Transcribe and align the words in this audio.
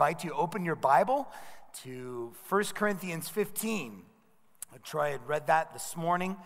invite 0.00 0.22
you 0.22 0.30
open 0.30 0.64
your 0.64 0.76
Bible 0.76 1.26
to 1.82 2.32
1 2.48 2.64
Corinthians 2.66 3.28
15. 3.28 4.02
Troy 4.84 5.10
had 5.10 5.26
read 5.26 5.48
that 5.48 5.72
this 5.72 5.96
morning 5.96 6.36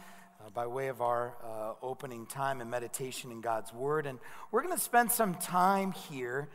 uh, 0.41 0.49
by 0.55 0.67
way 0.67 0.89
of 0.89 1.03
our 1.03 1.35
uh, 1.45 1.75
opening 1.83 2.25
time 2.25 2.63
and 2.63 2.71
meditation 2.71 3.31
in 3.31 3.43
God's 3.43 3.71
Word. 3.71 4.07
And 4.07 4.19
we're 4.51 4.63
going 4.63 4.75
to 4.75 4.81
spend 4.83 5.13
some 5.13 5.35
time 5.35 5.93
here 5.93 6.49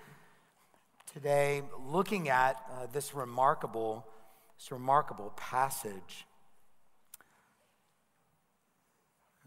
today 1.14 1.62
looking 1.86 2.30
at 2.30 2.60
uh, 2.72 2.88
this 2.92 3.14
remarkable, 3.14 4.04
this 4.58 4.72
remarkable 4.72 5.32
passage. 5.36 6.26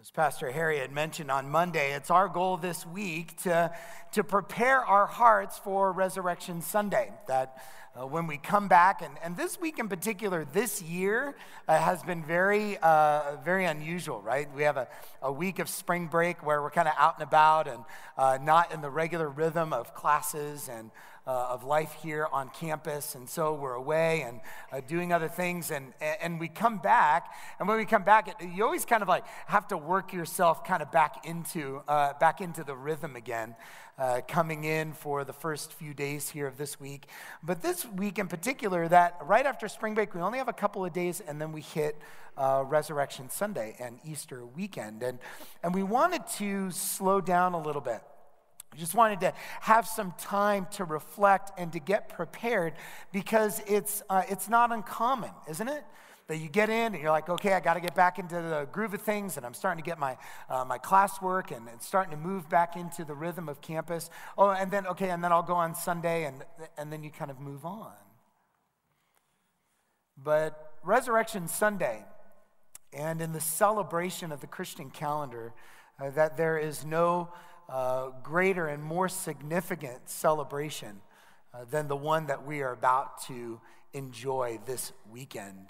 As 0.01 0.11
Pastor 0.11 0.51
Harry 0.51 0.79
had 0.79 0.93
mentioned 0.93 1.31
on 1.31 1.51
Monday, 1.51 1.93
it's 1.93 2.11
our 2.11 2.27
goal 2.27 2.57
this 2.57 2.87
week 2.87 3.37
to, 3.43 3.71
to 4.13 4.25
prepare 4.25 4.81
our 4.83 5.05
hearts 5.05 5.59
for 5.59 5.93
Resurrection 5.93 6.63
Sunday. 6.63 7.13
That 7.29 7.63
uh, 7.95 8.07
when 8.07 8.27
we 8.27 8.39
come 8.39 8.67
back, 8.67 9.03
and, 9.03 9.13
and 9.23 9.37
this 9.37 9.61
week 9.61 9.79
in 9.79 9.91
particular, 9.91 10.47
this 10.55 10.81
year 10.81 11.37
uh, 11.69 11.79
has 11.79 12.03
been 12.03 12.25
very, 12.25 12.79
uh, 12.79 13.37
very 13.45 13.67
unusual, 13.67 14.23
right? 14.23 14.49
We 14.55 14.63
have 14.63 14.79
a, 14.79 14.89
a 15.21 15.31
week 15.31 15.59
of 15.59 15.69
spring 15.69 16.07
break 16.07 16.47
where 16.47 16.63
we're 16.63 16.71
kind 16.71 16.89
of 16.89 16.95
out 16.97 17.17
and 17.19 17.23
about 17.23 17.69
and 17.69 17.85
uh, 18.17 18.39
not 18.41 18.73
in 18.73 18.81
the 18.81 18.91
regular 18.91 19.29
rhythm 19.29 19.75
of 19.75 19.93
classes 19.95 20.71
and 20.71 20.91
uh, 21.27 21.49
of 21.51 21.65
life 21.65 21.93
here 22.03 22.27
on 22.33 22.49
campus. 22.51 23.15
And 23.15 23.29
so 23.29 23.55
we're 23.55 23.75
away 23.75 24.23
and 24.23 24.41
uh, 24.73 24.81
doing 24.87 25.13
other 25.13 25.29
things. 25.29 25.71
And, 25.71 25.93
and 26.01 26.41
we 26.41 26.49
come 26.49 26.79
back. 26.79 27.33
And 27.59 27.69
when 27.69 27.77
we 27.79 27.85
come 27.85 28.03
back, 28.03 28.43
you 28.43 28.65
always 28.65 28.85
kind 28.85 29.03
of 29.03 29.09
like 29.09 29.25
have 29.47 29.69
to 29.69 29.77
work 29.77 30.13
yourself 30.13 30.65
kind 30.65 30.83
of 30.83 30.91
back 30.91 31.27
into, 31.27 31.83
uh, 31.89 32.15
back 32.15 32.41
into 32.41 32.65
the 32.65 32.75
rhythm 32.75 33.17
again. 33.17 33.55
Uh, 33.99 34.23
coming 34.27 34.65
in 34.65 34.95
for 34.95 35.25
the 35.25 35.33
first 35.33 35.75
few 35.75 35.93
days 35.93 36.31
here 36.31 36.47
of 36.47 36.57
this 36.57 36.81
week. 36.81 37.07
But 37.43 37.61
this 37.61 37.85
week 37.85 38.19
in 38.19 38.29
particular, 38.29 38.89
that 38.89 39.19
right 39.23 39.45
after 39.45 39.69
spring 39.69 39.95
break, 39.95 40.15
we 40.15 40.23
only 40.23 40.39
have 40.39 40.49
a 40.49 40.55
couple 40.55 40.87
of 40.87 40.95
days 40.95 41.21
and 41.21 41.39
then 41.39 41.53
we 41.53 41.61
hit 41.61 41.99
uh, 42.39 42.65
Resurrection 42.67 43.29
Sunday 43.29 43.77
and 43.79 43.99
Easter 44.03 44.47
weekend. 44.47 45.03
And, 45.03 45.19
and 45.63 45.75
we 45.75 45.83
wanted 45.83 46.27
to 46.39 46.71
slow 46.71 47.21
down 47.21 47.53
a 47.53 47.61
little 47.61 47.83
bit. 47.83 48.01
I 48.73 48.77
just 48.77 48.95
wanted 48.95 49.21
to 49.21 49.33
have 49.61 49.87
some 49.87 50.15
time 50.17 50.69
to 50.73 50.85
reflect 50.85 51.51
and 51.59 51.73
to 51.73 51.81
get 51.81 52.09
prepared 52.09 52.75
because 53.13 53.61
it's, 53.67 54.03
uh, 54.09 54.23
it's 54.29 54.49
not 54.49 54.71
uncommon, 54.71 55.31
isn't 55.49 55.69
it? 55.69 55.83
That 56.29 56.37
you 56.37 56.49
get 56.49 56.71
in 56.71 56.95
and 56.95 57.03
you're 57.03 57.11
like, 57.11 57.29
okay, 57.29 57.55
I 57.55 57.61
got 57.61 57.75
to 57.75 57.81
get 57.81 57.97
back 57.97 58.21
into 58.21 58.37
the 58.37 58.69
groove 58.71 58.95
of 58.95 59.03
things, 59.03 59.37
and 59.37 59.45
I'm 59.45 59.55
starting 59.55 59.83
to 59.83 59.89
get 59.89 59.99
my, 59.99 60.17
uh, 60.49 60.65
my 60.65 60.79
classwork 60.79 61.51
and, 61.51 61.69
and 61.69 61.83
starting 61.83 62.13
to 62.13 62.17
move 62.17 62.49
back 62.49 62.77
into 62.77 63.05
the 63.05 63.15
rhythm 63.15 63.49
of 63.49 63.61
campus. 63.61 64.09
Oh, 64.39 64.51
and 64.51 64.71
then, 64.71 64.87
okay, 64.87 65.11
and 65.11 65.25
then 65.25 65.33
I'll 65.33 65.43
go 65.43 65.55
on 65.55 65.75
Sunday, 65.75 66.25
and, 66.25 66.45
and 66.79 66.93
then 66.93 67.03
you 67.03 67.11
kind 67.11 67.33
of 67.33 67.41
move 67.41 67.65
on. 67.65 67.93
But 70.17 70.75
Resurrection 70.85 71.49
Sunday, 71.49 72.05
and 72.93 73.21
in 73.21 73.33
the 73.33 73.41
celebration 73.41 74.31
of 74.31 74.41
the 74.41 74.47
Christian 74.47 74.91
calendar, 74.91 75.53
uh, 76.01 76.11
that 76.11 76.37
there 76.37 76.59
is 76.59 76.85
no 76.85 77.31
greater 78.23 78.67
and 78.67 78.83
more 78.83 79.09
significant 79.09 80.09
celebration 80.09 81.01
uh, 81.55 81.65
than 81.71 81.89
the 81.89 81.97
one 81.97 82.27
that 82.27 82.45
we 82.45 82.63
are 82.63 82.73
about 82.73 83.23
to 83.23 83.61
enjoy 83.93 84.59
this 84.67 84.93
weekend. 85.11 85.69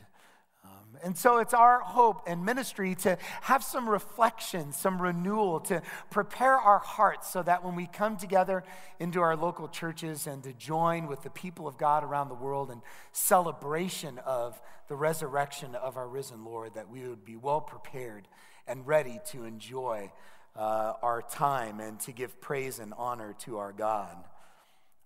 Um, 0.65 0.98
and 1.03 1.17
so 1.17 1.39
it's 1.39 1.55
our 1.55 1.81
hope 1.81 2.23
and 2.27 2.45
ministry 2.45 2.95
to 2.97 3.19
have 3.42 3.65
some 3.65 3.89
reflection, 3.89 4.73
some 4.73 5.01
renewal, 5.01 5.61
to 5.61 5.83
prepare 6.11 6.57
our 6.57 6.79
hearts 6.79 7.31
so 7.31 7.42
that 7.42 7.65
when 7.65 7.77
we 7.77 7.87
come 7.87 8.17
together 8.17 8.62
into 8.98 9.20
our 9.20 9.37
local 9.37 9.69
churches 9.69 10.27
and 10.27 10.42
to 10.42 10.53
join 10.53 11.07
with 11.07 11.23
the 11.23 11.31
people 11.31 11.67
of 11.67 11.79
God 11.79 12.05
around 12.05 12.29
the 12.29 12.35
world 12.35 12.70
in 12.70 12.83
celebration 13.12 14.19
of 14.19 14.61
the 14.89 14.97
resurrection 14.97 15.75
of 15.75 15.97
our 15.97 16.09
risen 16.09 16.45
Lord, 16.45 16.75
that 16.75 16.91
we 16.91 17.09
would 17.09 17.25
be 17.25 17.37
well 17.37 17.61
prepared 17.61 18.29
and 18.67 18.87
ready 18.87 19.20
to 19.33 19.45
enjoy 19.45 20.13
uh, 20.56 20.94
our 21.02 21.22
time 21.22 21.80
and 21.80 21.98
to 22.00 22.12
give 22.12 22.40
praise 22.40 22.78
and 22.78 22.92
honor 22.96 23.34
to 23.40 23.58
our 23.58 23.72
God, 23.72 24.16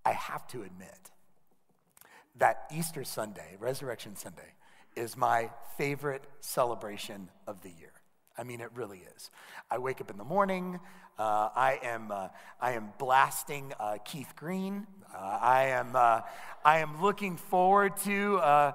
I 0.04 0.12
have 0.12 0.46
to 0.48 0.62
admit 0.62 1.10
that 2.36 2.64
Easter 2.74 3.04
Sunday, 3.04 3.56
Resurrection 3.58 4.16
Sunday, 4.16 4.54
is 4.96 5.16
my 5.16 5.50
favorite 5.76 6.24
celebration 6.40 7.28
of 7.46 7.62
the 7.62 7.70
year. 7.70 7.92
I 8.36 8.42
mean, 8.42 8.60
it 8.60 8.70
really 8.74 9.02
is. 9.16 9.30
I 9.70 9.78
wake 9.78 10.00
up 10.00 10.10
in 10.10 10.18
the 10.18 10.24
morning. 10.24 10.80
Uh, 11.16 11.48
I 11.54 11.78
am 11.84 12.10
uh, 12.10 12.28
I 12.60 12.72
am 12.72 12.88
blasting 12.98 13.72
uh, 13.78 13.98
Keith 14.04 14.34
Green. 14.34 14.88
Uh, 15.14 15.38
I 15.40 15.66
am 15.66 15.94
uh, 15.94 16.22
I 16.64 16.78
am 16.78 17.00
looking 17.00 17.36
forward 17.36 17.96
to 17.98 18.38
uh, 18.38 18.72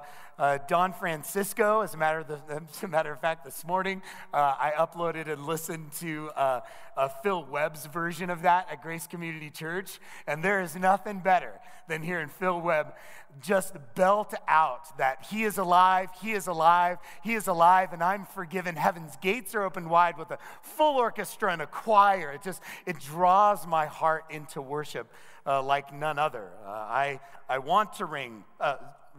Don 0.69 0.93
Francisco. 0.93 1.81
As 1.81 1.95
a 1.95 1.97
matter 1.97 2.19
of, 2.19 2.29
the, 2.29 2.39
as 2.73 2.83
a 2.83 2.87
matter 2.87 3.11
of 3.11 3.19
fact, 3.19 3.43
this 3.43 3.65
morning 3.65 4.01
I 4.33 4.71
uploaded 4.77 5.29
and 5.29 5.45
listened 5.45 5.91
to 5.99 6.29
Phil 7.23 7.43
Webb's 7.43 7.87
version 7.87 8.29
of 8.29 8.43
that 8.43 8.69
at 8.71 8.81
Grace 8.81 9.05
Community 9.05 9.49
Church, 9.49 9.99
and 10.25 10.41
there 10.41 10.61
is 10.61 10.77
nothing 10.77 11.19
better 11.19 11.59
than 11.89 12.03
hearing 12.03 12.29
Phil 12.29 12.61
Webb 12.61 12.93
just 13.41 13.75
belt 13.95 14.33
out 14.47 14.97
that 14.97 15.25
He 15.29 15.43
is 15.43 15.57
alive, 15.57 16.09
He 16.21 16.31
is 16.31 16.47
alive, 16.47 16.97
He 17.23 17.33
is 17.33 17.47
alive, 17.47 17.93
and 17.93 18.03
I'm 18.03 18.25
forgiven. 18.25 18.75
Heaven's 18.75 19.15
gates 19.17 19.55
are 19.55 19.63
open 19.63 19.89
wide 19.89 20.17
with 20.17 20.31
a 20.31 20.39
full 20.61 20.97
orchestra 20.97 21.51
and 21.53 21.61
a 21.61 21.67
choir. 21.67 22.28
It 22.31 22.41
just 22.41 22.61
it 22.85 22.99
draws 22.99 23.67
my 23.67 23.85
heart 23.85 24.25
into 24.29 24.61
worship. 24.61 25.07
Uh, 25.45 25.63
like 25.63 25.91
none 25.93 26.19
other. 26.19 26.49
Uh, 26.63 26.69
I, 26.69 27.19
I 27.47 27.57
want 27.57 27.93
to 27.93 28.05
ring 28.05 28.43
uh, 28.59 28.75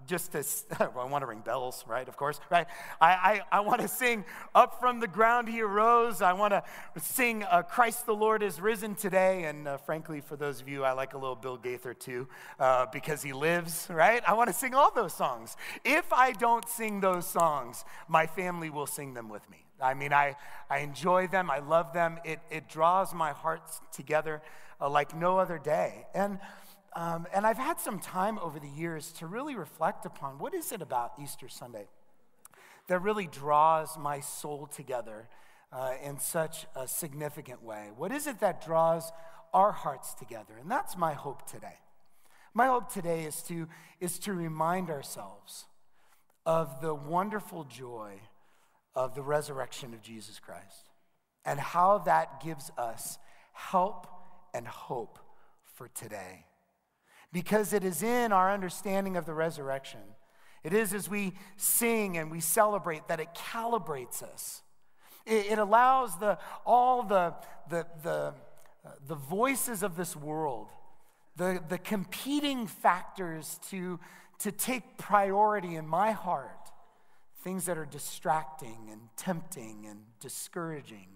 just 0.06 0.32
to, 0.32 0.44
I 0.80 1.04
want 1.04 1.22
to 1.22 1.26
ring 1.26 1.40
bells, 1.40 1.84
right? 1.86 2.06
Of 2.06 2.16
course, 2.16 2.40
right? 2.50 2.66
I, 3.00 3.10
I, 3.10 3.58
I 3.58 3.60
want 3.60 3.80
to 3.80 3.88
sing 3.88 4.24
Up 4.54 4.80
from 4.80 5.00
the 5.00 5.06
ground 5.06 5.48
he 5.48 5.62
arose. 5.62 6.22
I 6.22 6.32
want 6.32 6.52
to 6.52 6.62
sing 6.98 7.44
uh, 7.44 7.62
Christ 7.62 8.06
the 8.06 8.14
Lord 8.14 8.42
is 8.42 8.60
risen 8.60 8.94
today. 8.94 9.44
And 9.44 9.68
uh, 9.68 9.76
frankly, 9.78 10.20
for 10.20 10.36
those 10.36 10.60
of 10.60 10.68
you, 10.68 10.84
I 10.84 10.92
like 10.92 11.14
a 11.14 11.18
little 11.18 11.36
Bill 11.36 11.56
Gaither 11.56 11.94
too, 11.94 12.28
uh, 12.58 12.86
because 12.92 13.22
he 13.22 13.32
lives, 13.32 13.86
right? 13.90 14.22
I 14.26 14.34
want 14.34 14.48
to 14.48 14.54
sing 14.54 14.74
all 14.74 14.92
those 14.92 15.14
songs. 15.14 15.56
If 15.84 16.12
I 16.12 16.32
don't 16.32 16.68
sing 16.68 17.00
those 17.00 17.26
songs, 17.26 17.84
my 18.08 18.26
family 18.26 18.70
will 18.70 18.86
sing 18.86 19.14
them 19.14 19.28
with 19.28 19.48
me. 19.50 19.64
I 19.82 19.94
mean, 19.94 20.12
I, 20.12 20.36
I 20.68 20.78
enjoy 20.78 21.26
them, 21.28 21.50
I 21.50 21.58
love 21.58 21.92
them. 21.92 22.18
It, 22.24 22.40
it 22.50 22.68
draws 22.68 23.14
my 23.14 23.30
hearts 23.30 23.80
together 23.92 24.42
uh, 24.80 24.88
like 24.88 25.16
no 25.16 25.38
other 25.38 25.58
day. 25.58 26.06
And 26.14 26.38
um, 26.92 27.26
and 27.32 27.46
I've 27.46 27.56
had 27.56 27.78
some 27.78 28.00
time 28.00 28.38
over 28.40 28.58
the 28.58 28.68
years 28.68 29.12
to 29.12 29.26
really 29.26 29.54
reflect 29.54 30.06
upon 30.06 30.38
what 30.38 30.54
is 30.54 30.72
it 30.72 30.82
about 30.82 31.12
Easter 31.22 31.48
Sunday 31.48 31.86
that 32.88 33.00
really 33.00 33.28
draws 33.28 33.96
my 33.96 34.18
soul 34.18 34.66
together 34.66 35.28
uh, 35.72 35.92
in 36.02 36.18
such 36.18 36.66
a 36.74 36.88
significant 36.88 37.62
way? 37.62 37.90
What 37.96 38.10
is 38.10 38.26
it 38.26 38.40
that 38.40 38.64
draws 38.64 39.12
our 39.54 39.70
hearts 39.70 40.14
together? 40.14 40.54
And 40.60 40.68
that's 40.68 40.96
my 40.96 41.12
hope 41.12 41.48
today. 41.48 41.78
My 42.54 42.66
hope 42.66 42.92
today 42.92 43.22
is 43.22 43.42
to, 43.42 43.68
is 44.00 44.18
to 44.20 44.32
remind 44.32 44.90
ourselves 44.90 45.66
of 46.44 46.80
the 46.80 46.92
wonderful 46.92 47.62
joy 47.62 48.20
of 48.94 49.14
the 49.14 49.22
resurrection 49.22 49.94
of 49.94 50.02
Jesus 50.02 50.38
Christ 50.38 50.90
and 51.44 51.58
how 51.58 51.98
that 51.98 52.42
gives 52.42 52.70
us 52.76 53.18
help 53.52 54.06
and 54.52 54.66
hope 54.66 55.18
for 55.74 55.88
today 55.88 56.44
because 57.32 57.72
it 57.72 57.84
is 57.84 58.02
in 58.02 58.32
our 58.32 58.52
understanding 58.52 59.16
of 59.16 59.24
the 59.26 59.34
resurrection. 59.34 60.00
It 60.62 60.72
is 60.72 60.92
as 60.92 61.08
we 61.08 61.32
sing 61.56 62.16
and 62.18 62.30
we 62.30 62.40
celebrate 62.40 63.08
that 63.08 63.20
it 63.20 63.28
calibrates 63.34 64.22
us. 64.22 64.62
It, 65.26 65.52
it 65.52 65.58
allows 65.58 66.18
the, 66.18 66.38
all 66.66 67.02
the, 67.02 67.34
the, 67.68 67.86
the, 68.02 68.34
uh, 68.84 68.90
the 69.06 69.14
voices 69.14 69.82
of 69.82 69.96
this 69.96 70.16
world, 70.16 70.68
the, 71.36 71.62
the 71.68 71.78
competing 71.78 72.66
factors 72.66 73.58
to, 73.70 73.98
to 74.40 74.52
take 74.52 74.98
priority 74.98 75.76
in 75.76 75.86
my 75.86 76.10
heart, 76.12 76.59
things 77.42 77.66
that 77.66 77.78
are 77.78 77.86
distracting 77.86 78.88
and 78.90 79.00
tempting 79.16 79.86
and 79.88 80.00
discouraging, 80.20 81.08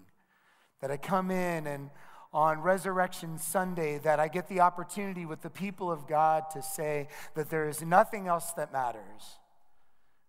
that 0.81 0.91
I 0.91 0.97
come 0.97 1.31
in 1.31 1.67
and 1.67 1.89
on 2.35 2.59
Resurrection 2.59 3.37
Sunday 3.37 3.97
that 3.99 4.19
I 4.19 4.27
get 4.27 4.49
the 4.49 4.59
opportunity 4.59 5.25
with 5.25 5.41
the 5.41 5.49
people 5.49 5.89
of 5.89 6.05
God 6.05 6.43
to 6.51 6.61
say 6.61 7.07
that 7.33 7.49
there 7.49 7.69
is 7.69 7.81
nothing 7.81 8.27
else 8.27 8.51
that 8.53 8.73
matters, 8.73 9.39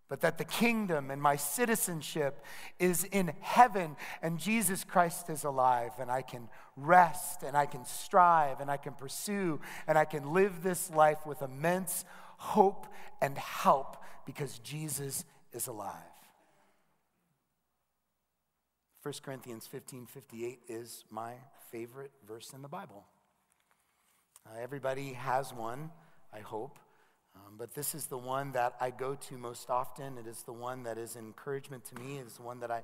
but 0.08 0.20
that 0.20 0.38
the 0.38 0.44
kingdom 0.44 1.10
and 1.10 1.20
my 1.20 1.34
citizenship 1.34 2.44
is 2.78 3.02
in 3.02 3.32
heaven 3.40 3.96
and 4.22 4.38
Jesus 4.38 4.84
Christ 4.84 5.28
is 5.30 5.42
alive, 5.42 5.90
and 5.98 6.08
I 6.08 6.22
can 6.22 6.48
rest 6.76 7.42
and 7.42 7.56
I 7.56 7.66
can 7.66 7.84
strive 7.84 8.60
and 8.60 8.70
I 8.70 8.76
can 8.76 8.92
pursue 8.92 9.60
and 9.88 9.98
I 9.98 10.04
can 10.04 10.32
live 10.32 10.62
this 10.62 10.92
life 10.92 11.26
with 11.26 11.42
immense 11.42 12.04
hope 12.38 12.86
and 13.20 13.36
help 13.36 13.96
because 14.24 14.60
Jesus 14.60 15.24
is 15.56 15.66
alive. 15.66 15.92
1 19.02 19.14
Corinthians 19.22 19.66
15 19.66 20.06
58 20.06 20.60
is 20.68 21.04
my 21.10 21.34
favorite 21.70 22.10
verse 22.26 22.52
in 22.52 22.62
the 22.62 22.68
Bible. 22.68 23.04
Uh, 24.46 24.58
everybody 24.60 25.12
has 25.12 25.52
one, 25.52 25.90
I 26.32 26.40
hope. 26.40 26.78
Um, 27.34 27.54
but 27.58 27.74
this 27.74 27.94
is 27.94 28.06
the 28.06 28.18
one 28.18 28.52
that 28.52 28.74
I 28.80 28.90
go 28.90 29.14
to 29.14 29.36
most 29.36 29.70
often. 29.70 30.18
It 30.18 30.26
is 30.26 30.42
the 30.42 30.52
one 30.52 30.84
that 30.84 30.98
is 30.98 31.16
encouragement 31.16 31.84
to 31.86 32.00
me. 32.00 32.18
It 32.18 32.26
is 32.26 32.34
the 32.34 32.42
one 32.42 32.60
that 32.60 32.70
I 32.70 32.82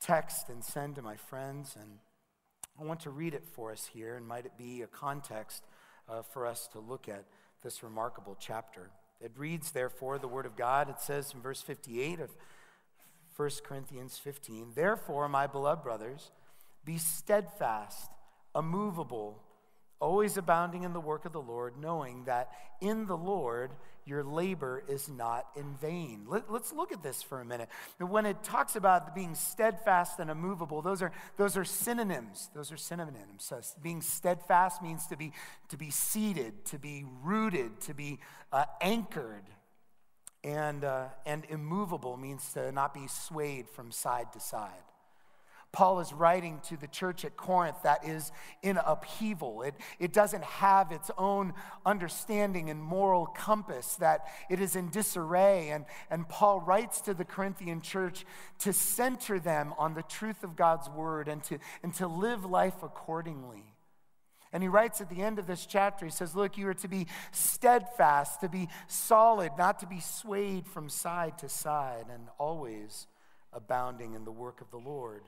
text 0.00 0.48
and 0.48 0.62
send 0.62 0.96
to 0.96 1.02
my 1.02 1.16
friends. 1.16 1.76
And 1.80 1.98
I 2.80 2.84
want 2.84 3.00
to 3.00 3.10
read 3.10 3.34
it 3.34 3.44
for 3.44 3.72
us 3.72 3.88
here, 3.92 4.16
and 4.16 4.26
might 4.26 4.46
it 4.46 4.56
be 4.58 4.82
a 4.82 4.86
context 4.86 5.64
uh, 6.08 6.22
for 6.22 6.46
us 6.46 6.68
to 6.72 6.80
look 6.80 7.08
at 7.08 7.24
this 7.62 7.82
remarkable 7.82 8.36
chapter. 8.38 8.90
It 9.20 9.32
reads, 9.36 9.72
therefore, 9.72 10.18
the 10.18 10.28
Word 10.28 10.46
of 10.46 10.56
God. 10.56 10.88
It 10.88 11.00
says 11.00 11.32
in 11.34 11.40
verse 11.40 11.60
58 11.60 12.20
of 12.20 12.30
1 13.36 13.50
Corinthians 13.64 14.18
15, 14.18 14.72
Therefore, 14.74 15.28
my 15.28 15.46
beloved 15.46 15.82
brothers, 15.82 16.30
be 16.84 16.98
steadfast, 16.98 18.10
immovable, 18.54 19.42
always 20.00 20.36
abounding 20.36 20.82
in 20.82 20.92
the 20.92 21.00
work 21.00 21.24
of 21.24 21.32
the 21.32 21.40
Lord, 21.40 21.74
knowing 21.78 22.24
that 22.24 22.50
in 22.80 23.06
the 23.06 23.16
Lord 23.16 23.70
your 24.06 24.24
labor 24.24 24.82
is 24.88 25.08
not 25.08 25.46
in 25.54 25.74
vain. 25.80 26.24
Let, 26.26 26.50
us 26.50 26.72
look 26.72 26.90
at 26.90 27.02
this 27.02 27.22
for 27.22 27.40
a 27.40 27.44
minute. 27.44 27.68
When 27.98 28.26
it 28.26 28.42
talks 28.42 28.74
about 28.74 29.14
being 29.14 29.34
steadfast 29.34 30.18
and 30.18 30.30
immovable, 30.30 30.82
those 30.82 31.02
are, 31.02 31.12
those 31.36 31.56
are 31.56 31.64
synonyms. 31.64 32.48
Those 32.54 32.72
are 32.72 32.76
synonyms. 32.76 33.44
So 33.44 33.60
being 33.82 34.00
steadfast 34.00 34.82
means 34.82 35.06
to 35.08 35.16
be, 35.16 35.32
to 35.68 35.76
be 35.76 35.90
seated, 35.90 36.64
to 36.66 36.78
be 36.78 37.04
rooted, 37.22 37.80
to 37.82 37.94
be 37.94 38.18
uh, 38.52 38.64
anchored. 38.80 39.44
And, 40.42 40.84
uh, 40.84 41.08
and 41.26 41.44
immovable 41.50 42.16
means 42.16 42.52
to 42.54 42.72
not 42.72 42.94
be 42.94 43.06
swayed 43.06 43.68
from 43.68 43.92
side 43.92 44.32
to 44.32 44.40
side. 44.40 44.70
Paul 45.72 46.00
is 46.00 46.12
writing 46.12 46.60
to 46.68 46.76
the 46.76 46.88
church 46.88 47.24
at 47.24 47.36
Corinth 47.36 47.76
that 47.84 48.04
is 48.04 48.32
in 48.62 48.76
upheaval. 48.76 49.62
It, 49.62 49.74
it 50.00 50.12
doesn't 50.12 50.42
have 50.42 50.90
its 50.90 51.10
own 51.16 51.54
understanding 51.86 52.70
and 52.70 52.82
moral 52.82 53.26
compass, 53.26 53.94
that 53.96 54.26
it 54.48 54.60
is 54.60 54.74
in 54.74 54.90
disarray. 54.90 55.70
And, 55.70 55.84
and 56.10 56.28
Paul 56.28 56.60
writes 56.60 57.00
to 57.02 57.14
the 57.14 57.24
Corinthian 57.24 57.82
church 57.82 58.24
to 58.60 58.72
center 58.72 59.38
them 59.38 59.72
on 59.78 59.94
the 59.94 60.02
truth 60.02 60.42
of 60.42 60.56
God's 60.56 60.88
word 60.90 61.28
and 61.28 61.42
to, 61.44 61.58
and 61.84 61.94
to 61.94 62.08
live 62.08 62.44
life 62.44 62.82
accordingly. 62.82 63.64
And 64.52 64.64
he 64.64 64.68
writes 64.68 65.00
at 65.00 65.08
the 65.08 65.22
end 65.22 65.38
of 65.38 65.46
this 65.46 65.64
chapter, 65.64 66.04
he 66.04 66.10
says, 66.10 66.34
Look, 66.34 66.58
you 66.58 66.66
are 66.66 66.74
to 66.74 66.88
be 66.88 67.06
steadfast, 67.30 68.40
to 68.40 68.48
be 68.48 68.68
solid, 68.88 69.52
not 69.56 69.78
to 69.80 69.86
be 69.86 70.00
swayed 70.00 70.66
from 70.66 70.88
side 70.88 71.38
to 71.38 71.48
side, 71.48 72.06
and 72.12 72.24
always 72.38 73.06
abounding 73.52 74.14
in 74.14 74.24
the 74.24 74.32
work 74.32 74.60
of 74.60 74.70
the 74.72 74.78
Lord. 74.78 75.22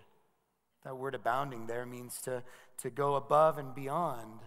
That 0.85 0.97
word 0.97 1.15
abounding 1.15 1.67
there 1.67 1.87
means 1.87 2.21
to, 2.23 2.43
to 2.79 2.91
go 2.91 3.15
above 3.15 3.59
and 3.59 3.75
beyond. 3.75 4.41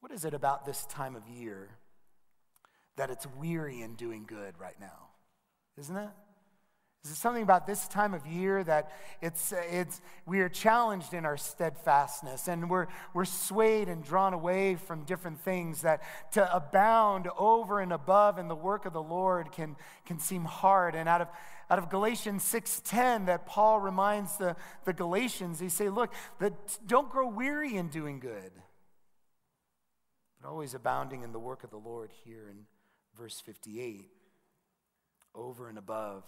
What 0.00 0.12
is 0.12 0.24
it 0.24 0.34
about 0.34 0.64
this 0.64 0.84
time 0.86 1.16
of 1.16 1.28
year 1.28 1.78
that 2.96 3.10
it's 3.10 3.26
weary 3.26 3.82
in 3.82 3.94
doing 3.94 4.24
good 4.26 4.58
right 4.58 4.78
now? 4.80 5.08
Isn't 5.78 5.96
it? 5.96 6.10
Is 7.04 7.10
it 7.10 7.16
something 7.16 7.42
about 7.42 7.66
this 7.66 7.88
time 7.88 8.14
of 8.14 8.24
year 8.28 8.62
that 8.62 8.92
it's, 9.20 9.52
it's, 9.72 10.00
we 10.24 10.38
are 10.38 10.48
challenged 10.48 11.14
in 11.14 11.24
our 11.24 11.36
steadfastness 11.36 12.46
and 12.46 12.70
we're, 12.70 12.86
we're 13.12 13.24
swayed 13.24 13.88
and 13.88 14.04
drawn 14.04 14.32
away 14.32 14.76
from 14.76 15.02
different 15.02 15.40
things 15.40 15.82
that 15.82 16.00
to 16.32 16.54
abound 16.54 17.28
over 17.36 17.80
and 17.80 17.92
above 17.92 18.38
in 18.38 18.46
the 18.46 18.54
work 18.54 18.86
of 18.86 18.92
the 18.92 19.02
Lord 19.02 19.50
can, 19.50 19.74
can 20.06 20.20
seem 20.20 20.44
hard. 20.44 20.94
And 20.94 21.08
out 21.08 21.22
of, 21.22 21.28
out 21.68 21.80
of 21.80 21.90
Galatians 21.90 22.44
6.10 22.44 23.26
that 23.26 23.46
Paul 23.46 23.80
reminds 23.80 24.36
the, 24.36 24.54
the 24.84 24.92
Galatians, 24.92 25.58
he 25.58 25.70
say, 25.70 25.88
look, 25.88 26.14
that 26.38 26.52
don't 26.86 27.10
grow 27.10 27.26
weary 27.26 27.74
in 27.74 27.88
doing 27.88 28.20
good, 28.20 28.52
but 30.40 30.48
always 30.48 30.72
abounding 30.72 31.24
in 31.24 31.32
the 31.32 31.40
work 31.40 31.64
of 31.64 31.70
the 31.70 31.78
Lord 31.78 32.12
here 32.24 32.48
in 32.48 32.58
verse 33.18 33.40
58, 33.40 34.08
over 35.34 35.68
and 35.68 35.78
above 35.78 36.22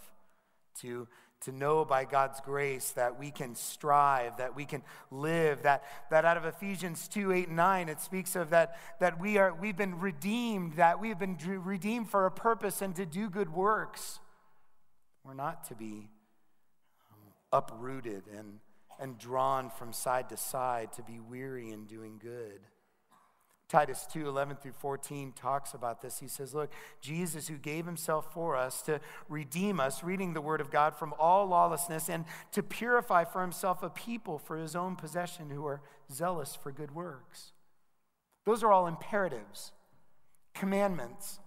to, 0.80 1.08
to 1.42 1.52
know 1.52 1.84
by 1.84 2.04
God's 2.04 2.40
grace 2.40 2.90
that 2.92 3.18
we 3.18 3.30
can 3.30 3.54
strive, 3.54 4.38
that 4.38 4.56
we 4.56 4.64
can 4.64 4.82
live, 5.10 5.62
that, 5.62 5.84
that 6.10 6.24
out 6.24 6.36
of 6.36 6.44
Ephesians 6.44 7.08
2 7.08 7.32
8 7.32 7.48
and 7.48 7.56
9, 7.56 7.88
it 7.88 8.00
speaks 8.00 8.36
of 8.36 8.50
that, 8.50 8.78
that 9.00 9.20
we 9.20 9.38
are, 9.38 9.54
we've 9.54 9.76
been 9.76 9.98
redeemed, 9.98 10.74
that 10.74 11.00
we've 11.00 11.18
been 11.18 11.38
redeemed 11.64 12.10
for 12.10 12.26
a 12.26 12.30
purpose 12.30 12.82
and 12.82 12.94
to 12.96 13.06
do 13.06 13.28
good 13.28 13.52
works. 13.52 14.20
We're 15.24 15.34
not 15.34 15.64
to 15.68 15.74
be 15.74 16.08
uprooted 17.52 18.24
and, 18.36 18.58
and 18.98 19.18
drawn 19.18 19.70
from 19.70 19.92
side 19.92 20.28
to 20.30 20.36
side 20.36 20.92
to 20.94 21.02
be 21.02 21.20
weary 21.20 21.70
in 21.70 21.86
doing 21.86 22.18
good. 22.20 22.60
Titus 23.68 24.06
2 24.12 24.28
11 24.28 24.56
through 24.56 24.72
14 24.72 25.32
talks 25.32 25.72
about 25.72 26.02
this. 26.02 26.20
He 26.20 26.28
says, 26.28 26.54
Look, 26.54 26.70
Jesus, 27.00 27.48
who 27.48 27.56
gave 27.56 27.86
himself 27.86 28.32
for 28.32 28.56
us 28.56 28.82
to 28.82 29.00
redeem 29.28 29.80
us, 29.80 30.04
reading 30.04 30.34
the 30.34 30.40
word 30.40 30.60
of 30.60 30.70
God 30.70 30.94
from 30.94 31.14
all 31.18 31.46
lawlessness, 31.46 32.10
and 32.10 32.24
to 32.52 32.62
purify 32.62 33.24
for 33.24 33.40
himself 33.40 33.82
a 33.82 33.88
people 33.88 34.38
for 34.38 34.58
his 34.58 34.76
own 34.76 34.96
possession 34.96 35.50
who 35.50 35.66
are 35.66 35.80
zealous 36.12 36.54
for 36.54 36.70
good 36.72 36.94
works. 36.94 37.52
Those 38.44 38.62
are 38.62 38.70
all 38.70 38.86
imperatives, 38.86 39.72
commandments. 40.54 41.40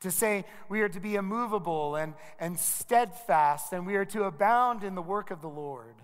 To 0.00 0.10
say 0.10 0.44
we 0.68 0.82
are 0.82 0.88
to 0.88 1.00
be 1.00 1.14
immovable 1.14 1.94
and, 1.94 2.14
and 2.38 2.58
steadfast, 2.58 3.72
and 3.72 3.86
we 3.86 3.94
are 3.94 4.04
to 4.06 4.24
abound 4.24 4.82
in 4.82 4.96
the 4.96 5.00
work 5.00 5.30
of 5.30 5.40
the 5.40 5.48
Lord. 5.48 5.94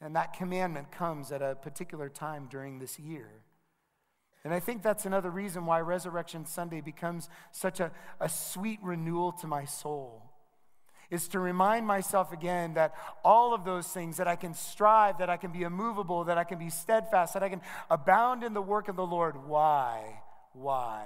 And 0.00 0.16
that 0.16 0.32
commandment 0.32 0.90
comes 0.90 1.30
at 1.32 1.42
a 1.42 1.56
particular 1.56 2.08
time 2.08 2.46
during 2.48 2.78
this 2.78 2.98
year. 2.98 3.42
And 4.44 4.52
I 4.52 4.60
think 4.60 4.82
that's 4.82 5.06
another 5.06 5.30
reason 5.30 5.66
why 5.66 5.80
Resurrection 5.80 6.46
Sunday 6.46 6.80
becomes 6.80 7.28
such 7.52 7.78
a, 7.78 7.92
a 8.20 8.28
sweet 8.28 8.80
renewal 8.82 9.32
to 9.32 9.46
my 9.46 9.64
soul. 9.64 10.30
Is 11.10 11.28
to 11.28 11.38
remind 11.38 11.86
myself 11.86 12.32
again 12.32 12.74
that 12.74 12.94
all 13.22 13.52
of 13.54 13.64
those 13.64 13.86
things, 13.86 14.16
that 14.16 14.26
I 14.26 14.34
can 14.34 14.54
strive, 14.54 15.18
that 15.18 15.28
I 15.28 15.36
can 15.36 15.52
be 15.52 15.62
immovable, 15.62 16.24
that 16.24 16.38
I 16.38 16.44
can 16.44 16.58
be 16.58 16.70
steadfast, 16.70 17.34
that 17.34 17.42
I 17.42 17.50
can 17.50 17.60
abound 17.90 18.42
in 18.42 18.54
the 18.54 18.62
work 18.62 18.88
of 18.88 18.96
the 18.96 19.06
Lord. 19.06 19.46
Why? 19.46 20.22
Why? 20.54 21.04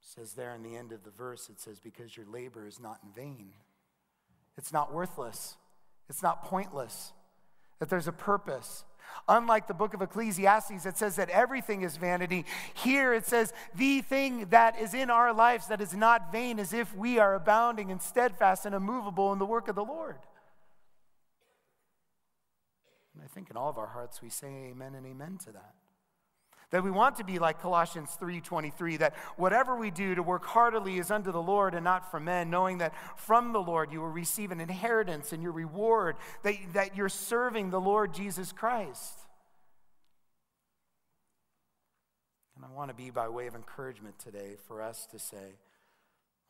It 0.00 0.06
says 0.06 0.34
there 0.34 0.54
in 0.54 0.62
the 0.62 0.76
end 0.76 0.92
of 0.92 1.02
the 1.02 1.10
verse, 1.10 1.50
it 1.50 1.60
says, 1.60 1.80
because 1.80 2.16
your 2.16 2.26
labor 2.26 2.66
is 2.66 2.78
not 2.78 3.00
in 3.02 3.10
vain. 3.12 3.52
It's 4.56 4.72
not 4.72 4.94
worthless. 4.94 5.56
It's 6.08 6.22
not 6.22 6.44
pointless. 6.44 7.12
That 7.80 7.88
there's 7.88 8.08
a 8.08 8.12
purpose 8.12 8.84
Unlike 9.28 9.68
the 9.68 9.74
book 9.74 9.94
of 9.94 10.02
Ecclesiastes, 10.02 10.86
it 10.86 10.96
says 10.96 11.16
that 11.16 11.30
everything 11.30 11.82
is 11.82 11.96
vanity. 11.96 12.44
Here 12.74 13.12
it 13.12 13.26
says, 13.26 13.52
the 13.74 14.00
thing 14.00 14.46
that 14.46 14.78
is 14.78 14.94
in 14.94 15.10
our 15.10 15.32
lives 15.32 15.68
that 15.68 15.80
is 15.80 15.94
not 15.94 16.32
vain 16.32 16.58
is 16.58 16.72
if 16.72 16.94
we 16.96 17.18
are 17.18 17.34
abounding 17.34 17.90
and 17.90 18.00
steadfast 18.00 18.66
and 18.66 18.74
immovable 18.74 19.32
in 19.32 19.38
the 19.38 19.46
work 19.46 19.68
of 19.68 19.74
the 19.74 19.84
Lord. 19.84 20.18
And 23.14 23.22
I 23.22 23.26
think 23.28 23.50
in 23.50 23.56
all 23.56 23.68
of 23.68 23.78
our 23.78 23.88
hearts 23.88 24.22
we 24.22 24.30
say 24.30 24.70
amen 24.70 24.94
and 24.94 25.06
amen 25.06 25.38
to 25.44 25.52
that. 25.52 25.74
That 26.70 26.84
we 26.84 26.90
want 26.90 27.16
to 27.16 27.24
be 27.24 27.40
like 27.40 27.60
Colossians 27.60 28.16
3:23 28.20 28.98
that 28.98 29.16
whatever 29.36 29.74
we 29.74 29.90
do 29.90 30.14
to 30.14 30.22
work 30.22 30.44
heartily 30.44 30.98
is 30.98 31.10
unto 31.10 31.32
the 31.32 31.42
Lord 31.42 31.74
and 31.74 31.82
not 31.82 32.10
for 32.10 32.20
men, 32.20 32.48
knowing 32.48 32.78
that 32.78 32.94
from 33.16 33.52
the 33.52 33.60
Lord 33.60 33.92
you 33.92 34.00
will 34.00 34.08
receive 34.08 34.52
an 34.52 34.60
inheritance 34.60 35.32
and 35.32 35.42
your 35.42 35.52
reward, 35.52 36.16
that, 36.42 36.54
that 36.72 36.96
you're 36.96 37.08
serving 37.08 37.70
the 37.70 37.80
Lord 37.80 38.14
Jesus 38.14 38.52
Christ. 38.52 39.18
And 42.54 42.64
I 42.64 42.68
want 42.76 42.90
to 42.90 42.94
be 42.94 43.10
by 43.10 43.28
way 43.28 43.48
of 43.48 43.54
encouragement 43.56 44.18
today 44.18 44.56
for 44.68 44.80
us 44.80 45.06
to 45.10 45.18
say, 45.18 45.56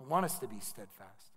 I 0.01 0.05
want 0.05 0.25
us 0.25 0.39
to 0.41 0.49
be 0.49 0.61
steadfast. 0.61 1.30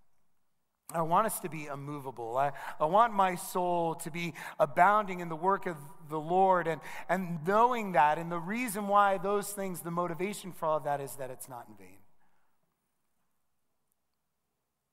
I 0.92 1.02
want 1.02 1.26
us 1.26 1.40
to 1.40 1.50
be 1.50 1.66
immovable. 1.66 2.38
I, 2.38 2.52
I 2.80 2.86
want 2.86 3.14
my 3.14 3.36
soul 3.36 3.96
to 3.96 4.12
be 4.12 4.34
abounding 4.60 5.22
in 5.22 5.30
the 5.30 5.36
work 5.36 5.66
of 5.66 5.78
the 6.10 6.20
Lord 6.20 6.68
and, 6.68 6.82
and 7.10 7.40
knowing 7.48 7.94
that. 7.94 8.18
And 8.18 8.32
the 8.32 8.40
reason 8.40 8.88
why 8.88 9.18
those 9.18 9.52
things, 9.52 9.82
the 9.82 9.92
motivation 9.92 10.52
for 10.52 10.66
all 10.66 10.78
of 10.78 10.84
that 10.84 11.02
is 11.02 11.16
that 11.16 11.32
it's 11.32 11.50
not 11.50 11.66
in 11.68 11.76
vain. 11.76 11.98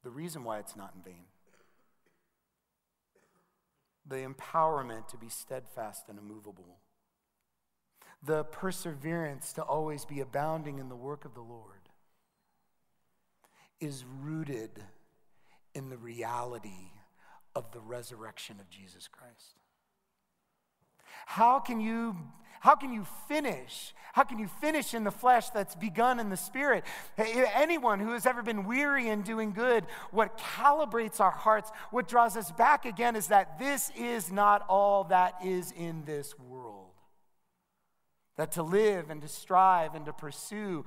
The 0.02 0.10
reason 0.10 0.44
why 0.44 0.58
it's 0.58 0.76
not 0.76 0.94
in 0.94 1.02
vain. 1.02 1.24
The 4.06 4.26
empowerment 4.26 5.08
to 5.08 5.18
be 5.18 5.28
steadfast 5.28 6.04
and 6.08 6.18
immovable. 6.18 6.78
The 8.22 8.44
perseverance 8.44 9.52
to 9.54 9.62
always 9.62 10.04
be 10.04 10.20
abounding 10.20 10.78
in 10.78 10.88
the 10.88 10.96
work 10.96 11.24
of 11.24 11.34
the 11.34 11.42
Lord 11.42 11.88
is 13.80 14.04
rooted 14.22 14.82
in 15.74 15.88
the 15.88 15.96
reality 15.96 16.92
of 17.54 17.70
the 17.72 17.80
resurrection 17.80 18.56
of 18.60 18.70
Jesus 18.70 19.08
Christ. 19.08 19.56
How 21.26 21.60
can 21.60 21.80
you 21.80 22.16
how 22.60 22.74
can 22.74 22.92
you 22.92 23.06
finish? 23.26 23.94
How 24.12 24.22
can 24.22 24.38
you 24.38 24.46
finish 24.46 24.92
in 24.92 25.02
the 25.02 25.10
flesh 25.10 25.48
that's 25.48 25.74
begun 25.74 26.20
in 26.20 26.28
the 26.28 26.36
spirit? 26.36 26.84
Anyone 27.16 28.00
who 28.00 28.12
has 28.12 28.26
ever 28.26 28.42
been 28.42 28.66
weary 28.66 29.08
in 29.08 29.22
doing 29.22 29.52
good, 29.52 29.86
what 30.10 30.36
calibrates 30.36 31.20
our 31.20 31.30
hearts, 31.30 31.70
what 31.90 32.06
draws 32.06 32.36
us 32.36 32.52
back 32.52 32.84
again 32.84 33.16
is 33.16 33.28
that 33.28 33.58
this 33.58 33.90
is 33.96 34.30
not 34.30 34.62
all 34.68 35.04
that 35.04 35.36
is 35.42 35.72
in 35.72 36.04
this 36.04 36.38
world. 36.38 36.90
That 38.36 38.52
to 38.52 38.62
live 38.62 39.08
and 39.08 39.22
to 39.22 39.28
strive 39.28 39.94
and 39.94 40.04
to 40.04 40.12
pursue, 40.12 40.84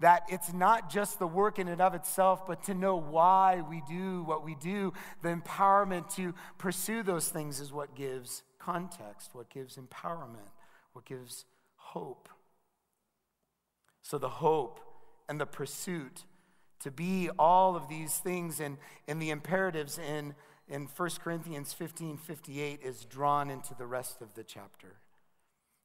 that 0.00 0.24
it's 0.28 0.52
not 0.52 0.90
just 0.90 1.18
the 1.18 1.26
work 1.26 1.58
in 1.58 1.68
and 1.68 1.80
of 1.80 1.94
itself, 1.94 2.46
but 2.46 2.62
to 2.64 2.74
know 2.74 2.96
why 2.96 3.62
we 3.68 3.82
do 3.88 4.22
what 4.24 4.44
we 4.44 4.54
do. 4.56 4.92
The 5.22 5.28
empowerment 5.28 6.14
to 6.16 6.34
pursue 6.58 7.02
those 7.02 7.28
things 7.28 7.60
is 7.60 7.72
what 7.72 7.94
gives 7.94 8.42
context, 8.58 9.30
what 9.34 9.50
gives 9.50 9.76
empowerment, 9.76 10.50
what 10.92 11.04
gives 11.04 11.44
hope. 11.76 12.28
So 14.02 14.18
the 14.18 14.28
hope 14.28 14.80
and 15.28 15.40
the 15.40 15.46
pursuit 15.46 16.24
to 16.80 16.90
be 16.90 17.30
all 17.38 17.76
of 17.76 17.88
these 17.88 18.18
things 18.18 18.60
and, 18.60 18.76
and 19.08 19.22
the 19.22 19.30
imperatives 19.30 19.98
in, 19.98 20.34
in 20.68 20.88
1 20.94 21.10
Corinthians 21.22 21.72
15 21.72 22.18
58 22.18 22.80
is 22.82 23.04
drawn 23.04 23.48
into 23.48 23.74
the 23.74 23.86
rest 23.86 24.20
of 24.20 24.34
the 24.34 24.44
chapter. 24.44 24.96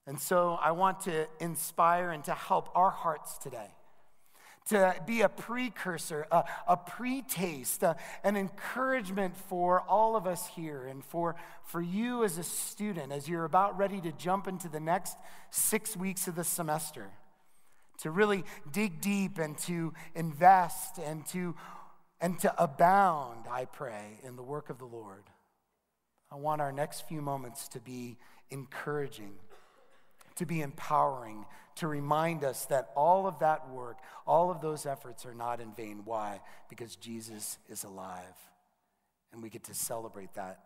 And 0.05 0.19
so 0.19 0.57
I 0.61 0.71
want 0.71 1.01
to 1.01 1.27
inspire 1.39 2.09
and 2.09 2.23
to 2.25 2.33
help 2.33 2.69
our 2.75 2.89
hearts 2.89 3.37
today 3.37 3.69
to 4.69 4.95
be 5.05 5.21
a 5.21 5.29
precursor, 5.29 6.27
a, 6.31 6.43
a 6.67 6.77
pre-taste, 6.77 7.83
a, 7.83 7.95
an 8.23 8.35
encouragement 8.35 9.35
for 9.35 9.81
all 9.81 10.15
of 10.15 10.27
us 10.27 10.47
here 10.55 10.85
and 10.85 11.03
for, 11.03 11.35
for 11.63 11.81
you 11.81 12.23
as 12.23 12.37
a 12.37 12.43
student 12.43 13.11
as 13.11 13.27
you're 13.27 13.45
about 13.45 13.77
ready 13.77 13.99
to 14.01 14.11
jump 14.11 14.47
into 14.47 14.69
the 14.69 14.79
next 14.79 15.17
six 15.49 15.97
weeks 15.97 16.27
of 16.27 16.35
the 16.35 16.43
semester. 16.43 17.07
To 17.99 18.11
really 18.11 18.45
dig 18.71 19.01
deep 19.01 19.39
and 19.39 19.57
to 19.59 19.93
invest 20.15 20.99
and 20.99 21.25
to, 21.27 21.55
and 22.21 22.39
to 22.39 22.63
abound, 22.63 23.45
I 23.49 23.65
pray, 23.65 24.19
in 24.23 24.35
the 24.35 24.43
work 24.43 24.69
of 24.69 24.77
the 24.77 24.85
Lord. 24.85 25.23
I 26.31 26.35
want 26.35 26.61
our 26.61 26.71
next 26.71 27.07
few 27.07 27.21
moments 27.21 27.67
to 27.69 27.79
be 27.79 28.17
encouraging 28.51 29.33
to 30.39 30.45
be 30.45 30.61
empowering, 30.61 31.45
to 31.79 31.87
remind 31.87 32.43
us 32.43 32.65
that 32.65 32.91
all 32.95 33.27
of 33.27 33.39
that 33.39 33.69
work, 33.69 33.97
all 34.25 34.51
of 34.51 34.61
those 34.61 34.85
efforts 34.85 35.25
are 35.25 35.33
not 35.33 35.59
in 35.59 35.73
vain. 35.73 36.01
Why? 36.05 36.41
Because 36.69 36.95
Jesus 36.95 37.57
is 37.67 37.83
alive. 37.83 38.23
And 39.31 39.43
we 39.43 39.49
get 39.49 39.63
to 39.65 39.73
celebrate 39.73 40.33
that 40.33 40.59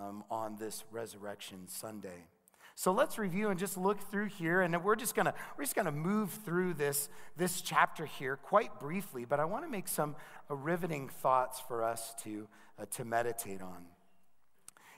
um, 0.00 0.24
on 0.30 0.56
this 0.56 0.84
Resurrection 0.90 1.68
Sunday. 1.68 2.26
So 2.74 2.92
let's 2.92 3.18
review 3.18 3.50
and 3.50 3.60
just 3.60 3.76
look 3.76 4.00
through 4.10 4.26
here, 4.26 4.62
and 4.62 4.82
we're 4.82 4.96
just 4.96 5.14
gonna 5.14 5.34
we're 5.56 5.64
just 5.64 5.76
gonna 5.76 5.92
move 5.92 6.30
through 6.44 6.74
this 6.74 7.10
this 7.36 7.60
chapter 7.60 8.06
here 8.06 8.36
quite 8.36 8.80
briefly. 8.80 9.26
But 9.26 9.40
I 9.40 9.44
want 9.44 9.64
to 9.64 9.70
make 9.70 9.88
some 9.88 10.16
uh, 10.50 10.54
riveting 10.54 11.08
thoughts 11.08 11.60
for 11.60 11.84
us 11.84 12.14
to 12.24 12.48
uh, 12.78 12.86
to 12.92 13.04
meditate 13.04 13.60
on. 13.60 13.84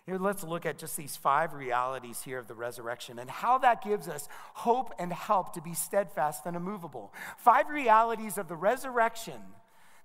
Here, 0.07 0.19
let's 0.19 0.45
look 0.45 0.67
at 0.67 0.77
just 0.77 0.99
these 0.99 1.17
five 1.17 1.55
realities 1.55 2.21
here 2.23 2.39
of 2.39 2.47
the 2.47 2.55
resurrection 2.55 3.19
and 3.19 3.31
how 3.31 3.57
that 3.59 3.83
gives 3.83 4.07
us 4.07 4.29
hope 4.53 4.93
and 4.99 5.11
help 5.11 5.55
to 5.55 5.63
be 5.63 5.73
steadfast 5.73 6.45
and 6.45 6.57
immovable. 6.57 7.15
Five 7.39 7.71
realities 7.71 8.37
of 8.37 8.47
the 8.47 8.57
resurrection 8.57 9.41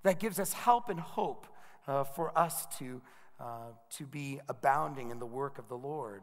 that 0.02 0.18
gives 0.18 0.40
us 0.40 0.54
help 0.54 0.88
and 0.88 0.98
hope 0.98 1.46
uh, 1.86 2.04
for 2.04 2.36
us 2.38 2.66
to, 2.78 3.02
uh, 3.38 3.72
to 3.98 4.06
be 4.06 4.40
abounding 4.48 5.10
in 5.10 5.18
the 5.18 5.26
work 5.26 5.58
of 5.58 5.68
the 5.68 5.76
Lord, 5.76 6.22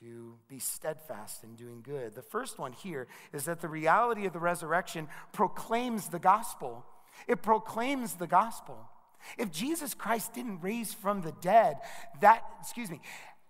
to 0.00 0.34
be 0.48 0.58
steadfast 0.58 1.44
in 1.44 1.54
doing 1.54 1.82
good. 1.82 2.16
The 2.16 2.22
first 2.22 2.58
one 2.58 2.72
here 2.72 3.06
is 3.32 3.44
that 3.44 3.60
the 3.60 3.68
reality 3.68 4.26
of 4.26 4.32
the 4.32 4.40
resurrection 4.40 5.06
proclaims 5.32 6.08
the 6.08 6.18
gospel. 6.18 6.84
It 7.28 7.42
proclaims 7.42 8.14
the 8.14 8.26
gospel. 8.26 8.88
If 9.38 9.50
Jesus 9.50 9.94
Christ 9.94 10.34
didn't 10.34 10.60
raise 10.60 10.92
from 10.92 11.22
the 11.22 11.32
dead, 11.40 11.76
that, 12.20 12.42
excuse 12.60 12.90
me, 12.90 13.00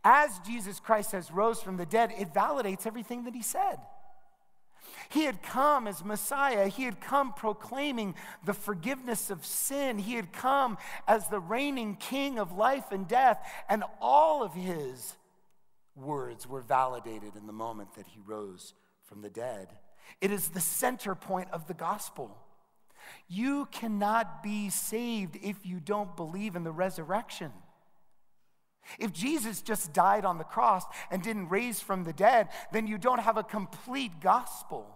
as 0.05 0.39
Jesus 0.41 0.81
Christ 0.81 1.13
has 1.13 1.31
rose 1.31 1.63
from 1.63 1.77
the 1.77 1.87
dead, 1.87 2.13
it 2.19 2.35
validates 2.35 2.87
everything 2.87 3.25
that 3.25 3.35
he 3.35 3.43
said. 3.43 3.79
He 5.09 5.25
had 5.25 5.43
come 5.43 5.87
as 5.87 6.05
Messiah. 6.05 6.69
He 6.69 6.85
had 6.85 7.01
come 7.01 7.33
proclaiming 7.35 8.15
the 8.45 8.55
forgiveness 8.55 9.31
of 9.31 9.45
sin. 9.45 9.99
He 9.99 10.15
had 10.15 10.33
come 10.33 10.79
as 11.07 11.29
the 11.29 11.41
reigning 11.41 11.97
king 11.97 12.39
of 12.39 12.53
life 12.53 12.91
and 12.93 13.07
death. 13.07 13.39
And 13.69 13.85
all 14.01 14.43
of 14.43 14.55
his 14.55 15.15
words 15.95 16.49
were 16.49 16.63
validated 16.63 17.37
in 17.37 17.47
the 17.47 17.53
moment 17.53 17.95
that 17.95 18.07
he 18.07 18.21
rose 18.25 18.75
from 19.05 19.23
the 19.23 19.31
dead. 19.31 19.69
It 20.21 20.31
is 20.31 20.49
the 20.49 20.61
center 20.61 21.15
point 21.15 21.49
of 21.53 21.67
the 21.67 21.75
gospel. 21.75 22.37
You 23.29 23.67
cannot 23.73 24.43
be 24.43 24.71
saved 24.71 25.39
if 25.43 25.65
you 25.65 25.81
don't 25.81 26.17
believe 26.17 26.57
in 26.57 26.65
the 26.65 26.73
resurrection. 26.73 27.53
If 28.99 29.13
Jesus 29.13 29.63
just 29.63 29.93
died 29.93 30.25
on 30.25 30.39
the 30.39 30.45
cross 30.45 30.85
and 31.11 31.23
didn't 31.23 31.49
raise 31.49 31.81
from 31.81 32.05
the 32.05 32.13
dead, 32.13 32.49
then 32.73 32.87
you 32.87 32.99
don't 32.99 33.21
have 33.21 33.37
a 33.37 33.43
complete 33.43 34.21
gospel. 34.21 34.87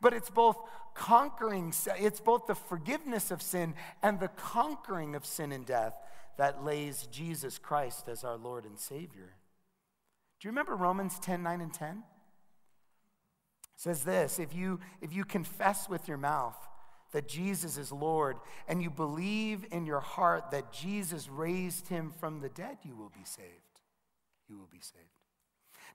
But 0.00 0.14
it's 0.14 0.30
both 0.30 0.56
conquering, 0.94 1.74
it's 1.98 2.20
both 2.20 2.46
the 2.46 2.54
forgiveness 2.54 3.30
of 3.30 3.42
sin 3.42 3.74
and 4.02 4.20
the 4.20 4.28
conquering 4.28 5.14
of 5.14 5.26
sin 5.26 5.52
and 5.52 5.66
death 5.66 5.94
that 6.38 6.64
lays 6.64 7.08
Jesus 7.10 7.58
Christ 7.58 8.08
as 8.08 8.24
our 8.24 8.36
Lord 8.36 8.64
and 8.64 8.78
Savior. 8.78 9.34
Do 10.40 10.48
you 10.48 10.50
remember 10.50 10.76
Romans 10.76 11.18
10 11.18 11.42
9 11.42 11.60
and 11.60 11.72
10? 11.72 11.88
It 13.74 13.80
says 13.80 14.04
this 14.04 14.38
if 14.38 14.54
you, 14.54 14.80
if 15.00 15.12
you 15.12 15.24
confess 15.24 15.88
with 15.88 16.08
your 16.08 16.16
mouth 16.18 16.56
that 17.14 17.28
Jesus 17.28 17.78
is 17.78 17.90
Lord 17.90 18.36
and 18.68 18.82
you 18.82 18.90
believe 18.90 19.64
in 19.70 19.86
your 19.86 20.00
heart 20.00 20.50
that 20.50 20.72
Jesus 20.72 21.28
raised 21.28 21.88
him 21.88 22.12
from 22.20 22.40
the 22.40 22.48
dead, 22.48 22.78
you 22.82 22.96
will 22.96 23.12
be 23.14 23.24
saved. 23.24 23.48
You 24.48 24.58
will 24.58 24.68
be 24.70 24.80
saved. 24.80 25.23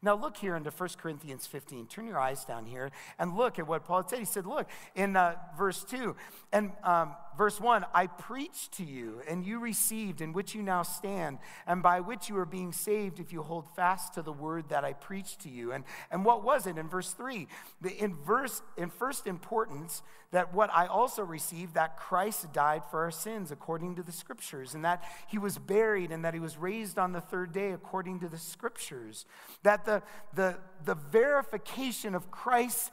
Now, 0.01 0.15
look 0.15 0.37
here 0.37 0.55
into 0.55 0.69
1 0.69 0.89
Corinthians 0.97 1.45
15. 1.45 1.87
Turn 1.87 2.07
your 2.07 2.19
eyes 2.19 2.45
down 2.45 2.65
here 2.65 2.89
and 3.17 3.35
look 3.35 3.59
at 3.59 3.67
what 3.67 3.83
Paul 3.83 4.07
said. 4.07 4.19
He 4.19 4.25
said, 4.25 4.45
Look, 4.45 4.69
in 4.95 5.17
uh, 5.17 5.35
verse 5.57 5.83
2 5.83 6.15
and 6.53 6.71
um, 6.83 7.15
verse 7.37 7.59
1 7.59 7.85
I 7.93 8.07
preached 8.07 8.73
to 8.73 8.83
you, 8.85 9.21
and 9.27 9.45
you 9.45 9.59
received, 9.59 10.21
in 10.21 10.33
which 10.33 10.53
you 10.53 10.61
now 10.61 10.83
stand, 10.83 11.39
and 11.65 11.81
by 11.81 12.01
which 12.01 12.29
you 12.29 12.37
are 12.37 12.45
being 12.45 12.71
saved 12.71 13.19
if 13.19 13.33
you 13.33 13.41
hold 13.41 13.65
fast 13.75 14.13
to 14.13 14.21
the 14.21 14.31
word 14.31 14.69
that 14.69 14.83
I 14.83 14.93
preached 14.93 15.41
to 15.41 15.49
you. 15.49 15.71
And, 15.71 15.85
and 16.11 16.23
what 16.23 16.43
was 16.43 16.67
it 16.67 16.77
in 16.77 16.87
verse 16.87 17.13
3? 17.13 17.47
The, 17.81 17.95
in, 17.95 18.15
verse, 18.15 18.61
in 18.77 18.89
first 18.89 19.25
importance, 19.25 20.03
that 20.31 20.53
what 20.53 20.69
I 20.71 20.85
also 20.85 21.23
received, 21.23 21.73
that 21.73 21.97
Christ 21.97 22.53
died 22.53 22.83
for 22.91 23.03
our 23.03 23.11
sins 23.11 23.51
according 23.51 23.95
to 23.95 24.03
the 24.03 24.11
scriptures, 24.11 24.75
and 24.75 24.85
that 24.85 25.03
he 25.27 25.37
was 25.37 25.57
buried, 25.57 26.11
and 26.11 26.23
that 26.25 26.33
he 26.33 26.39
was 26.39 26.57
raised 26.57 26.99
on 26.99 27.13
the 27.13 27.21
third 27.21 27.51
day 27.51 27.71
according 27.71 28.19
to 28.19 28.27
the 28.27 28.37
scriptures. 28.37 29.25
That 29.63 29.85
the, 29.89 30.03
the, 30.35 30.57
the 30.85 30.95
verification 30.95 32.13
of 32.13 32.29
Christ's 32.29 32.91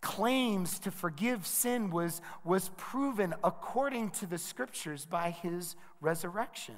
claims 0.00 0.78
to 0.78 0.90
forgive 0.90 1.46
sin 1.46 1.90
was, 1.90 2.22
was 2.42 2.70
proven 2.76 3.34
according 3.44 4.10
to 4.10 4.26
the 4.26 4.38
scriptures 4.38 5.04
by 5.04 5.30
his 5.30 5.76
resurrection. 6.00 6.76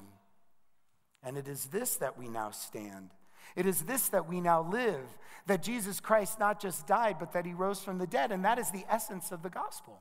And 1.23 1.39
it 1.39 1.47
is 1.47 1.67
this 1.67 1.97
that 1.97 2.19
we 2.19 2.29
now 2.29 2.51
stand. 2.51 3.11
It 3.55 3.67
is 3.67 3.83
this 3.83 4.09
that 4.09 4.29
we 4.29 4.41
now 4.41 4.63
live 4.63 5.05
that 5.47 5.63
Jesus 5.63 6.01
Christ 6.01 6.41
not 6.41 6.61
just 6.61 6.87
died, 6.87 7.17
but 7.21 7.33
that 7.33 7.47
he 7.47 7.53
rose 7.53 7.81
from 7.81 7.99
the 7.99 8.07
dead. 8.07 8.33
And 8.33 8.45
that 8.45 8.59
is 8.59 8.71
the 8.71 8.85
essence 8.89 9.31
of 9.31 9.43
the 9.43 9.51
gospel. 9.51 10.01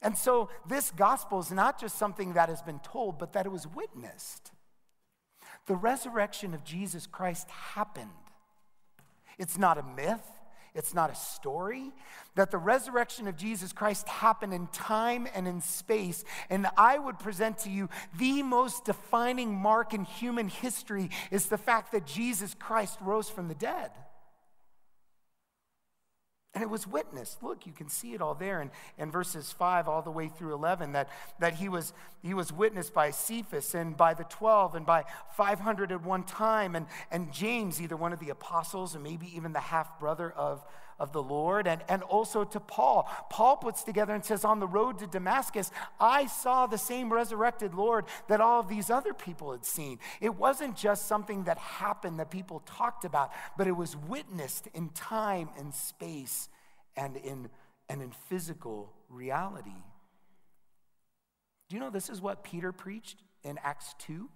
And 0.00 0.16
so 0.16 0.48
this 0.66 0.90
gospel 0.90 1.40
is 1.40 1.50
not 1.50 1.78
just 1.78 1.98
something 1.98 2.34
that 2.34 2.48
has 2.48 2.62
been 2.62 2.78
told, 2.80 3.18
but 3.18 3.34
that 3.34 3.44
it 3.44 3.52
was 3.52 3.66
witnessed. 3.66 4.52
The 5.66 5.76
resurrection 5.76 6.54
of 6.54 6.64
Jesus 6.64 7.06
Christ 7.06 7.48
happened. 7.50 8.10
It's 9.38 9.58
not 9.58 9.78
a 9.78 9.82
myth. 9.82 10.20
It's 10.74 10.92
not 10.92 11.10
a 11.10 11.14
story. 11.14 11.92
That 12.34 12.50
the 12.50 12.58
resurrection 12.58 13.28
of 13.28 13.36
Jesus 13.36 13.72
Christ 13.72 14.08
happened 14.08 14.52
in 14.52 14.66
time 14.68 15.28
and 15.34 15.46
in 15.46 15.60
space. 15.60 16.24
And 16.50 16.66
I 16.76 16.98
would 16.98 17.18
present 17.18 17.58
to 17.58 17.70
you 17.70 17.88
the 18.18 18.42
most 18.42 18.84
defining 18.84 19.54
mark 19.54 19.94
in 19.94 20.04
human 20.04 20.48
history 20.48 21.10
is 21.30 21.46
the 21.46 21.58
fact 21.58 21.92
that 21.92 22.06
Jesus 22.06 22.54
Christ 22.54 22.98
rose 23.00 23.30
from 23.30 23.48
the 23.48 23.54
dead. 23.54 23.92
And 26.54 26.62
it 26.62 26.70
was 26.70 26.86
witnessed. 26.86 27.42
Look, 27.42 27.66
you 27.66 27.72
can 27.72 27.88
see 27.88 28.14
it 28.14 28.22
all 28.22 28.34
there 28.34 28.62
in, 28.62 28.70
in 28.96 29.10
verses 29.10 29.50
5 29.50 29.88
all 29.88 30.02
the 30.02 30.10
way 30.10 30.28
through 30.28 30.54
11 30.54 30.92
that, 30.92 31.08
that 31.40 31.54
he, 31.54 31.68
was, 31.68 31.92
he 32.22 32.32
was 32.32 32.52
witnessed 32.52 32.94
by 32.94 33.10
Cephas 33.10 33.74
and 33.74 33.96
by 33.96 34.14
the 34.14 34.22
12 34.24 34.76
and 34.76 34.86
by 34.86 35.04
500 35.36 35.90
at 35.90 36.04
one 36.04 36.22
time, 36.22 36.76
and, 36.76 36.86
and 37.10 37.32
James, 37.32 37.82
either 37.82 37.96
one 37.96 38.12
of 38.12 38.20
the 38.20 38.30
apostles 38.30 38.94
and 38.94 39.02
maybe 39.02 39.34
even 39.34 39.52
the 39.52 39.58
half 39.58 39.98
brother 39.98 40.30
of, 40.30 40.64
of 40.98 41.12
the 41.12 41.22
Lord, 41.22 41.66
and, 41.66 41.82
and 41.88 42.02
also 42.02 42.44
to 42.44 42.60
Paul. 42.60 43.08
Paul 43.30 43.56
puts 43.56 43.82
together 43.82 44.14
and 44.14 44.24
says, 44.24 44.44
On 44.44 44.60
the 44.60 44.66
road 44.66 44.98
to 44.98 45.06
Damascus, 45.06 45.70
I 46.00 46.26
saw 46.26 46.66
the 46.66 46.78
same 46.78 47.12
resurrected 47.12 47.74
Lord 47.74 48.04
that 48.28 48.40
all 48.40 48.60
of 48.60 48.68
these 48.68 48.90
other 48.90 49.14
people 49.14 49.52
had 49.52 49.64
seen. 49.64 49.98
It 50.20 50.36
wasn't 50.36 50.76
just 50.76 51.06
something 51.06 51.44
that 51.44 51.58
happened 51.58 52.20
that 52.20 52.30
people 52.30 52.60
talked 52.60 53.04
about, 53.04 53.32
but 53.56 53.66
it 53.66 53.76
was 53.76 53.96
witnessed 53.96 54.68
in 54.74 54.90
time 54.90 55.48
and 55.58 55.74
space 55.74 56.48
and 56.96 57.16
in, 57.16 57.48
and 57.88 58.02
in 58.02 58.10
physical 58.28 58.92
reality. 59.08 59.70
Do 61.68 61.76
you 61.76 61.80
know 61.80 61.90
this 61.90 62.10
is 62.10 62.20
what 62.20 62.44
Peter 62.44 62.72
preached 62.72 63.22
in 63.42 63.58
Acts 63.62 63.94
2? 63.98 64.28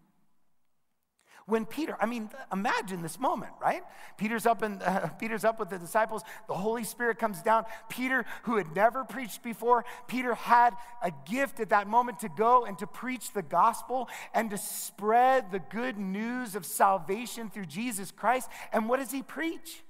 When 1.48 1.64
Peter, 1.64 1.96
I 1.98 2.04
mean, 2.04 2.28
imagine 2.52 3.00
this 3.00 3.18
moment, 3.18 3.52
right? 3.60 3.82
Peter's 4.18 4.44
up 4.44 4.62
in, 4.62 4.82
uh, 4.82 5.08
Peter's 5.18 5.44
up 5.44 5.58
with 5.58 5.70
the 5.70 5.78
disciples. 5.78 6.22
The 6.46 6.54
Holy 6.54 6.84
Spirit 6.84 7.18
comes 7.18 7.42
down. 7.42 7.64
Peter, 7.88 8.26
who 8.42 8.58
had 8.58 8.76
never 8.76 9.02
preached 9.02 9.42
before, 9.42 9.86
Peter 10.08 10.34
had 10.34 10.74
a 11.02 11.10
gift 11.28 11.58
at 11.58 11.70
that 11.70 11.88
moment 11.88 12.20
to 12.20 12.28
go 12.28 12.66
and 12.66 12.78
to 12.78 12.86
preach 12.86 13.32
the 13.32 13.42
gospel 13.42 14.10
and 14.34 14.50
to 14.50 14.58
spread 14.58 15.50
the 15.50 15.58
good 15.58 15.96
news 15.96 16.54
of 16.54 16.66
salvation 16.66 17.48
through 17.48 17.66
Jesus 17.66 18.10
Christ. 18.10 18.50
And 18.70 18.86
what 18.86 18.98
does 18.98 19.10
he 19.10 19.22
preach? 19.22 19.82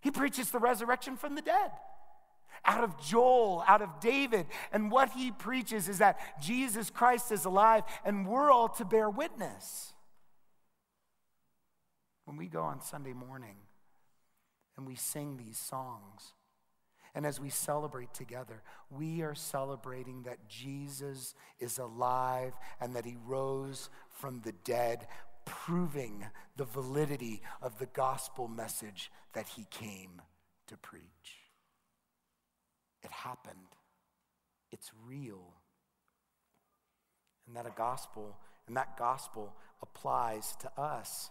He 0.00 0.10
preaches 0.10 0.50
the 0.50 0.58
resurrection 0.58 1.16
from 1.16 1.36
the 1.36 1.42
dead 1.42 1.70
out 2.66 2.82
of 2.82 3.00
Joel, 3.00 3.62
out 3.68 3.82
of 3.82 4.00
David. 4.00 4.46
And 4.72 4.90
what 4.90 5.10
he 5.10 5.30
preaches 5.30 5.88
is 5.88 5.98
that 5.98 6.18
Jesus 6.42 6.90
Christ 6.90 7.30
is 7.30 7.44
alive 7.44 7.84
and 8.04 8.26
we're 8.26 8.50
all 8.50 8.70
to 8.70 8.84
bear 8.84 9.08
witness. 9.08 9.93
When 12.24 12.36
we 12.36 12.46
go 12.46 12.62
on 12.62 12.80
Sunday 12.80 13.12
morning 13.12 13.56
and 14.76 14.86
we 14.86 14.94
sing 14.94 15.36
these 15.36 15.58
songs, 15.58 16.34
and 17.14 17.24
as 17.24 17.38
we 17.38 17.48
celebrate 17.48 18.12
together, 18.12 18.62
we 18.90 19.22
are 19.22 19.34
celebrating 19.34 20.24
that 20.24 20.48
Jesus 20.48 21.34
is 21.60 21.78
alive 21.78 22.54
and 22.80 22.94
that 22.94 23.04
he 23.04 23.16
rose 23.24 23.88
from 24.10 24.40
the 24.40 24.54
dead, 24.64 25.06
proving 25.44 26.24
the 26.56 26.64
validity 26.64 27.40
of 27.62 27.78
the 27.78 27.86
gospel 27.86 28.48
message 28.48 29.12
that 29.32 29.46
he 29.48 29.66
came 29.70 30.22
to 30.66 30.76
preach. 30.76 31.02
It 33.02 33.12
happened, 33.12 33.76
it's 34.72 34.90
real. 35.06 35.52
And 37.46 37.54
that 37.54 37.66
a 37.66 37.72
gospel, 37.76 38.36
and 38.66 38.76
that 38.76 38.96
gospel 38.96 39.54
applies 39.82 40.56
to 40.56 40.80
us. 40.80 41.30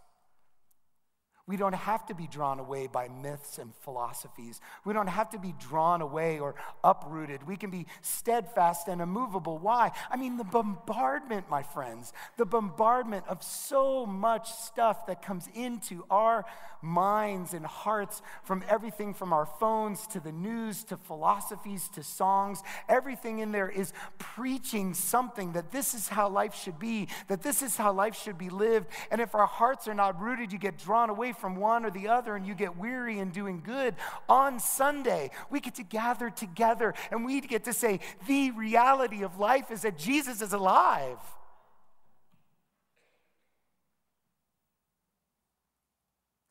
We 1.46 1.58
don't 1.58 1.76
have 1.76 2.06
to 2.06 2.16
be 2.16 2.26
drawn 2.26 2.60
away 2.60 2.88
by 2.88 3.10
myths 3.10 3.58
and 3.58 3.76
philosophies. 3.82 4.62
We 4.86 4.94
don't 4.94 5.08
have 5.08 5.30
to 5.32 5.38
be 5.38 5.54
drawn 5.60 6.02
away 6.02 6.40
or 6.40 6.56
uprooted. 6.86 7.46
We 7.46 7.58
can 7.58 7.70
be 7.70 7.86
steadfast 8.02 8.88
and 8.88 9.02
immovable. 9.02 9.58
Why? 9.58 9.92
I 10.10 10.16
mean, 10.16 10.38
the 10.38 10.46
bombardment, 10.46 11.50
my 11.50 11.62
friends, 11.62 12.14
the 12.38 12.46
bombardment 12.46 13.26
of 13.28 13.44
so 13.44 14.06
much 14.06 14.54
stuff 14.54 15.06
that 15.08 15.22
comes 15.22 15.50
into 15.54 16.06
our 16.10 16.46
minds 16.82 17.54
and 17.54 17.66
hearts 17.66 18.22
from 18.44 18.64
everything 18.70 19.14
from 19.14 19.34
our 19.34 19.46
phones 19.46 20.08
to 20.08 20.22
the 20.22 20.32
news 20.32 20.86
to 20.86 20.98
philosophies 20.98 21.90
to 21.90 22.04
songs. 22.04 22.64
Everything 22.88 23.40
in 23.40 23.52
there 23.52 23.70
is 23.70 23.92
preaching 24.18 24.94
something 24.94 25.52
that 25.54 25.72
this 25.72 25.94
is 25.94 26.08
how 26.08 26.30
life 26.30 26.56
should 26.56 26.80
be, 26.80 27.10
that 27.28 27.44
this 27.44 27.62
is 27.62 27.76
how 27.76 27.92
life 27.92 28.16
should 28.16 28.38
be 28.38 28.50
lived. 28.50 28.88
And 29.12 29.20
if 29.20 29.36
our 29.36 29.46
hearts 29.46 29.90
are 29.90 29.94
not 29.94 30.22
rooted, 30.22 30.54
you 30.54 30.58
get 30.58 30.78
drawn 30.78 31.10
away 31.10 31.33
from 31.34 31.56
one 31.56 31.86
or 31.86 31.92
the 31.92 32.08
other 32.08 32.36
and 32.36 32.46
you 32.46 32.56
get 32.56 32.78
weary 32.78 33.20
in 33.20 33.30
doing 33.30 33.62
good, 33.64 33.96
on 34.30 34.60
Sunday, 34.60 35.32
we 35.50 35.60
get 35.60 35.76
to 35.76 35.84
gather 35.84 36.30
together 36.30 36.94
and 37.12 37.26
we 37.26 37.42
get 37.42 37.64
to 37.66 37.74
say, 37.74 38.00
the 38.28 38.52
reality 38.52 39.24
of 39.24 39.40
life 39.40 39.72
is 39.72 39.82
that 39.82 39.98
Jesus 39.98 40.42
is 40.42 40.54
alive. 40.54 41.20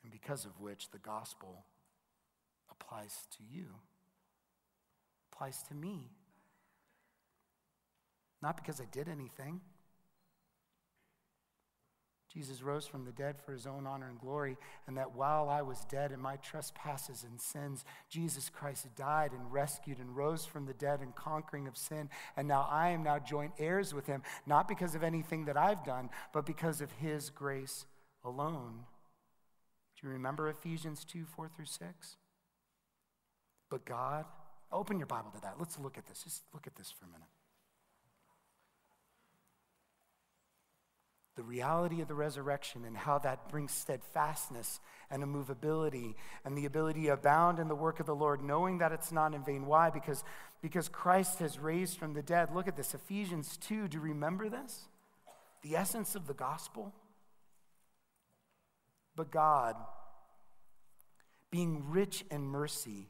And 0.02 0.12
because 0.12 0.44
of 0.44 0.60
which 0.60 0.90
the 0.90 0.98
gospel 0.98 1.64
applies 2.70 3.26
to 3.36 3.42
you, 3.50 3.66
applies 5.32 5.62
to 5.64 5.74
me. 5.74 6.10
Not 8.42 8.56
because 8.56 8.80
I 8.80 8.86
did 8.90 9.08
anything 9.08 9.60
Jesus 12.32 12.62
rose 12.62 12.86
from 12.86 13.04
the 13.04 13.12
dead 13.12 13.36
for 13.44 13.52
his 13.52 13.66
own 13.66 13.86
honor 13.86 14.08
and 14.08 14.18
glory, 14.18 14.56
and 14.86 14.96
that 14.96 15.14
while 15.14 15.48
I 15.48 15.62
was 15.62 15.84
dead 15.90 16.12
in 16.12 16.20
my 16.20 16.36
trespasses 16.36 17.24
and 17.28 17.40
sins, 17.40 17.84
Jesus 18.08 18.48
Christ 18.48 18.86
died 18.96 19.32
and 19.32 19.52
rescued 19.52 19.98
and 19.98 20.16
rose 20.16 20.44
from 20.44 20.66
the 20.66 20.72
dead 20.72 21.00
in 21.02 21.12
conquering 21.12 21.66
of 21.66 21.76
sin. 21.76 22.08
And 22.36 22.48
now 22.48 22.66
I 22.70 22.90
am 22.90 23.02
now 23.02 23.18
joint 23.18 23.52
heirs 23.58 23.92
with 23.92 24.06
him, 24.06 24.22
not 24.46 24.68
because 24.68 24.94
of 24.94 25.02
anything 25.02 25.44
that 25.46 25.56
I've 25.56 25.84
done, 25.84 26.08
but 26.32 26.46
because 26.46 26.80
of 26.80 26.92
his 26.92 27.28
grace 27.28 27.86
alone. 28.24 28.84
Do 30.00 30.06
you 30.06 30.12
remember 30.12 30.48
Ephesians 30.48 31.04
2 31.04 31.24
4 31.24 31.48
through 31.48 31.66
6? 31.66 32.16
But 33.68 33.84
God, 33.84 34.24
open 34.70 34.98
your 34.98 35.06
Bible 35.06 35.30
to 35.34 35.40
that. 35.42 35.56
Let's 35.58 35.78
look 35.78 35.98
at 35.98 36.06
this. 36.06 36.22
Just 36.24 36.42
look 36.52 36.66
at 36.66 36.76
this 36.76 36.90
for 36.90 37.04
a 37.04 37.08
minute. 37.08 37.28
The 41.34 41.42
reality 41.42 42.02
of 42.02 42.08
the 42.08 42.14
resurrection 42.14 42.84
and 42.84 42.96
how 42.96 43.18
that 43.18 43.48
brings 43.48 43.72
steadfastness 43.72 44.80
and 45.10 45.22
immovability 45.22 46.14
and 46.44 46.56
the 46.56 46.66
ability 46.66 47.04
to 47.04 47.14
abound 47.14 47.58
in 47.58 47.68
the 47.68 47.74
work 47.74 48.00
of 48.00 48.06
the 48.06 48.14
Lord, 48.14 48.42
knowing 48.42 48.78
that 48.78 48.92
it's 48.92 49.12
not 49.12 49.34
in 49.34 49.42
vain. 49.42 49.66
Why? 49.66 49.88
Because, 49.88 50.24
because 50.60 50.88
Christ 50.88 51.38
has 51.38 51.58
raised 51.58 51.98
from 51.98 52.12
the 52.12 52.22
dead. 52.22 52.54
Look 52.54 52.68
at 52.68 52.76
this 52.76 52.94
Ephesians 52.94 53.56
2. 53.58 53.88
Do 53.88 53.96
you 53.96 54.02
remember 54.02 54.50
this? 54.50 54.88
The 55.62 55.76
essence 55.76 56.14
of 56.14 56.26
the 56.26 56.34
gospel. 56.34 56.92
But 59.16 59.30
God, 59.30 59.76
being 61.50 61.90
rich 61.90 62.24
in 62.30 62.42
mercy, 62.42 63.08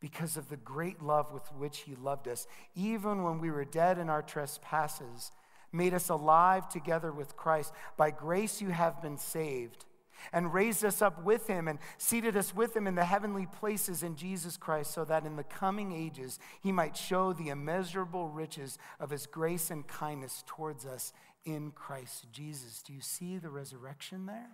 because 0.00 0.36
of 0.36 0.48
the 0.48 0.56
great 0.56 1.02
love 1.02 1.32
with 1.32 1.46
which 1.52 1.80
He 1.80 1.94
loved 1.94 2.26
us, 2.26 2.46
even 2.74 3.22
when 3.22 3.38
we 3.38 3.50
were 3.50 3.66
dead 3.66 3.98
in 3.98 4.08
our 4.08 4.22
trespasses, 4.22 5.30
made 5.72 5.94
us 5.94 6.08
alive 6.08 6.68
together 6.68 7.12
with 7.12 7.36
Christ. 7.36 7.72
By 7.96 8.10
grace 8.10 8.60
you 8.60 8.70
have 8.70 9.00
been 9.00 9.18
saved, 9.18 9.84
and 10.32 10.52
raised 10.52 10.84
us 10.84 11.00
up 11.00 11.22
with 11.24 11.46
him, 11.46 11.66
and 11.66 11.78
seated 11.96 12.36
us 12.36 12.54
with 12.54 12.76
him 12.76 12.86
in 12.86 12.94
the 12.94 13.04
heavenly 13.04 13.46
places 13.46 14.02
in 14.02 14.16
Jesus 14.16 14.56
Christ, 14.56 14.92
so 14.92 15.04
that 15.04 15.24
in 15.24 15.36
the 15.36 15.44
coming 15.44 15.92
ages 15.92 16.38
he 16.60 16.72
might 16.72 16.96
show 16.96 17.32
the 17.32 17.48
immeasurable 17.48 18.28
riches 18.28 18.78
of 18.98 19.10
his 19.10 19.26
grace 19.26 19.70
and 19.70 19.86
kindness 19.86 20.44
towards 20.46 20.84
us 20.84 21.12
in 21.44 21.70
Christ 21.70 22.26
Jesus. 22.32 22.82
Do 22.82 22.92
you 22.92 23.00
see 23.00 23.38
the 23.38 23.48
resurrection 23.48 24.26
there? 24.26 24.50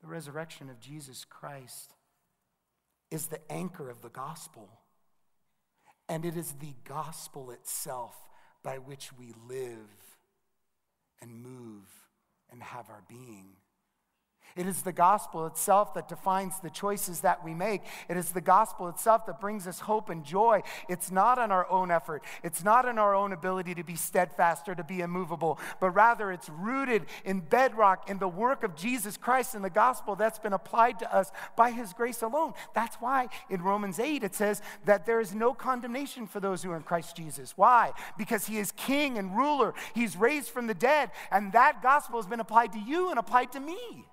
The 0.00 0.08
resurrection 0.08 0.70
of 0.70 0.80
Jesus 0.80 1.24
Christ 1.24 1.94
is 3.10 3.26
the 3.26 3.52
anchor 3.52 3.90
of 3.90 4.02
the 4.02 4.08
gospel. 4.08 4.68
And 6.08 6.24
it 6.24 6.36
is 6.36 6.52
the 6.60 6.74
gospel 6.84 7.50
itself 7.50 8.16
by 8.62 8.78
which 8.78 9.12
we 9.18 9.32
live 9.48 10.18
and 11.20 11.42
move 11.42 11.88
and 12.50 12.62
have 12.62 12.90
our 12.90 13.02
being. 13.08 13.56
It 14.54 14.66
is 14.66 14.82
the 14.82 14.92
gospel 14.92 15.46
itself 15.46 15.94
that 15.94 16.08
defines 16.08 16.60
the 16.60 16.68
choices 16.68 17.20
that 17.20 17.42
we 17.42 17.54
make. 17.54 17.82
It 18.08 18.18
is 18.18 18.30
the 18.30 18.40
gospel 18.40 18.88
itself 18.88 19.24
that 19.26 19.40
brings 19.40 19.66
us 19.66 19.80
hope 19.80 20.10
and 20.10 20.24
joy. 20.24 20.62
It's 20.90 21.10
not 21.10 21.38
on 21.38 21.50
our 21.50 21.68
own 21.70 21.90
effort, 21.90 22.22
it's 22.42 22.62
not 22.62 22.86
in 22.86 22.98
our 22.98 23.14
own 23.14 23.32
ability 23.32 23.74
to 23.76 23.84
be 23.84 23.96
steadfast 23.96 24.68
or 24.68 24.74
to 24.74 24.84
be 24.84 25.00
immovable, 25.00 25.58
but 25.80 25.90
rather 25.90 26.30
it's 26.30 26.50
rooted 26.50 27.06
in 27.24 27.40
bedrock 27.40 28.10
in 28.10 28.18
the 28.18 28.28
work 28.28 28.62
of 28.62 28.76
Jesus 28.76 29.16
Christ 29.16 29.54
and 29.54 29.64
the 29.64 29.70
gospel 29.70 30.16
that's 30.16 30.38
been 30.38 30.52
applied 30.52 30.98
to 30.98 31.14
us 31.14 31.32
by 31.56 31.70
his 31.70 31.92
grace 31.94 32.20
alone. 32.20 32.52
That's 32.74 32.96
why 32.96 33.28
in 33.48 33.62
Romans 33.62 33.98
8 33.98 34.22
it 34.22 34.34
says 34.34 34.60
that 34.84 35.06
there 35.06 35.20
is 35.20 35.34
no 35.34 35.54
condemnation 35.54 36.26
for 36.26 36.40
those 36.40 36.62
who 36.62 36.70
are 36.72 36.76
in 36.76 36.82
Christ 36.82 37.16
Jesus. 37.16 37.56
Why? 37.56 37.92
Because 38.18 38.46
he 38.46 38.58
is 38.58 38.72
king 38.72 39.16
and 39.16 39.34
ruler, 39.34 39.72
he's 39.94 40.16
raised 40.16 40.50
from 40.50 40.66
the 40.66 40.74
dead, 40.74 41.10
and 41.30 41.52
that 41.52 41.82
gospel 41.82 42.20
has 42.20 42.26
been 42.26 42.40
applied 42.40 42.72
to 42.72 42.78
you 42.78 43.08
and 43.10 43.18
applied 43.18 43.52
to 43.52 43.60
me. 43.60 44.06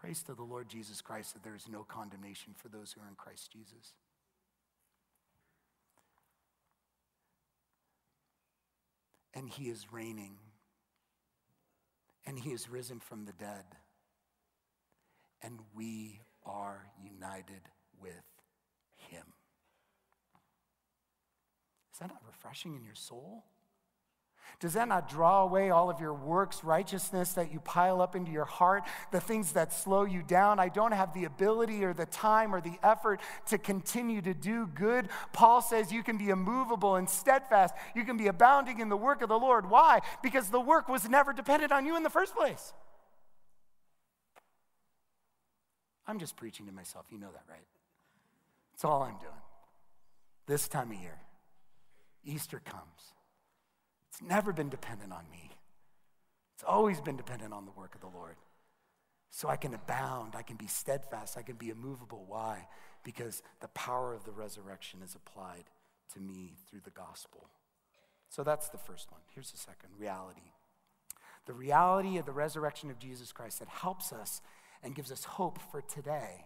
Praise 0.00 0.22
to 0.22 0.34
the 0.34 0.42
Lord 0.42 0.66
Jesus 0.66 1.02
Christ 1.02 1.34
that 1.34 1.42
there 1.42 1.54
is 1.54 1.68
no 1.68 1.84
condemnation 1.84 2.54
for 2.56 2.68
those 2.68 2.92
who 2.92 3.02
are 3.02 3.08
in 3.08 3.16
Christ 3.16 3.52
Jesus. 3.52 3.92
And 9.34 9.46
he 9.46 9.64
is 9.64 9.92
reigning, 9.92 10.38
and 12.26 12.38
he 12.38 12.50
is 12.50 12.70
risen 12.70 12.98
from 12.98 13.26
the 13.26 13.32
dead, 13.32 13.64
and 15.42 15.58
we 15.74 16.20
are 16.46 16.86
united 17.02 17.60
with 18.00 18.24
him. 18.96 19.26
Is 21.92 21.98
that 22.00 22.08
not 22.08 22.22
refreshing 22.26 22.74
in 22.74 22.84
your 22.84 22.94
soul? 22.94 23.44
Does 24.58 24.72
that 24.72 24.88
not 24.88 25.08
draw 25.08 25.42
away 25.42 25.70
all 25.70 25.88
of 25.88 26.00
your 26.00 26.12
works, 26.12 26.64
righteousness 26.64 27.32
that 27.34 27.52
you 27.52 27.60
pile 27.60 28.02
up 28.02 28.16
into 28.16 28.32
your 28.32 28.44
heart, 28.44 28.82
the 29.12 29.20
things 29.20 29.52
that 29.52 29.72
slow 29.72 30.04
you 30.04 30.22
down? 30.22 30.58
I 30.58 30.68
don't 30.68 30.92
have 30.92 31.14
the 31.14 31.24
ability 31.24 31.84
or 31.84 31.94
the 31.94 32.06
time 32.06 32.54
or 32.54 32.60
the 32.60 32.78
effort 32.82 33.20
to 33.46 33.58
continue 33.58 34.20
to 34.22 34.34
do 34.34 34.66
good. 34.66 35.08
Paul 35.32 35.62
says 35.62 35.92
you 35.92 36.02
can 36.02 36.18
be 36.18 36.30
immovable 36.30 36.96
and 36.96 37.08
steadfast. 37.08 37.74
You 37.94 38.04
can 38.04 38.16
be 38.16 38.26
abounding 38.26 38.80
in 38.80 38.88
the 38.88 38.96
work 38.96 39.22
of 39.22 39.28
the 39.28 39.38
Lord. 39.38 39.70
Why? 39.70 40.00
Because 40.22 40.48
the 40.48 40.60
work 40.60 40.88
was 40.88 41.08
never 41.08 41.32
dependent 41.32 41.72
on 41.72 41.86
you 41.86 41.96
in 41.96 42.02
the 42.02 42.10
first 42.10 42.34
place. 42.34 42.72
I'm 46.06 46.18
just 46.18 46.36
preaching 46.36 46.66
to 46.66 46.72
myself. 46.72 47.06
You 47.10 47.18
know 47.18 47.30
that, 47.32 47.44
right? 47.48 47.66
That's 48.72 48.84
all 48.84 49.02
I'm 49.02 49.18
doing 49.18 49.32
this 50.50 50.66
time 50.66 50.90
of 50.90 51.00
year. 51.00 51.18
Easter 52.24 52.60
comes. 52.64 53.14
Never 54.20 54.52
been 54.52 54.68
dependent 54.68 55.12
on 55.12 55.24
me, 55.30 55.50
it's 56.54 56.64
always 56.64 57.00
been 57.00 57.16
dependent 57.16 57.52
on 57.52 57.64
the 57.64 57.72
work 57.72 57.94
of 57.94 58.00
the 58.00 58.16
Lord. 58.16 58.36
So 59.30 59.48
I 59.48 59.56
can 59.56 59.72
abound, 59.74 60.34
I 60.36 60.42
can 60.42 60.56
be 60.56 60.66
steadfast, 60.66 61.38
I 61.38 61.42
can 61.42 61.54
be 61.54 61.70
immovable. 61.70 62.24
Why? 62.26 62.66
Because 63.04 63.42
the 63.60 63.68
power 63.68 64.12
of 64.12 64.24
the 64.24 64.32
resurrection 64.32 65.00
is 65.04 65.14
applied 65.14 65.64
to 66.14 66.20
me 66.20 66.54
through 66.68 66.80
the 66.84 66.90
gospel. 66.90 67.48
So 68.28 68.42
that's 68.42 68.68
the 68.68 68.78
first 68.78 69.10
one. 69.12 69.20
Here's 69.34 69.52
the 69.52 69.58
second 69.58 69.90
reality 69.98 70.52
the 71.46 71.52
reality 71.54 72.18
of 72.18 72.26
the 72.26 72.32
resurrection 72.32 72.90
of 72.90 72.98
Jesus 72.98 73.32
Christ 73.32 73.58
that 73.60 73.68
helps 73.68 74.12
us 74.12 74.40
and 74.82 74.94
gives 74.94 75.10
us 75.10 75.24
hope 75.24 75.58
for 75.70 75.80
today 75.80 76.44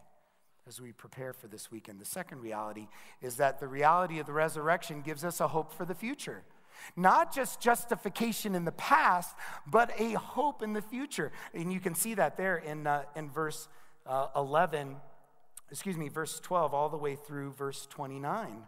as 0.66 0.80
we 0.80 0.92
prepare 0.92 1.32
for 1.32 1.46
this 1.46 1.70
weekend. 1.70 2.00
The 2.00 2.06
second 2.06 2.40
reality 2.40 2.88
is 3.20 3.36
that 3.36 3.60
the 3.60 3.68
reality 3.68 4.18
of 4.18 4.26
the 4.26 4.32
resurrection 4.32 5.02
gives 5.02 5.24
us 5.24 5.40
a 5.40 5.48
hope 5.48 5.72
for 5.72 5.84
the 5.84 5.94
future. 5.94 6.42
Not 6.96 7.34
just 7.34 7.60
justification 7.60 8.54
in 8.54 8.64
the 8.64 8.72
past, 8.72 9.34
but 9.66 9.92
a 9.98 10.12
hope 10.12 10.62
in 10.62 10.72
the 10.72 10.82
future. 10.82 11.32
And 11.52 11.72
you 11.72 11.80
can 11.80 11.94
see 11.94 12.14
that 12.14 12.36
there 12.36 12.56
in, 12.56 12.86
uh, 12.86 13.04
in 13.16 13.30
verse 13.30 13.68
uh, 14.06 14.28
11, 14.36 14.96
excuse 15.70 15.96
me, 15.96 16.08
verse 16.08 16.40
12, 16.40 16.74
all 16.74 16.88
the 16.88 16.96
way 16.96 17.16
through 17.16 17.52
verse 17.52 17.86
29. 17.90 18.64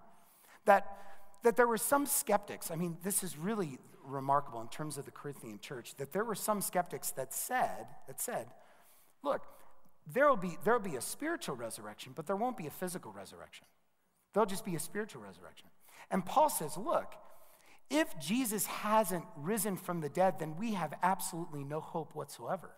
That, 0.64 0.99
that 1.42 1.57
there 1.57 1.66
were 1.66 1.79
some 1.79 2.07
skeptics. 2.07 2.71
I 2.71 2.77
mean, 2.77 2.97
this 3.03 3.23
is 3.23 3.37
really 3.37 3.79
remarkable 4.05 4.61
in 4.61 4.69
terms 4.69 4.99
of 4.99 5.05
the 5.05 5.11
Corinthian 5.11 5.59
church, 5.61 5.95
that 5.97 6.12
there 6.12 6.25
were 6.25 6.35
some 6.35 6.61
skeptics 6.61 7.11
that 7.12 7.33
said, 7.33 7.87
that 8.07 8.21
said, 8.21 8.47
look, 9.23 9.42
there'll 10.12 10.37
be, 10.37 10.57
there'll 10.64 10.81
be 10.81 10.97
a 10.97 11.01
spiritual 11.01 11.57
resurrection, 11.57 12.12
but 12.14 12.27
there 12.27 12.37
won't 12.37 12.57
be 12.57 12.66
a 12.66 12.71
physical 12.71 13.12
resurrection. 13.12 13.66
There'll 14.33 14.47
just 14.47 14.64
be 14.64 14.77
a 14.77 14.81
spiritual 14.81 15.23
resurrection. 15.23 15.69
And 16.11 16.25
Paul 16.25 16.51
says, 16.51 16.77
look, 16.77 17.14
if 17.90 18.18
Jesus 18.18 18.66
hasn't 18.66 19.25
risen 19.37 19.77
from 19.77 20.01
the 20.01 20.09
dead, 20.09 20.38
then 20.38 20.57
we 20.57 20.75
have 20.75 20.94
absolutely 21.03 21.64
no 21.64 21.81
hope 21.81 22.14
whatsoever. 22.14 22.70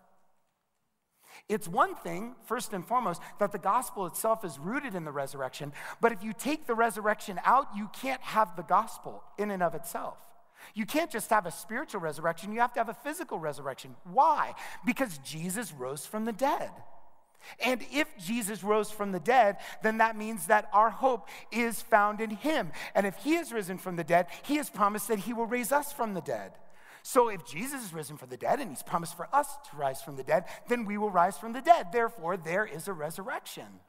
It's 1.47 1.67
one 1.67 1.95
thing, 1.95 2.35
first 2.45 2.73
and 2.73 2.85
foremost, 2.85 3.21
that 3.39 3.51
the 3.51 3.59
gospel 3.59 4.05
itself 4.05 4.43
is 4.43 4.59
rooted 4.59 4.95
in 4.95 5.05
the 5.05 5.11
resurrection, 5.11 5.73
but 6.01 6.11
if 6.11 6.23
you 6.23 6.33
take 6.33 6.67
the 6.67 6.75
resurrection 6.75 7.39
out, 7.45 7.67
you 7.75 7.89
can't 7.93 8.21
have 8.21 8.55
the 8.55 8.63
gospel 8.63 9.23
in 9.37 9.51
and 9.51 9.63
of 9.63 9.75
itself. 9.75 10.17
You 10.73 10.85
can't 10.85 11.09
just 11.09 11.29
have 11.29 11.45
a 11.45 11.51
spiritual 11.51 12.01
resurrection, 12.01 12.51
you 12.51 12.59
have 12.59 12.73
to 12.73 12.79
have 12.79 12.89
a 12.89 12.93
physical 12.93 13.39
resurrection. 13.39 13.95
Why? 14.03 14.53
Because 14.85 15.19
Jesus 15.19 15.71
rose 15.71 16.05
from 16.05 16.25
the 16.25 16.33
dead. 16.33 16.71
And 17.63 17.83
if 17.91 18.07
Jesus 18.17 18.63
rose 18.63 18.91
from 18.91 19.11
the 19.11 19.19
dead, 19.19 19.57
then 19.83 19.97
that 19.97 20.17
means 20.17 20.47
that 20.47 20.69
our 20.73 20.89
hope 20.89 21.27
is 21.51 21.81
found 21.81 22.21
in 22.21 22.31
him. 22.31 22.71
And 22.95 23.05
if 23.05 23.15
he 23.17 23.33
has 23.35 23.51
risen 23.51 23.77
from 23.77 23.95
the 23.95 24.03
dead, 24.03 24.27
he 24.43 24.57
has 24.57 24.69
promised 24.69 25.07
that 25.07 25.19
he 25.19 25.33
will 25.33 25.47
raise 25.47 25.71
us 25.71 25.91
from 25.91 26.13
the 26.13 26.21
dead. 26.21 26.53
So 27.01 27.29
if 27.29 27.45
Jesus 27.45 27.83
is 27.83 27.93
risen 27.93 28.17
from 28.17 28.29
the 28.29 28.37
dead 28.37 28.59
and 28.59 28.69
he's 28.69 28.83
promised 28.83 29.15
for 29.15 29.33
us 29.33 29.47
to 29.69 29.77
rise 29.77 30.01
from 30.01 30.15
the 30.15 30.23
dead, 30.23 30.45
then 30.67 30.85
we 30.85 30.97
will 30.97 31.09
rise 31.09 31.37
from 31.37 31.53
the 31.53 31.61
dead. 31.61 31.87
Therefore, 31.91 32.37
there 32.37 32.65
is 32.65 32.87
a 32.87 32.93
resurrection. 32.93 33.79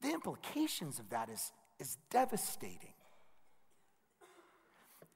The 0.00 0.10
implications 0.10 0.98
of 0.98 1.10
that 1.10 1.28
is, 1.28 1.52
is 1.78 1.96
devastating. 2.10 2.94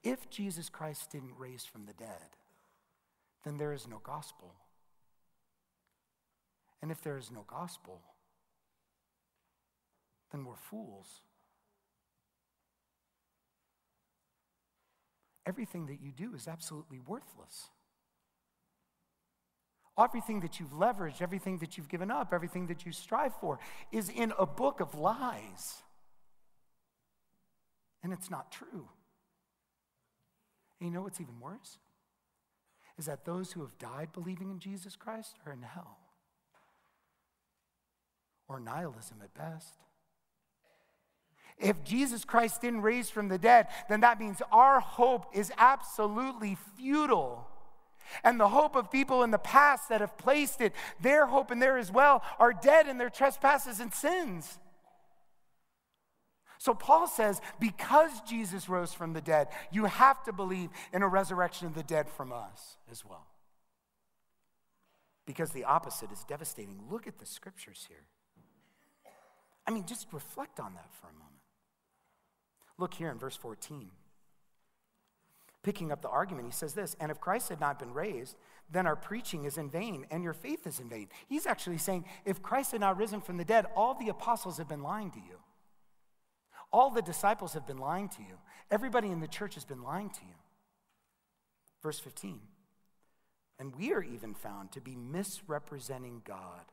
If 0.05 0.31
Jesus 0.31 0.69
Christ 0.69 1.11
didn't 1.11 1.35
raise 1.37 1.65
from 1.65 1.87
the 1.87 1.93
dead, 1.93 2.37
then 3.45 3.57
there 3.57 3.73
is 3.73 3.89
no 3.89 4.01
gospel. 4.05 4.55
And 6.83 6.91
if 6.91 7.03
there 7.03 7.17
is 7.17 7.31
no 7.31 7.45
gospel, 7.47 8.01
then 10.31 10.45
we're 10.45 10.57
fools. 10.57 11.23
Everything 15.47 15.87
that 15.87 16.01
you 16.01 16.11
do 16.11 16.35
is 16.35 16.49
absolutely 16.49 16.99
worthless. 16.99 17.71
Everything 19.99 20.41
that 20.41 20.61
you've 20.61 20.73
leveraged, 20.73 21.23
everything 21.23 21.59
that 21.59 21.79
you've 21.79 21.89
given 21.89 22.11
up, 22.11 22.33
everything 22.35 22.67
that 22.67 22.85
you 22.85 22.93
strive 22.93 23.35
for 23.41 23.59
is 23.93 24.11
in 24.11 24.33
a 24.39 24.45
book 24.45 24.81
of 24.81 24.95
lies. 24.95 25.83
And 28.03 28.13
it's 28.13 28.31
not 28.31 28.53
true. 28.53 28.89
And 30.79 30.89
you 30.89 30.91
know 30.91 31.03
what's 31.03 31.21
even 31.21 31.41
worse? 31.41 31.79
Is 32.99 33.07
that 33.07 33.25
those 33.25 33.53
who 33.53 33.63
have 33.63 33.79
died 33.79 34.09
believing 34.13 34.51
in 34.51 34.59
Jesus 34.59 34.97
Christ 34.97 35.37
are 35.47 35.53
in 35.53 35.63
hell 35.63 35.99
or 38.49 38.61
nihilism 38.61 39.19
at 39.23 39.35
best. 39.35 39.75
If 41.59 41.83
Jesus 41.85 42.25
Christ 42.25 42.61
didn't 42.61 42.83
raise 42.83 43.09
from 43.09 43.29
the 43.29 43.39
dead, 43.39 43.69
then 43.89 44.01
that 44.01 44.21
means 44.21 44.43
our 44.53 44.81
hope 44.81 45.27
is 45.35 45.51
absolutely 45.57 46.57
futile. 46.77 47.49
And 48.23 48.39
the 48.39 48.49
hope 48.49 48.77
of 48.77 48.91
people 48.91 49.23
in 49.23 49.31
the 49.31 49.39
past 49.39 49.89
that 49.89 50.01
have 50.01 50.17
placed 50.19 50.61
it, 50.61 50.73
their 51.01 51.27
hope 51.27 51.51
in 51.51 51.59
there 51.59 51.79
as 51.79 51.91
well, 51.91 52.23
are 52.39 52.53
dead 52.53 52.87
in 52.87 52.99
their 52.99 53.11
trespasses 53.11 53.81
and 53.81 53.93
sins. 53.93 54.59
So 56.59 56.75
Paul 56.75 57.07
says, 57.07 57.41
because 57.59 58.21
Jesus 58.29 58.69
rose 58.69 58.93
from 58.93 59.13
the 59.13 59.21
dead, 59.21 59.49
you 59.71 59.87
have 59.87 60.23
to 60.25 60.33
believe 60.33 60.71
in 60.93 61.03
a 61.03 61.09
resurrection 61.09 61.67
of 61.67 61.75
the 61.75 61.83
dead 61.83 62.09
from 62.09 62.33
us 62.33 62.77
as 62.91 63.05
well. 63.05 63.27
Because 65.27 65.51
the 65.51 65.65
opposite 65.65 66.13
is 66.13 66.25
devastating. 66.25 66.81
Look 66.91 67.07
at 67.07 67.19
the 67.19 67.27
scriptures 67.27 67.87
here. 67.89 68.05
I 69.67 69.73
mean, 69.73 69.85
just 69.87 70.07
reflect 70.13 70.61
on 70.61 70.75
that 70.75 70.89
for 71.01 71.09
a 71.09 71.13
moment. 71.13 71.27
Look 72.79 72.95
here 72.95 73.11
in 73.11 73.19
verse 73.19 73.37
14. 73.37 73.91
Picking 75.63 75.91
up 75.91 76.01
the 76.01 76.09
argument, 76.09 76.47
he 76.47 76.53
says 76.53 76.75
this 76.75 76.95
And 77.01 77.11
if 77.11 77.21
Christ 77.21 77.49
had 77.49 77.61
not 77.61 77.79
been 77.79 77.93
raised, 77.93 78.37
then 78.71 78.87
our 78.87 78.97
preaching 78.97 79.45
is 79.45 79.59
in 79.59 79.71
vain 79.71 80.07
and 80.11 80.23
your 80.23 80.33
faith 80.33 80.67
is 80.67 80.81
in 80.81 80.89
vain. 80.89 81.09
He's 81.29 81.47
actually 81.47 81.79
saying, 81.79 82.05
if 82.25 82.43
Christ 82.43 82.73
had 82.73 82.81
not 82.81 82.97
risen 82.97 83.21
from 83.21 83.37
the 83.37 83.45
dead, 83.45 83.67
all 83.77 83.95
the 83.95 84.09
apostles 84.09 84.59
have 84.59 84.69
been 84.69 84.83
lying 84.83 85.11
to 85.13 85.19
you. 85.19 85.39
All 86.73 86.91
the 86.91 87.03
disciples 87.03 87.55
have 87.55 87.67
been 87.67 87.79
lying 87.79 88.09
to 88.11 88.23
you. 88.23 88.39
Everybody 88.71 89.09
in 89.09 89.21
the 89.21 89.29
church 89.29 89.55
has 89.55 89.65
been 89.65 89.83
lying 89.83 90.11
to 90.11 90.21
you. 90.23 90.35
Verse 91.83 92.01
15. 92.01 92.41
And 93.59 93.75
we 93.77 93.93
are 93.93 94.03
even 94.03 94.35
found 94.35 94.73
to 94.73 94.81
be 94.81 94.97
misrepresenting 94.97 96.23
God 96.25 96.65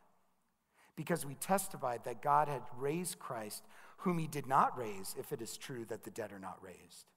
because 0.95 1.25
we 1.25 1.35
testified 1.35 2.03
that 2.05 2.21
God 2.21 2.47
had 2.47 2.61
raised 2.77 3.19
Christ, 3.19 3.63
whom 3.97 4.17
he 4.17 4.27
did 4.27 4.47
not 4.47 4.77
raise, 4.77 5.15
if 5.17 5.31
it 5.31 5.41
is 5.41 5.57
true 5.57 5.85
that 5.85 6.03
the 6.03 6.11
dead 6.11 6.31
are 6.31 6.39
not 6.39 6.59
raised. 6.61 7.07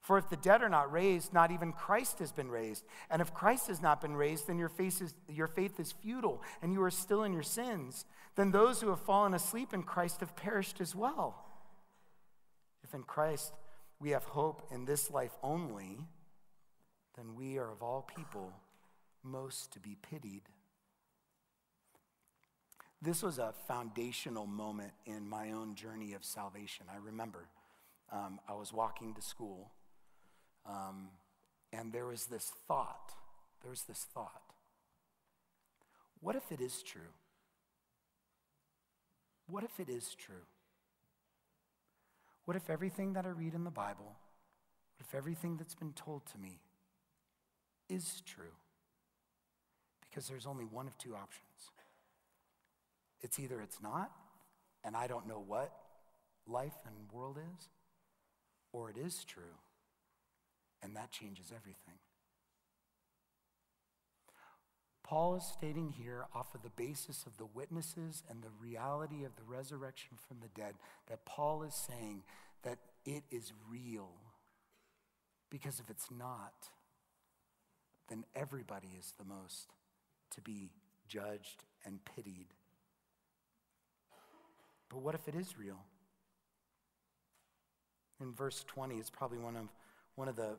For 0.00 0.18
if 0.18 0.28
the 0.28 0.36
dead 0.36 0.62
are 0.62 0.68
not 0.68 0.92
raised, 0.92 1.32
not 1.32 1.50
even 1.50 1.72
Christ 1.72 2.20
has 2.20 2.30
been 2.30 2.48
raised. 2.48 2.84
And 3.10 3.20
if 3.20 3.34
Christ 3.34 3.66
has 3.66 3.82
not 3.82 4.00
been 4.00 4.14
raised, 4.14 4.46
then 4.46 4.56
your 4.56 4.70
is, 4.78 5.14
your 5.28 5.48
faith 5.48 5.80
is 5.80 5.90
futile, 5.90 6.42
and 6.62 6.72
you 6.72 6.80
are 6.82 6.92
still 6.92 7.24
in 7.24 7.32
your 7.32 7.42
sins. 7.42 8.04
Then 8.36 8.52
those 8.52 8.80
who 8.80 8.90
have 8.90 9.00
fallen 9.00 9.34
asleep 9.34 9.74
in 9.74 9.82
Christ 9.82 10.20
have 10.20 10.36
perished 10.36 10.80
as 10.80 10.94
well. 10.94 11.44
If 12.84 12.94
in 12.94 13.02
Christ 13.02 13.52
we 13.98 14.10
have 14.10 14.22
hope 14.22 14.68
in 14.70 14.84
this 14.84 15.10
life 15.10 15.32
only, 15.42 15.98
then 17.16 17.34
we 17.34 17.58
are 17.58 17.72
of 17.72 17.82
all 17.82 18.08
people 18.16 18.52
most 19.24 19.72
to 19.72 19.80
be 19.80 19.96
pitied. 20.08 20.42
This 23.02 23.22
was 23.22 23.38
a 23.38 23.52
foundational 23.68 24.46
moment 24.46 24.92
in 25.04 25.28
my 25.28 25.52
own 25.52 25.74
journey 25.74 26.14
of 26.14 26.24
salvation. 26.24 26.86
I 26.92 26.96
remember 26.96 27.48
um, 28.10 28.40
I 28.48 28.54
was 28.54 28.72
walking 28.72 29.14
to 29.14 29.22
school, 29.22 29.70
um, 30.66 31.08
and 31.72 31.92
there 31.92 32.06
was 32.06 32.26
this 32.26 32.50
thought. 32.66 33.12
There 33.62 33.70
was 33.70 33.82
this 33.82 34.06
thought. 34.14 34.42
What 36.20 36.36
if 36.36 36.50
it 36.50 36.60
is 36.60 36.82
true? 36.82 37.12
What 39.48 39.62
if 39.62 39.78
it 39.78 39.88
is 39.88 40.14
true? 40.14 40.46
What 42.46 42.56
if 42.56 42.70
everything 42.70 43.12
that 43.12 43.26
I 43.26 43.30
read 43.30 43.54
in 43.54 43.64
the 43.64 43.70
Bible, 43.70 44.16
what 44.96 45.06
if 45.06 45.14
everything 45.14 45.56
that's 45.56 45.74
been 45.74 45.92
told 45.92 46.26
to 46.26 46.38
me 46.38 46.60
is 47.88 48.22
true? 48.24 48.54
Because 50.00 50.28
there's 50.28 50.46
only 50.46 50.64
one 50.64 50.86
of 50.86 50.96
two 50.96 51.14
options. 51.14 51.70
It's 53.26 53.40
either 53.40 53.60
it's 53.60 53.82
not, 53.82 54.12
and 54.84 54.96
I 54.96 55.08
don't 55.08 55.26
know 55.26 55.42
what 55.44 55.72
life 56.46 56.76
and 56.86 56.94
world 57.12 57.38
is, 57.38 57.68
or 58.72 58.88
it 58.88 58.96
is 58.96 59.24
true, 59.24 59.58
and 60.80 60.94
that 60.94 61.10
changes 61.10 61.46
everything. 61.52 61.98
Paul 65.02 65.34
is 65.34 65.42
stating 65.42 65.90
here, 65.90 66.26
off 66.36 66.54
of 66.54 66.62
the 66.62 66.70
basis 66.70 67.26
of 67.26 67.36
the 67.36 67.46
witnesses 67.46 68.22
and 68.30 68.44
the 68.44 68.62
reality 68.62 69.24
of 69.24 69.34
the 69.34 69.42
resurrection 69.42 70.10
from 70.28 70.36
the 70.38 70.60
dead, 70.60 70.76
that 71.08 71.24
Paul 71.24 71.64
is 71.64 71.74
saying 71.74 72.22
that 72.62 72.78
it 73.04 73.24
is 73.32 73.52
real. 73.68 74.10
Because 75.50 75.80
if 75.80 75.90
it's 75.90 76.12
not, 76.16 76.68
then 78.08 78.22
everybody 78.36 78.90
is 78.96 79.14
the 79.18 79.24
most 79.24 79.72
to 80.30 80.40
be 80.40 80.70
judged 81.08 81.64
and 81.84 81.98
pitied 82.04 82.54
but 84.88 85.00
what 85.00 85.14
if 85.14 85.28
it 85.28 85.34
is 85.34 85.58
real? 85.58 85.84
In 88.20 88.32
verse 88.32 88.64
20, 88.66 88.96
it's 88.96 89.10
probably 89.10 89.38
one 89.38 89.56
of, 89.56 89.68
one 90.14 90.28
of, 90.28 90.36
the, 90.36 90.56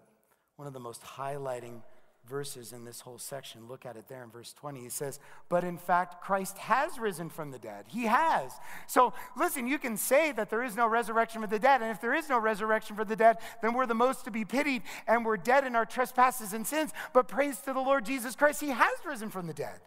one 0.58 0.68
of 0.68 0.74
the 0.74 0.80
most 0.80 1.02
highlighting 1.04 1.82
verses 2.28 2.74
in 2.74 2.84
this 2.84 3.02
whole 3.02 3.18
section. 3.18 3.68
Look 3.68 3.86
at 3.86 3.96
it 3.96 4.08
there 4.08 4.24
in 4.24 4.30
verse 4.30 4.54
20. 4.54 4.82
He 4.82 4.90
says, 4.90 5.20
But 5.50 5.64
in 5.64 5.78
fact, 5.78 6.22
Christ 6.22 6.58
has 6.58 7.00
risen 7.00 7.30
from 7.30 7.52
the 7.52 7.60
dead. 7.60 7.86
He 7.88 8.04
has. 8.04 8.52
So 8.88 9.14
listen, 9.38 9.68
you 9.68 9.80
can 9.80 9.98
say 9.98 10.32
that 10.34 10.50
there 10.50 10.64
is 10.64 10.76
no 10.76 10.88
resurrection 10.88 11.42
for 11.42 11.48
the 11.48 11.60
dead. 11.60 11.82
And 11.82 11.90
if 11.90 12.02
there 12.02 12.14
is 12.14 12.30
no 12.30 12.38
resurrection 12.38 12.96
for 12.96 13.06
the 13.06 13.16
dead, 13.16 13.38
then 13.62 13.74
we're 13.74 13.86
the 13.86 13.96
most 13.96 14.26
to 14.26 14.32
be 14.32 14.46
pitied 14.46 14.84
and 15.08 15.26
we're 15.26 15.38
dead 15.38 15.66
in 15.66 15.76
our 15.76 15.86
trespasses 15.86 16.54
and 16.54 16.68
sins. 16.68 16.92
But 17.14 17.28
praise 17.28 17.58
to 17.60 17.74
the 17.74 17.80
Lord 17.80 18.06
Jesus 18.06 18.36
Christ, 18.36 18.62
He 18.62 18.70
has 18.70 18.98
risen 19.06 19.30
from 19.30 19.48
the 19.48 19.54
dead. 19.54 19.80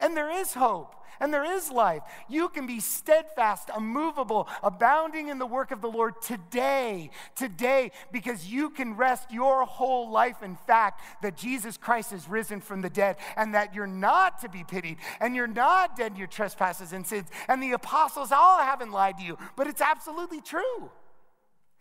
And 0.00 0.16
there 0.16 0.30
is 0.30 0.54
hope 0.54 0.96
and 1.20 1.32
there 1.32 1.44
is 1.44 1.70
life. 1.70 2.02
You 2.28 2.48
can 2.48 2.66
be 2.66 2.80
steadfast, 2.80 3.70
immovable, 3.76 4.48
abounding 4.62 5.28
in 5.28 5.38
the 5.38 5.46
work 5.46 5.70
of 5.70 5.82
the 5.82 5.90
Lord 5.90 6.20
today, 6.22 7.10
today, 7.36 7.92
because 8.10 8.46
you 8.46 8.70
can 8.70 8.96
rest 8.96 9.30
your 9.30 9.64
whole 9.66 10.10
life 10.10 10.42
in 10.42 10.56
fact 10.56 11.02
that 11.22 11.36
Jesus 11.36 11.76
Christ 11.76 12.12
is 12.12 12.26
risen 12.28 12.60
from 12.60 12.80
the 12.80 12.90
dead 12.90 13.16
and 13.36 13.54
that 13.54 13.74
you're 13.74 13.86
not 13.86 14.40
to 14.40 14.48
be 14.48 14.64
pitied 14.64 14.96
and 15.20 15.36
you're 15.36 15.46
not 15.46 15.96
dead 15.96 16.12
in 16.12 16.18
your 16.18 16.26
trespasses 16.26 16.92
and 16.92 17.06
sins. 17.06 17.28
And 17.48 17.62
the 17.62 17.72
apostles 17.72 18.32
all 18.32 18.58
haven't 18.58 18.90
lied 18.90 19.18
to 19.18 19.24
you, 19.24 19.38
but 19.56 19.66
it's 19.66 19.82
absolutely 19.82 20.40
true. 20.40 20.90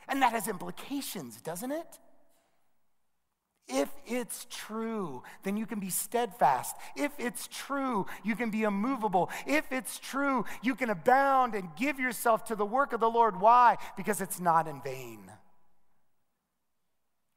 And 0.10 0.21
that 0.21 0.34
has 0.34 0.47
implications, 0.47 1.39
doesn't 1.41 1.71
it? 1.71 1.99
If 3.69 3.89
it's 4.08 4.47
true, 4.49 5.21
then 5.43 5.55
you 5.55 5.67
can 5.67 5.79
be 5.79 5.91
steadfast. 5.91 6.75
If 6.95 7.12
it's 7.19 7.47
true, 7.47 8.08
you 8.23 8.36
can 8.36 8.49
be 8.49 8.63
immovable. 8.63 9.29
If 9.45 9.71
it's 9.71 9.99
true, 9.99 10.45
you 10.63 10.73
can 10.73 10.89
abound 10.89 11.53
and 11.53 11.69
give 11.77 11.99
yourself 11.99 12.45
to 12.45 12.55
the 12.55 12.65
work 12.65 12.93
of 12.93 12.99
the 12.99 13.10
Lord. 13.10 13.39
Why? 13.39 13.77
Because 13.95 14.21
it's 14.21 14.39
not 14.39 14.67
in 14.67 14.82
vain. 14.82 15.32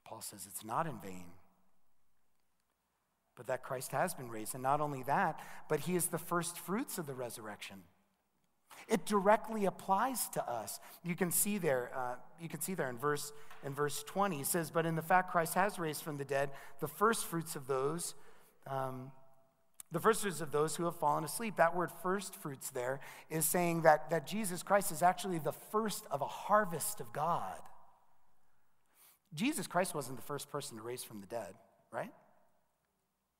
Paul 0.06 0.22
says 0.22 0.46
it's 0.46 0.64
not 0.64 0.86
in 0.86 0.98
vain. 1.00 1.26
But 3.36 3.46
that 3.48 3.62
Christ 3.62 3.92
has 3.92 4.14
been 4.14 4.30
raised. 4.30 4.54
And 4.54 4.62
not 4.62 4.80
only 4.80 5.02
that, 5.02 5.38
but 5.68 5.80
he 5.80 5.96
is 5.96 6.06
the 6.06 6.18
first 6.18 6.58
fruits 6.58 6.96
of 6.96 7.06
the 7.06 7.14
resurrection. 7.14 7.82
It 8.88 9.06
directly 9.06 9.64
applies 9.64 10.28
to 10.30 10.48
us. 10.48 10.80
You 11.04 11.14
can 11.14 11.30
see 11.30 11.58
there, 11.58 11.90
uh, 11.94 12.14
you 12.40 12.48
can 12.48 12.60
see 12.60 12.74
there 12.74 12.88
in 12.88 12.98
verse, 12.98 13.32
in 13.64 13.74
verse 13.74 14.02
20, 14.04 14.38
he 14.38 14.44
says, 14.44 14.70
But 14.70 14.86
in 14.86 14.96
the 14.96 15.02
fact 15.02 15.30
Christ 15.30 15.54
has 15.54 15.78
raised 15.78 16.02
from 16.02 16.16
the 16.16 16.24
dead 16.24 16.50
the 16.80 16.88
first 16.88 17.26
fruits 17.26 17.56
of 17.56 17.66
those, 17.66 18.14
um, 18.66 19.12
the 19.90 20.00
first 20.00 20.22
fruits 20.22 20.40
of 20.40 20.52
those 20.52 20.76
who 20.76 20.84
have 20.84 20.96
fallen 20.96 21.22
asleep. 21.24 21.56
That 21.56 21.76
word 21.76 21.90
first 22.02 22.34
fruits 22.34 22.70
there 22.70 23.00
is 23.30 23.44
saying 23.44 23.82
that, 23.82 24.10
that 24.10 24.26
Jesus 24.26 24.62
Christ 24.62 24.90
is 24.90 25.02
actually 25.02 25.38
the 25.38 25.52
first 25.52 26.04
of 26.10 26.22
a 26.22 26.26
harvest 26.26 27.00
of 27.00 27.12
God. 27.12 27.58
Jesus 29.34 29.66
Christ 29.66 29.94
wasn't 29.94 30.16
the 30.16 30.22
first 30.22 30.50
person 30.50 30.76
to 30.76 30.82
raise 30.82 31.04
from 31.04 31.20
the 31.20 31.26
dead, 31.26 31.54
right? 31.90 32.12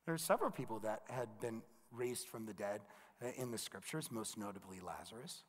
There 0.06 0.14
are 0.14 0.18
several 0.18 0.50
people 0.50 0.80
that 0.80 1.02
had 1.08 1.28
been 1.40 1.62
raised 1.90 2.28
from 2.28 2.46
the 2.46 2.54
dead 2.54 2.80
Uh, 3.22 3.28
in 3.36 3.50
the 3.50 3.58
scriptures, 3.58 4.10
most 4.10 4.36
notably 4.36 4.78
Lazarus. 4.80 5.42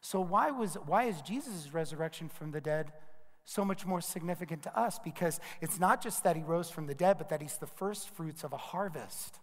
So, 0.00 0.20
why, 0.20 0.50
was, 0.50 0.76
why 0.86 1.04
is 1.04 1.20
Jesus' 1.20 1.72
resurrection 1.72 2.28
from 2.28 2.50
the 2.50 2.60
dead 2.60 2.92
so 3.44 3.64
much 3.64 3.84
more 3.84 4.00
significant 4.00 4.62
to 4.62 4.78
us? 4.78 4.98
Because 4.98 5.40
it's 5.60 5.78
not 5.78 6.02
just 6.02 6.24
that 6.24 6.36
he 6.36 6.42
rose 6.42 6.70
from 6.70 6.86
the 6.86 6.94
dead, 6.94 7.18
but 7.18 7.28
that 7.28 7.42
he's 7.42 7.58
the 7.58 7.66
first 7.66 8.08
fruits 8.10 8.42
of 8.42 8.52
a 8.52 8.56
harvest 8.56 9.38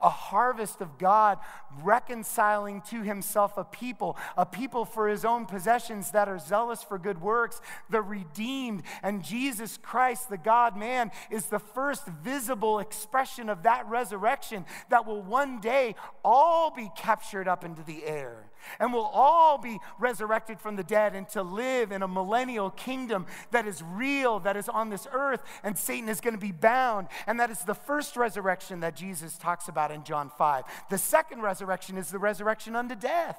a 0.00 0.08
harvest 0.08 0.80
of 0.80 0.98
God 0.98 1.38
reconciling 1.82 2.82
to 2.90 3.02
himself 3.02 3.56
a 3.56 3.64
people, 3.64 4.16
a 4.36 4.46
people 4.46 4.84
for 4.84 5.08
his 5.08 5.24
own 5.24 5.46
possessions 5.46 6.10
that 6.12 6.28
are 6.28 6.38
zealous 6.38 6.82
for 6.82 6.98
good 6.98 7.20
works, 7.20 7.60
the 7.90 8.02
redeemed. 8.02 8.82
And 9.02 9.22
Jesus 9.22 9.78
Christ, 9.80 10.28
the 10.28 10.38
God 10.38 10.76
man, 10.76 11.10
is 11.30 11.46
the 11.46 11.58
first 11.58 12.06
visible 12.06 12.78
expression 12.78 13.48
of 13.48 13.62
that 13.62 13.86
resurrection 13.88 14.64
that 14.90 15.06
will 15.06 15.22
one 15.22 15.60
day 15.60 15.94
all 16.24 16.70
be 16.70 16.90
captured 16.96 17.48
up 17.48 17.64
into 17.64 17.82
the 17.82 18.04
air 18.04 18.51
and 18.78 18.92
we'll 18.92 19.02
all 19.02 19.58
be 19.58 19.78
resurrected 19.98 20.60
from 20.60 20.76
the 20.76 20.82
dead 20.82 21.14
and 21.14 21.28
to 21.30 21.42
live 21.42 21.92
in 21.92 22.02
a 22.02 22.08
millennial 22.08 22.70
kingdom 22.70 23.26
that 23.50 23.66
is 23.66 23.82
real, 23.82 24.40
that 24.40 24.56
is 24.56 24.68
on 24.68 24.90
this 24.90 25.06
earth, 25.12 25.42
and 25.62 25.76
Satan 25.76 26.08
is 26.08 26.20
going 26.20 26.34
to 26.34 26.40
be 26.40 26.52
bound. 26.52 27.08
And 27.26 27.38
that 27.40 27.50
is 27.50 27.60
the 27.60 27.74
first 27.74 28.16
resurrection 28.16 28.80
that 28.80 28.96
Jesus 28.96 29.38
talks 29.38 29.68
about 29.68 29.90
in 29.90 30.04
John 30.04 30.30
5. 30.36 30.64
The 30.90 30.98
second 30.98 31.42
resurrection 31.42 31.98
is 31.98 32.10
the 32.10 32.18
resurrection 32.18 32.76
unto 32.76 32.94
death. 32.94 33.38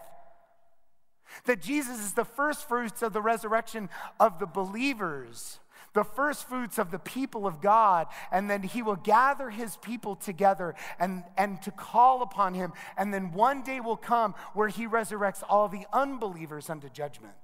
That 1.46 1.62
Jesus 1.62 2.00
is 2.00 2.14
the 2.14 2.26
first 2.26 2.68
fruits 2.68 3.02
of 3.02 3.14
the 3.14 3.22
resurrection 3.22 3.90
of 4.20 4.40
the 4.40 4.46
believers 4.46 5.60
the 5.94 6.04
first 6.04 6.48
fruits 6.48 6.78
of 6.78 6.92
the 6.92 7.00
people 7.00 7.46
of 7.46 7.62
God, 7.62 8.08
and 8.32 8.50
then 8.50 8.64
he 8.64 8.82
will 8.82 8.96
gather 8.96 9.50
his 9.50 9.78
people 9.78 10.16
together 10.16 10.76
and, 11.00 11.24
and 11.38 11.62
to 11.62 11.72
call 11.72 12.22
upon 12.22 12.54
him. 12.54 12.74
And 12.98 13.14
then 13.14 13.32
one 13.32 13.64
day 13.64 13.80
will 13.80 13.98
come 13.98 14.34
where 14.54 14.70
he 14.70 14.88
resurrects 14.88 15.44
all 15.48 15.68
the 15.68 15.86
unbelievers 15.94 16.70
unto 16.70 16.90
judgment. 16.90 17.36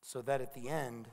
So 0.00 0.22
that 0.22 0.40
at 0.40 0.54
the 0.54 0.68
end, 0.68 1.08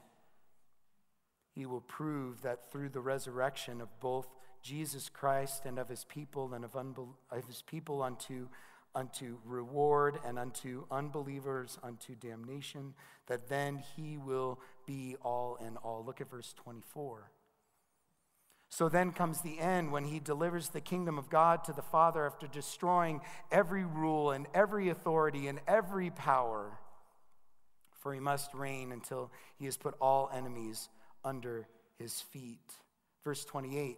he 1.55 1.65
will 1.65 1.81
prove 1.81 2.41
that 2.41 2.71
through 2.71 2.89
the 2.89 2.99
resurrection 2.99 3.81
of 3.81 3.87
both 3.99 4.27
Jesus 4.61 5.09
Christ 5.09 5.65
and 5.65 5.79
of 5.79 5.89
his 5.89 6.03
people 6.03 6.53
and 6.53 6.65
of, 6.65 6.73
unbel- 6.73 7.15
of 7.31 7.47
his 7.47 7.61
people 7.61 8.03
unto 8.03 8.47
unto 8.95 9.37
reward 9.45 10.19
and 10.25 10.39
unto 10.39 10.85
unbelievers 10.91 11.77
unto 11.83 12.15
damnation, 12.15 12.93
that 13.27 13.49
then 13.49 13.83
he 13.95 14.17
will 14.17 14.59
be 14.85 15.15
all 15.21 15.57
in 15.65 15.77
all. 15.77 16.03
Look 16.05 16.21
at 16.21 16.29
verse 16.29 16.53
24. 16.57 17.31
So 18.69 18.87
then 18.87 19.11
comes 19.11 19.41
the 19.41 19.59
end 19.59 19.91
when 19.91 20.05
he 20.05 20.19
delivers 20.19 20.69
the 20.69 20.81
kingdom 20.81 21.17
of 21.17 21.29
God 21.29 21.63
to 21.63 21.73
the 21.73 21.81
Father 21.81 22.25
after 22.25 22.47
destroying 22.47 23.21
every 23.51 23.83
rule 23.83 24.31
and 24.31 24.45
every 24.53 24.89
authority 24.89 25.47
and 25.47 25.59
every 25.67 26.11
power. 26.11 26.77
For 27.99 28.13
he 28.13 28.19
must 28.19 28.53
reign 28.53 28.91
until 28.91 29.31
he 29.57 29.65
has 29.65 29.75
put 29.75 29.95
all 29.99 30.29
enemies 30.33 30.89
under 31.25 31.67
his 31.97 32.21
feet. 32.21 32.73
Verse 33.23 33.43
28 33.43 33.97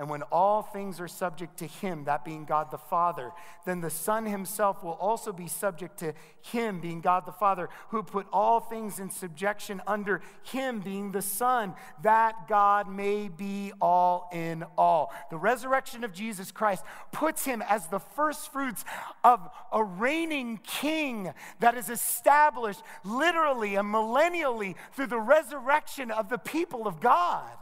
and 0.00 0.08
when 0.08 0.22
all 0.32 0.62
things 0.62 0.98
are 0.98 1.06
subject 1.06 1.58
to 1.58 1.66
him, 1.66 2.04
that 2.04 2.24
being 2.24 2.46
God 2.46 2.70
the 2.70 2.78
Father, 2.78 3.32
then 3.66 3.82
the 3.82 3.90
Son 3.90 4.24
himself 4.24 4.82
will 4.82 4.94
also 4.94 5.30
be 5.30 5.46
subject 5.46 5.98
to 5.98 6.14
him, 6.40 6.80
being 6.80 7.02
God 7.02 7.26
the 7.26 7.32
Father, 7.32 7.68
who 7.90 8.02
put 8.02 8.26
all 8.32 8.60
things 8.60 8.98
in 8.98 9.10
subjection 9.10 9.82
under 9.86 10.22
him, 10.42 10.80
being 10.80 11.12
the 11.12 11.20
Son, 11.20 11.74
that 12.02 12.48
God 12.48 12.88
may 12.88 13.28
be 13.28 13.72
all 13.78 14.30
in 14.32 14.64
all. 14.78 15.12
The 15.28 15.36
resurrection 15.36 16.02
of 16.02 16.14
Jesus 16.14 16.50
Christ 16.50 16.82
puts 17.12 17.44
him 17.44 17.62
as 17.68 17.88
the 17.88 18.00
first 18.00 18.50
fruits 18.50 18.86
of 19.22 19.50
a 19.70 19.84
reigning 19.84 20.60
king 20.66 21.34
that 21.58 21.74
is 21.74 21.90
established 21.90 22.80
literally 23.04 23.74
and 23.74 23.92
millennially 23.92 24.76
through 24.94 25.08
the 25.08 25.20
resurrection 25.20 26.10
of 26.10 26.30
the 26.30 26.38
people 26.38 26.86
of 26.86 27.00
God. 27.00 27.58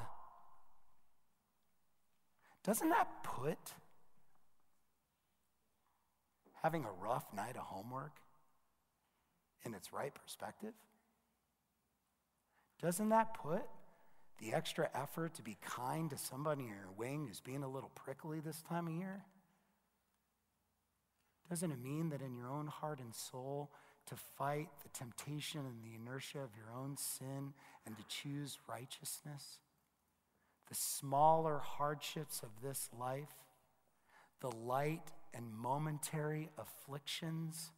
Doesn't 2.65 2.89
that 2.91 3.23
put 3.23 3.59
having 6.63 6.85
a 6.85 6.91
rough 6.91 7.33
night 7.35 7.57
of 7.57 7.63
homework 7.63 8.13
in 9.65 9.75
its 9.75 9.93
right 9.93 10.13
perspective? 10.15 10.75
Doesn't 12.81 13.09
that 13.09 13.35
put 13.35 13.63
the 14.39 14.53
extra 14.53 14.89
effort 14.95 15.35
to 15.35 15.43
be 15.43 15.57
kind 15.61 16.11
to 16.11 16.19
somebody 16.19 16.63
in 16.63 16.69
your 16.69 16.93
wing 16.97 17.27
who's 17.27 17.41
being 17.41 17.63
a 17.63 17.69
little 17.69 17.91
prickly 17.95 18.41
this 18.41 18.63
time 18.63 18.87
of 18.87 18.93
year? 18.93 19.25
Doesn't 21.49 21.73
it 21.73 21.83
mean 21.83 22.11
that 22.11 22.21
in 22.21 22.35
your 22.35 22.51
own 22.51 22.67
heart 22.67 23.01
and 23.01 23.15
soul 23.15 23.71
to 24.07 24.15
fight 24.37 24.69
the 24.83 24.89
temptation 24.91 25.61
and 25.61 25.83
the 25.83 25.97
inertia 25.97 26.39
of 26.39 26.51
your 26.57 26.73
own 26.77 26.97
sin 26.97 27.55
and 27.87 27.97
to 27.97 28.05
choose 28.09 28.59
righteousness? 28.69 29.59
The 30.69 30.75
smaller 30.75 31.59
hardships 31.59 32.43
of 32.43 32.51
this 32.63 32.89
life, 32.99 33.35
the 34.41 34.51
light 34.51 35.13
and 35.35 35.53
momentary 35.53 36.51
afflictions 36.59 37.73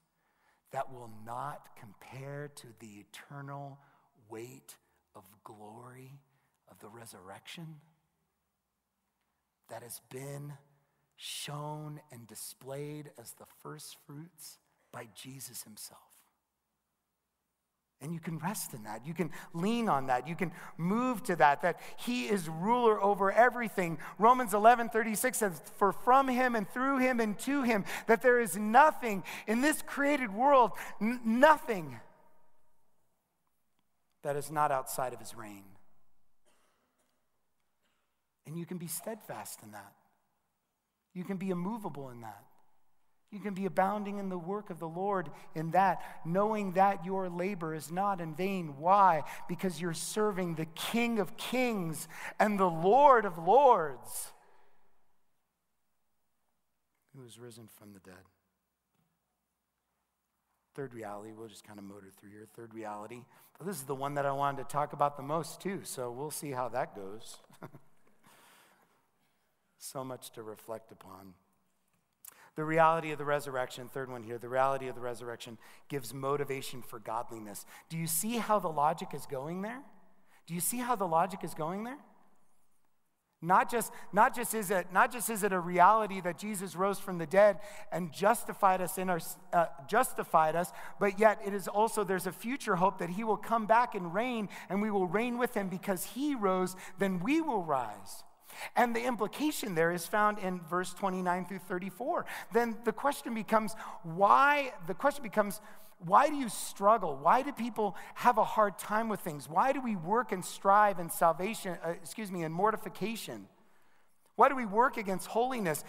that 0.72 0.92
will 0.92 1.10
not 1.24 1.68
compare 1.78 2.50
to 2.54 2.66
the 2.78 3.04
eternal 3.08 3.78
weight 4.28 4.76
of 5.14 5.24
glory 5.44 6.20
of 6.70 6.78
the 6.80 6.88
resurrection 6.88 7.76
that 9.68 9.82
has 9.82 10.00
been 10.10 10.52
shown 11.16 12.00
and 12.12 12.26
displayed 12.26 13.10
as 13.20 13.32
the 13.32 13.46
first 13.62 13.96
fruits 14.06 14.58
by 14.92 15.06
Jesus 15.14 15.62
himself. 15.62 16.09
And 18.02 18.14
you 18.14 18.20
can 18.20 18.38
rest 18.38 18.72
in 18.72 18.84
that. 18.84 19.06
You 19.06 19.12
can 19.12 19.30
lean 19.52 19.88
on 19.88 20.06
that. 20.06 20.26
You 20.26 20.34
can 20.34 20.52
move 20.78 21.22
to 21.24 21.36
that, 21.36 21.60
that 21.62 21.80
He 21.98 22.26
is 22.28 22.48
ruler 22.48 23.00
over 23.00 23.30
everything. 23.30 23.98
Romans 24.18 24.54
11 24.54 24.88
36 24.88 25.36
says, 25.36 25.60
For 25.76 25.92
from 25.92 26.26
Him 26.28 26.54
and 26.54 26.68
through 26.68 26.98
Him 26.98 27.20
and 27.20 27.38
to 27.40 27.62
Him, 27.62 27.84
that 28.06 28.22
there 28.22 28.40
is 28.40 28.56
nothing 28.56 29.22
in 29.46 29.60
this 29.60 29.82
created 29.82 30.32
world, 30.32 30.72
n- 31.00 31.20
nothing 31.24 32.00
that 34.22 34.36
is 34.36 34.50
not 34.50 34.72
outside 34.72 35.12
of 35.12 35.18
His 35.18 35.34
reign. 35.34 35.64
And 38.46 38.58
you 38.58 38.64
can 38.64 38.78
be 38.78 38.86
steadfast 38.86 39.62
in 39.62 39.72
that. 39.72 39.92
You 41.12 41.24
can 41.24 41.36
be 41.36 41.50
immovable 41.50 42.08
in 42.08 42.22
that. 42.22 42.44
You 43.30 43.38
can 43.38 43.54
be 43.54 43.66
abounding 43.66 44.18
in 44.18 44.28
the 44.28 44.38
work 44.38 44.70
of 44.70 44.80
the 44.80 44.88
Lord 44.88 45.30
in 45.54 45.70
that, 45.70 46.02
knowing 46.24 46.72
that 46.72 47.04
your 47.04 47.28
labor 47.28 47.74
is 47.74 47.90
not 47.90 48.20
in 48.20 48.34
vain. 48.34 48.74
Why? 48.78 49.22
Because 49.48 49.80
you're 49.80 49.94
serving 49.94 50.56
the 50.56 50.66
King 50.66 51.20
of 51.20 51.36
kings 51.36 52.08
and 52.40 52.58
the 52.58 52.70
Lord 52.70 53.24
of 53.24 53.38
lords 53.38 54.32
who 57.16 57.24
is 57.24 57.38
risen 57.38 57.68
from 57.78 57.92
the 57.92 58.00
dead. 58.00 58.24
Third 60.74 60.94
reality, 60.94 61.30
we'll 61.36 61.48
just 61.48 61.64
kind 61.64 61.78
of 61.78 61.84
motor 61.84 62.10
through 62.18 62.30
here. 62.30 62.46
Third 62.54 62.74
reality. 62.74 63.22
This 63.64 63.76
is 63.76 63.82
the 63.82 63.94
one 63.94 64.14
that 64.14 64.24
I 64.24 64.32
wanted 64.32 64.68
to 64.68 64.72
talk 64.72 64.92
about 64.92 65.16
the 65.16 65.22
most, 65.22 65.60
too, 65.60 65.80
so 65.82 66.10
we'll 66.10 66.30
see 66.30 66.52
how 66.52 66.68
that 66.68 66.94
goes. 66.94 67.38
so 69.78 70.04
much 70.04 70.30
to 70.32 70.42
reflect 70.42 70.92
upon. 70.92 71.34
The 72.60 72.66
reality 72.66 73.10
of 73.10 73.16
the 73.16 73.24
resurrection, 73.24 73.88
third 73.88 74.10
one 74.10 74.22
here, 74.22 74.36
the 74.36 74.50
reality 74.50 74.88
of 74.88 74.94
the 74.94 75.00
resurrection 75.00 75.56
gives 75.88 76.12
motivation 76.12 76.82
for 76.82 76.98
godliness. 76.98 77.64
Do 77.88 77.96
you 77.96 78.06
see 78.06 78.36
how 78.36 78.58
the 78.58 78.68
logic 78.68 79.14
is 79.14 79.24
going 79.24 79.62
there? 79.62 79.80
Do 80.46 80.52
you 80.52 80.60
see 80.60 80.76
how 80.76 80.94
the 80.94 81.06
logic 81.06 81.42
is 81.42 81.54
going 81.54 81.84
there? 81.84 81.96
Not 83.40 83.70
just, 83.70 83.90
not 84.12 84.36
just 84.36 84.52
is 84.52 84.70
it 84.70 84.88
not 84.92 85.10
just 85.10 85.30
is 85.30 85.42
it 85.42 85.54
a 85.54 85.58
reality 85.58 86.20
that 86.20 86.36
Jesus 86.36 86.76
rose 86.76 86.98
from 86.98 87.16
the 87.16 87.24
dead 87.24 87.60
and 87.90 88.12
justified 88.12 88.82
us 88.82 88.98
in 88.98 89.08
our 89.08 89.20
uh, 89.54 89.64
justified 89.88 90.54
us, 90.54 90.70
but 90.98 91.18
yet 91.18 91.40
it 91.46 91.54
is 91.54 91.66
also 91.66 92.04
there's 92.04 92.26
a 92.26 92.32
future 92.32 92.76
hope 92.76 92.98
that 92.98 93.08
He 93.08 93.24
will 93.24 93.38
come 93.38 93.64
back 93.64 93.94
and 93.94 94.12
reign, 94.12 94.50
and 94.68 94.82
we 94.82 94.90
will 94.90 95.06
reign 95.06 95.38
with 95.38 95.54
Him 95.54 95.68
because 95.70 96.04
He 96.04 96.34
rose. 96.34 96.76
Then 96.98 97.20
we 97.20 97.40
will 97.40 97.62
rise. 97.62 98.22
And 98.76 98.94
the 98.94 99.04
implication 99.04 99.74
there 99.74 99.92
is 99.92 100.06
found 100.06 100.38
in 100.38 100.60
verse 100.60 100.92
29 100.94 101.46
through 101.46 101.58
34. 101.60 102.26
Then 102.52 102.76
the 102.84 102.92
question 102.92 103.34
becomes 103.34 103.74
why, 104.02 104.72
the 104.86 104.94
question 104.94 105.22
becomes, 105.22 105.60
why 105.98 106.28
do 106.28 106.36
you 106.36 106.48
struggle? 106.48 107.18
Why 107.20 107.42
do 107.42 107.52
people 107.52 107.94
have 108.14 108.38
a 108.38 108.44
hard 108.44 108.78
time 108.78 109.08
with 109.08 109.20
things? 109.20 109.48
Why 109.48 109.72
do 109.72 109.80
we 109.80 109.96
work 109.96 110.32
and 110.32 110.44
strive 110.44 110.98
in 110.98 111.10
salvation, 111.10 111.76
uh, 111.84 111.90
excuse 111.90 112.32
me, 112.32 112.42
in 112.42 112.52
mortification? 112.52 113.48
Why 114.36 114.48
do 114.48 114.56
we 114.56 114.64
work 114.64 114.96
against 114.96 115.26
holiness 115.26 115.84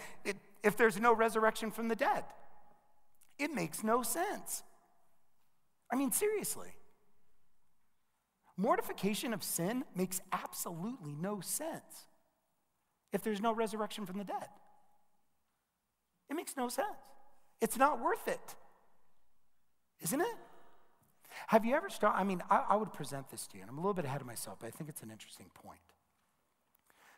if 0.62 0.76
there's 0.76 1.00
no 1.00 1.14
resurrection 1.14 1.70
from 1.70 1.88
the 1.88 1.96
dead? 1.96 2.24
It 3.38 3.54
makes 3.54 3.82
no 3.82 4.02
sense. 4.02 4.62
I 5.90 5.96
mean, 5.96 6.12
seriously. 6.12 6.74
Mortification 8.58 9.32
of 9.32 9.42
sin 9.42 9.84
makes 9.96 10.20
absolutely 10.30 11.14
no 11.14 11.40
sense 11.40 12.06
if 13.12 13.22
there's 13.22 13.40
no 13.40 13.52
resurrection 13.52 14.06
from 14.06 14.18
the 14.18 14.24
dead? 14.24 14.48
It 16.30 16.34
makes 16.34 16.56
no 16.56 16.68
sense. 16.68 16.88
It's 17.60 17.76
not 17.76 18.00
worth 18.00 18.26
it, 18.26 18.56
isn't 20.00 20.20
it? 20.20 20.36
Have 21.48 21.64
you 21.64 21.74
ever 21.74 21.88
started? 21.88 22.18
I 22.18 22.24
mean, 22.24 22.42
I, 22.50 22.64
I, 22.70 22.76
would 22.76 22.92
present 22.92 23.30
this 23.30 23.46
to 23.48 23.56
you, 23.56 23.62
and 23.62 23.70
I'm 23.70 23.78
a 23.78 23.80
little 23.80 23.94
bit 23.94 24.04
ahead 24.04 24.20
of 24.20 24.26
myself, 24.26 24.58
but 24.60 24.66
I 24.66 24.70
think 24.70 24.90
it's 24.90 25.02
an 25.02 25.10
interesting 25.10 25.46
point. 25.54 25.80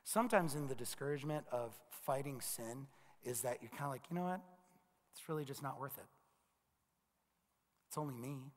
Sometimes 0.04 0.54
in 0.54 0.68
the 0.68 0.74
discouragement 0.74 1.46
of 1.50 1.74
fighting 1.88 2.40
sin 2.40 2.87
is 3.24 3.40
that 3.40 3.59
you're 3.62 3.70
kind 3.70 3.85
of 3.85 3.90
like, 3.90 4.02
you 4.11 4.16
know 4.16 4.24
what? 4.24 4.40
It's 5.12 5.28
really 5.28 5.44
just 5.44 5.62
not 5.62 5.80
worth 5.80 5.96
it. 5.96 6.04
It's 7.88 7.96
only 7.96 8.14
me. 8.14 8.52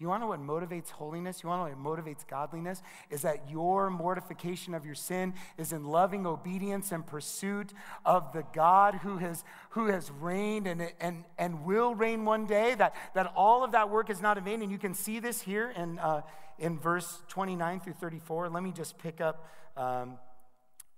You 0.00 0.08
want 0.08 0.22
to 0.22 0.24
know 0.24 0.28
what 0.28 0.40
motivates 0.40 0.90
holiness? 0.90 1.42
You 1.42 1.48
want 1.48 1.70
to 1.70 1.70
know 1.70 1.82
what 1.82 2.04
motivates 2.04 2.26
godliness? 2.26 2.82
Is 3.10 3.22
that 3.22 3.48
your 3.48 3.90
mortification 3.90 4.74
of 4.74 4.84
your 4.84 4.96
sin 4.96 5.34
is 5.56 5.72
in 5.72 5.84
loving 5.84 6.26
obedience 6.26 6.90
and 6.90 7.06
pursuit 7.06 7.72
of 8.04 8.32
the 8.32 8.44
God 8.52 8.96
who 8.96 9.18
has, 9.18 9.44
who 9.70 9.86
has 9.86 10.10
reigned 10.10 10.66
and, 10.66 10.92
and, 11.00 11.24
and 11.38 11.64
will 11.64 11.94
reign 11.94 12.24
one 12.24 12.44
day, 12.44 12.74
that, 12.74 12.96
that 13.14 13.32
all 13.36 13.62
of 13.62 13.70
that 13.72 13.88
work 13.88 14.10
is 14.10 14.20
not 14.20 14.36
in 14.36 14.44
vain. 14.44 14.62
And 14.62 14.72
you 14.72 14.78
can 14.78 14.94
see 14.94 15.20
this 15.20 15.42
here 15.42 15.70
in, 15.70 16.00
uh, 16.00 16.22
in 16.58 16.76
verse 16.76 17.22
29 17.28 17.78
through 17.78 17.92
34. 17.92 18.48
Let 18.48 18.64
me 18.64 18.72
just 18.72 18.98
pick 18.98 19.20
up 19.20 19.48
um, 19.76 20.18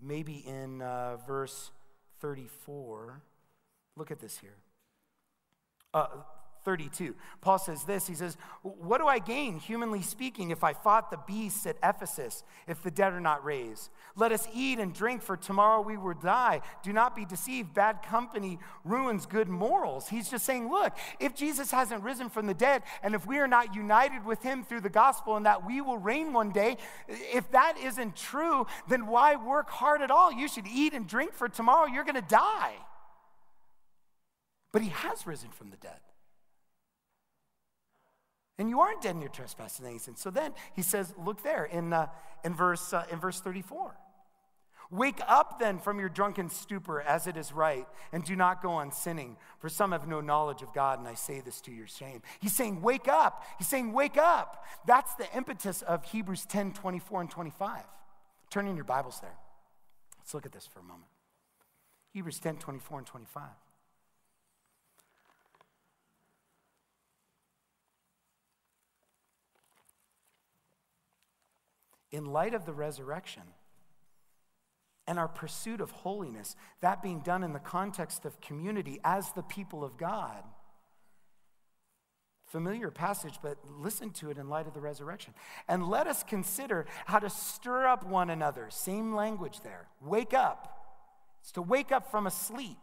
maybe 0.01 0.43
in 0.47 0.81
uh, 0.81 1.19
verse 1.27 1.71
34. 2.21 3.21
Look 3.95 4.11
at 4.11 4.21
this 4.21 4.39
here. 4.39 4.57
Uh, 5.93 6.07
32. 6.67 7.15
Paul 7.41 7.61
says 7.61 7.85
this 7.85 8.09
He 8.09 8.15
says, 8.15 8.37
What 8.63 8.99
do 8.99 9.07
I 9.07 9.21
gain, 9.21 9.59
humanly 9.59 10.03
speaking, 10.03 10.51
if 10.51 10.65
I 10.65 10.73
fought 10.73 11.13
the 11.13 11.21
beasts 11.27 11.65
at 11.65 11.77
Ephesus, 11.83 12.43
if 12.67 12.83
the 12.83 12.91
dead 12.91 13.13
are 13.13 13.21
not 13.21 13.45
raised? 13.45 13.89
Let 14.17 14.33
us 14.33 14.49
eat 14.53 14.81
and 14.81 14.93
drink, 14.93 15.23
for 15.23 15.37
tomorrow 15.37 15.81
we 15.81 15.97
will 15.97 16.15
die. 16.15 16.63
Do 16.83 16.93
not 16.93 17.15
be 17.15 17.25
deceived. 17.25 17.73
Bad 17.73 18.03
company 18.03 18.59
ruins 18.85 19.27
good 19.27 19.49
morals. 19.49 20.09
He's 20.09 20.29
just 20.29 20.45
saying, 20.45 20.69
Look, 20.69 20.93
if 21.21 21.37
Jesus 21.37 21.71
hasn't 21.71 22.03
risen 22.03 22.29
from 22.29 22.49
the 22.49 22.55
dead, 22.55 22.83
and 23.01 23.15
if 23.15 23.25
we 23.27 23.39
are 23.39 23.49
not 23.49 23.77
united 23.77 24.27
with 24.27 24.43
him 24.43 24.65
through 24.65 24.81
the 24.81 24.91
gospel 24.91 25.37
and 25.37 25.47
that 25.47 25.65
we 25.65 25.81
will 25.81 25.99
reign 25.99 26.33
one 26.33 26.51
day, 26.51 26.79
if 27.09 27.49
that 27.53 27.79
isn't 27.81 28.17
true, 28.17 28.67
then 28.89 29.07
why 29.07 29.37
work 29.37 29.71
hard 29.71 30.03
at 30.03 30.11
all? 30.11 30.33
You 30.33 30.49
should 30.49 30.67
eat 30.67 30.95
and 30.95 31.07
drink, 31.07 31.33
for 31.33 31.49
tomorrow 31.49 31.87
you're 31.87 32.05
going 32.05 32.17
to 32.17 32.29
die. 32.29 32.75
But 34.73 34.83
he 34.83 34.89
has 34.89 35.29
risen 35.29 35.51
from 35.51 35.71
the 35.71 35.77
dead. 35.77 36.01
And 38.59 38.71
you 38.71 38.81
aren't 38.81 39.03
dead 39.03 39.15
in 39.15 39.21
your 39.21 39.31
trespasses 39.31 39.85
and 39.85 40.01
sins. 40.01 40.21
So 40.21 40.31
then 40.31 40.53
he 40.75 40.83
says, 40.83 41.13
look 41.23 41.43
there 41.43 41.65
in, 41.65 41.93
uh, 41.93 42.07
in, 42.45 42.55
verse, 42.55 42.93
uh, 42.93 43.05
in 43.11 43.19
verse 43.19 43.41
34. 43.41 43.95
Wake 44.91 45.21
up 45.27 45.59
then 45.59 45.79
from 45.79 45.99
your 45.99 46.09
drunken 46.09 46.49
stupor 46.49 47.01
as 47.01 47.27
it 47.27 47.37
is 47.37 47.53
right, 47.53 47.87
and 48.13 48.25
do 48.25 48.37
not 48.37 48.63
go 48.63 48.71
on 48.71 48.93
sinning, 48.93 49.37
for 49.59 49.69
some 49.69 49.91
have 49.91 50.07
no 50.07 50.21
knowledge 50.21 50.63
of 50.63 50.73
God, 50.73 51.01
and 51.01 51.09
I 51.09 51.15
say 51.15 51.41
this 51.41 51.61
to 51.63 51.73
your 51.73 51.89
shame. 51.89 52.23
He's 52.39 52.55
saying, 52.55 52.83
Wake 52.83 53.09
up. 53.09 53.45
He's 53.59 53.67
saying, 53.67 53.93
Wake 53.93 54.17
up. 54.17 54.65
That's 54.87 55.13
the 55.17 55.27
impetus 55.37 55.83
of 55.83 56.05
Hebrews 56.05 56.47
10 56.47 56.73
24 56.73 57.23
and 57.23 57.31
25. 57.31 57.83
Turn 58.49 58.69
in 58.69 58.77
your 58.77 58.85
Bibles 58.85 59.19
there. 59.21 59.37
Let's 60.21 60.35
look 60.35 60.47
at 60.47 60.53
this 60.53 60.67
for 60.67 60.79
a 60.79 60.85
moment. 60.85 61.11
Hebrews 62.13 62.39
10 62.39 62.57
24 62.59 62.99
and 62.99 63.07
25. 63.07 63.43
In 72.17 72.25
light 72.25 72.55
of 72.55 72.65
the 72.65 72.73
resurrection 72.73 73.43
and 75.07 75.19
our 75.19 75.29
pursuit 75.29 75.83
of 75.83 75.91
holiness, 75.91 76.57
that 76.81 77.03
being 77.03 77.21
done 77.21 77.45
in 77.45 77.53
the 77.53 77.59
context 77.59 78.25
of 78.25 78.41
community 78.41 78.99
as 79.05 79.33
the 79.33 79.43
people 79.43 79.85
of 79.85 79.99
God. 79.99 80.43
Familiar 82.47 82.91
passage, 82.91 83.39
but 83.43 83.59
listen 83.69 84.11
to 84.13 84.31
it 84.31 84.39
in 84.39 84.49
light 84.49 84.67
of 84.67 84.73
the 84.73 84.81
resurrection. 84.81 85.35
And 85.69 85.87
let 85.87 86.07
us 86.07 86.23
consider 86.23 86.87
how 87.05 87.19
to 87.19 87.29
stir 87.29 87.87
up 87.87 88.07
one 88.07 88.31
another. 88.31 88.69
Same 88.71 89.15
language 89.15 89.61
there. 89.61 89.87
Wake 90.01 90.33
up. 90.33 90.73
It's 91.43 91.53
to 91.53 91.63
wake 91.63 91.93
up 91.93 92.11
from 92.11 92.27
a 92.27 92.31
sleep. 92.31 92.79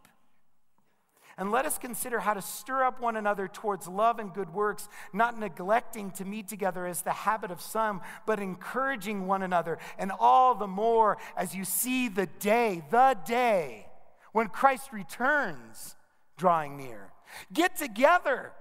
And 1.36 1.50
let 1.50 1.66
us 1.66 1.78
consider 1.78 2.20
how 2.20 2.34
to 2.34 2.42
stir 2.42 2.84
up 2.84 3.00
one 3.00 3.16
another 3.16 3.48
towards 3.48 3.88
love 3.88 4.18
and 4.18 4.32
good 4.32 4.52
works, 4.52 4.88
not 5.12 5.38
neglecting 5.38 6.10
to 6.12 6.24
meet 6.24 6.48
together 6.48 6.86
as 6.86 7.02
the 7.02 7.12
habit 7.12 7.50
of 7.50 7.60
some, 7.60 8.02
but 8.26 8.38
encouraging 8.38 9.26
one 9.26 9.42
another, 9.42 9.78
and 9.98 10.12
all 10.18 10.54
the 10.54 10.66
more 10.66 11.18
as 11.36 11.54
you 11.54 11.64
see 11.64 12.08
the 12.08 12.26
day, 12.26 12.82
the 12.90 13.16
day 13.26 13.86
when 14.32 14.48
Christ 14.48 14.92
returns 14.92 15.96
drawing 16.36 16.76
near. 16.76 17.12
Get 17.52 17.76
together. 17.76 18.52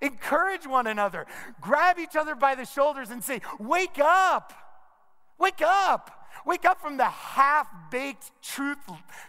Encourage 0.00 0.66
one 0.66 0.86
another. 0.86 1.26
Grab 1.60 1.98
each 1.98 2.16
other 2.16 2.34
by 2.34 2.54
the 2.54 2.64
shoulders 2.64 3.10
and 3.10 3.22
say, 3.22 3.40
Wake 3.58 3.98
up! 3.98 4.52
Wake 5.38 5.62
up! 5.62 6.19
Wake 6.46 6.64
up 6.64 6.80
from 6.80 6.96
the 6.96 7.04
half 7.04 7.68
baked 7.90 8.30
truth, 8.42 8.78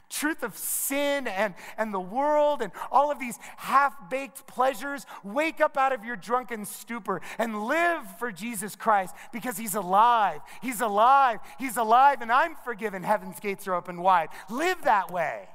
truth 0.10 0.44
of 0.44 0.58
sin 0.58 1.28
and, 1.28 1.54
and 1.78 1.94
the 1.94 2.00
world 2.00 2.62
and 2.62 2.72
all 2.92 3.12
of 3.12 3.20
these 3.20 3.38
half 3.58 4.10
baked 4.10 4.48
pleasures. 4.48 5.06
Wake 5.24 5.62
up 5.62 5.78
out 5.78 5.94
of 5.94 6.04
your 6.06 6.16
drunken 6.16 6.66
stupor 6.66 7.22
and 7.38 7.66
live 7.66 8.04
for 8.18 8.32
Jesus 8.32 8.76
Christ 8.76 9.16
because 9.32 9.58
He's 9.58 9.76
alive. 9.76 10.42
He's 10.62 10.82
alive. 10.82 11.40
He's 11.60 11.78
alive, 11.78 12.22
and 12.22 12.32
I'm 12.32 12.56
forgiven. 12.64 13.04
Heaven's 13.04 13.40
gates 13.40 13.68
are 13.68 13.76
open 13.76 14.02
wide. 14.02 14.30
Live 14.50 14.84
that 14.84 15.12
way. 15.12 15.48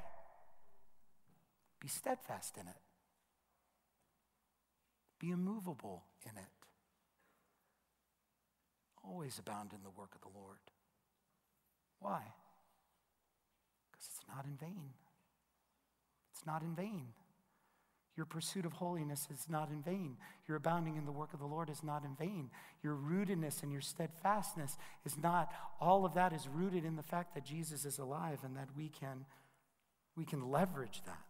Be 1.79 1.87
steadfast 1.87 2.57
in 2.57 2.67
it. 2.67 2.75
Be 5.19 5.31
immovable 5.31 6.03
in 6.23 6.37
it. 6.37 6.43
Always 9.03 9.39
abound 9.39 9.71
in 9.73 9.83
the 9.83 9.89
work 9.89 10.13
of 10.15 10.21
the 10.21 10.37
Lord. 10.37 10.57
Why? 11.99 12.21
Because 13.91 14.07
it's 14.07 14.27
not 14.27 14.45
in 14.45 14.57
vain. 14.57 14.91
It's 16.33 16.45
not 16.45 16.61
in 16.61 16.75
vain. 16.75 17.07
Your 18.15 18.25
pursuit 18.25 18.65
of 18.65 18.73
holiness 18.73 19.27
is 19.31 19.45
not 19.47 19.69
in 19.69 19.83
vain. 19.83 20.17
Your 20.47 20.57
abounding 20.57 20.95
in 20.97 21.05
the 21.05 21.11
work 21.11 21.33
of 21.33 21.39
the 21.39 21.45
Lord 21.45 21.69
is 21.69 21.83
not 21.83 22.03
in 22.03 22.15
vain. 22.15 22.49
Your 22.81 22.95
rootedness 22.95 23.61
and 23.61 23.71
your 23.71 23.81
steadfastness 23.81 24.75
is 25.05 25.17
not, 25.17 25.53
all 25.79 26.03
of 26.03 26.15
that 26.15 26.33
is 26.33 26.47
rooted 26.47 26.83
in 26.83 26.95
the 26.95 27.03
fact 27.03 27.35
that 27.35 27.45
Jesus 27.45 27.85
is 27.85 27.99
alive 27.99 28.39
and 28.43 28.57
that 28.57 28.69
we 28.75 28.89
can, 28.89 29.25
we 30.15 30.25
can 30.25 30.49
leverage 30.49 31.01
that. 31.05 31.21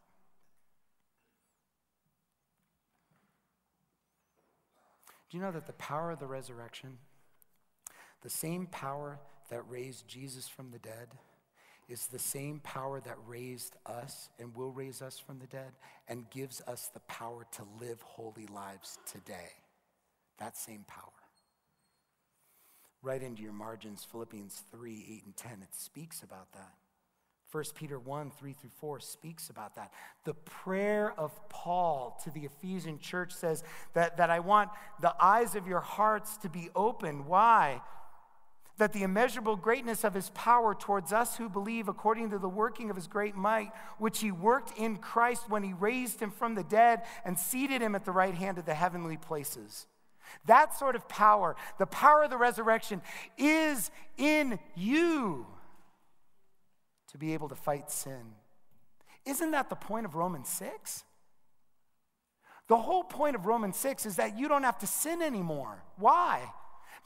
Do 5.30 5.38
you 5.38 5.44
know 5.44 5.52
that 5.52 5.68
the 5.68 5.74
power 5.74 6.12
of 6.12 6.20
the 6.20 6.28
resurrection, 6.28 7.00
the 8.22 8.30
same 8.30 8.66
power 8.68 9.20
that 9.50 9.62
raised 9.70 10.08
Jesus 10.08 10.48
from 10.48 10.72
the 10.72 10.80
dead, 10.80 11.10
is 11.90 12.08
the 12.08 12.20
same 12.20 12.60
power 12.60 13.00
that 13.00 13.18
raised 13.26 13.76
us 13.86 14.30
and 14.40 14.54
will 14.56 14.72
raise 14.72 15.02
us 15.02 15.18
from 15.18 15.40
the 15.40 15.48
dead 15.48 15.72
and 16.08 16.30
gives 16.30 16.62
us 16.68 16.90
the 16.94 17.00
power 17.02 17.46
to 17.54 17.64
live 17.80 18.02
holy 18.02 18.46
lives 18.48 18.98
today. 19.10 19.52
That 20.38 20.58
same 20.58 20.84
power. 20.88 21.04
Write 23.02 23.24
into 23.24 23.42
your 23.42 23.54
margins, 23.54 24.06
Philippians 24.12 24.64
3 24.72 25.06
8 25.20 25.26
and 25.26 25.38
10, 25.38 25.52
it 25.62 25.74
speaks 25.74 26.24
about 26.24 26.52
that. 26.54 26.74
1 27.52 27.64
Peter 27.76 27.98
1 27.98 28.32
3 28.32 28.54
through 28.54 28.70
4 28.82 29.00
speaks 29.00 29.50
about 29.50 29.76
that. 29.76 29.94
The 30.26 30.34
prayer 30.34 31.14
of 31.18 31.32
Paul 31.48 32.20
to 32.26 32.30
the 32.32 32.42
Ephesian 32.42 33.00
church 33.00 33.32
says 33.34 33.64
that, 33.94 34.18
that 34.18 34.30
I 34.30 34.40
want 34.40 34.70
the 35.02 35.16
eyes 35.22 35.56
of 35.56 35.68
your 35.68 35.80
hearts 35.80 36.36
to 36.38 36.50
be 36.50 36.70
open. 36.76 37.26
Why? 37.26 37.82
That 38.78 38.94
the 38.94 39.04
immeasurable 39.04 39.56
greatness 39.56 40.04
of 40.04 40.14
his 40.14 40.30
power 40.32 40.76
towards 40.76 41.12
us 41.12 41.38
who 41.38 41.50
believe, 41.50 41.88
according 41.88 42.30
to 42.30 42.38
the 42.38 42.50
working 42.50 42.90
of 42.90 42.96
his 42.96 43.08
great 43.08 43.36
might, 43.36 43.72
which 43.98 44.20
he 44.20 44.32
worked 44.32 44.78
in 44.78 44.98
Christ 44.98 45.50
when 45.50 45.64
he 45.64 45.74
raised 45.74 46.20
him 46.20 46.32
from 46.32 46.56
the 46.56 46.64
dead 46.64 47.02
and 47.26 47.38
seated 47.38 47.82
him 47.82 47.96
at 47.96 48.06
the 48.06 48.12
right 48.12 48.36
hand 48.36 48.58
of 48.58 48.66
the 48.66 48.76
heavenly 48.76 49.18
places. 49.18 49.88
That 50.46 50.78
sort 50.78 50.96
of 50.96 51.08
power, 51.08 51.56
the 51.80 51.86
power 51.86 52.24
of 52.24 52.30
the 52.30 52.38
resurrection, 52.38 53.02
is 53.38 53.90
in 54.18 54.60
you 54.76 55.48
to 57.12 57.18
be 57.18 57.34
able 57.34 57.50
to 57.50 57.56
fight 57.56 57.90
sin. 57.90 58.34
Isn't 59.26 59.52
that 59.52 59.70
the 59.70 59.76
point 59.76 60.06
of 60.06 60.16
Romans 60.16 60.50
6? 60.50 61.04
The 62.68 62.78
whole 62.78 63.04
point 63.04 63.36
of 63.36 63.46
Romans 63.46 63.78
6 63.78 64.06
is 64.06 64.18
that 64.18 64.38
you 64.38 64.48
don't 64.48 64.64
have 64.64 64.78
to 64.80 64.88
sin 64.88 65.22
anymore. 65.22 65.84
Why? 65.98 66.42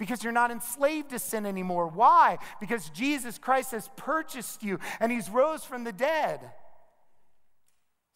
Because 0.02 0.24
you're 0.24 0.34
not 0.34 0.50
enslaved 0.50 1.12
to 1.12 1.20
sin 1.20 1.46
anymore. 1.46 1.86
Why? 1.86 2.40
Because 2.60 2.90
Jesus 2.90 3.38
Christ 3.38 3.70
has 3.70 3.88
purchased 3.96 4.64
you 4.64 4.80
and 5.00 5.12
he's 5.12 5.30
rose 5.30 5.64
from 5.64 5.84
the 5.84 5.92
dead. 5.92 6.40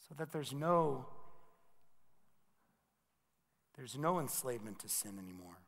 So 0.10 0.16
that 0.18 0.32
there's 0.32 0.52
no 0.52 1.06
there's 3.78 3.96
no 3.96 4.20
enslavement 4.20 4.80
to 4.80 4.90
sin 4.90 5.20
anymore. 5.20 5.60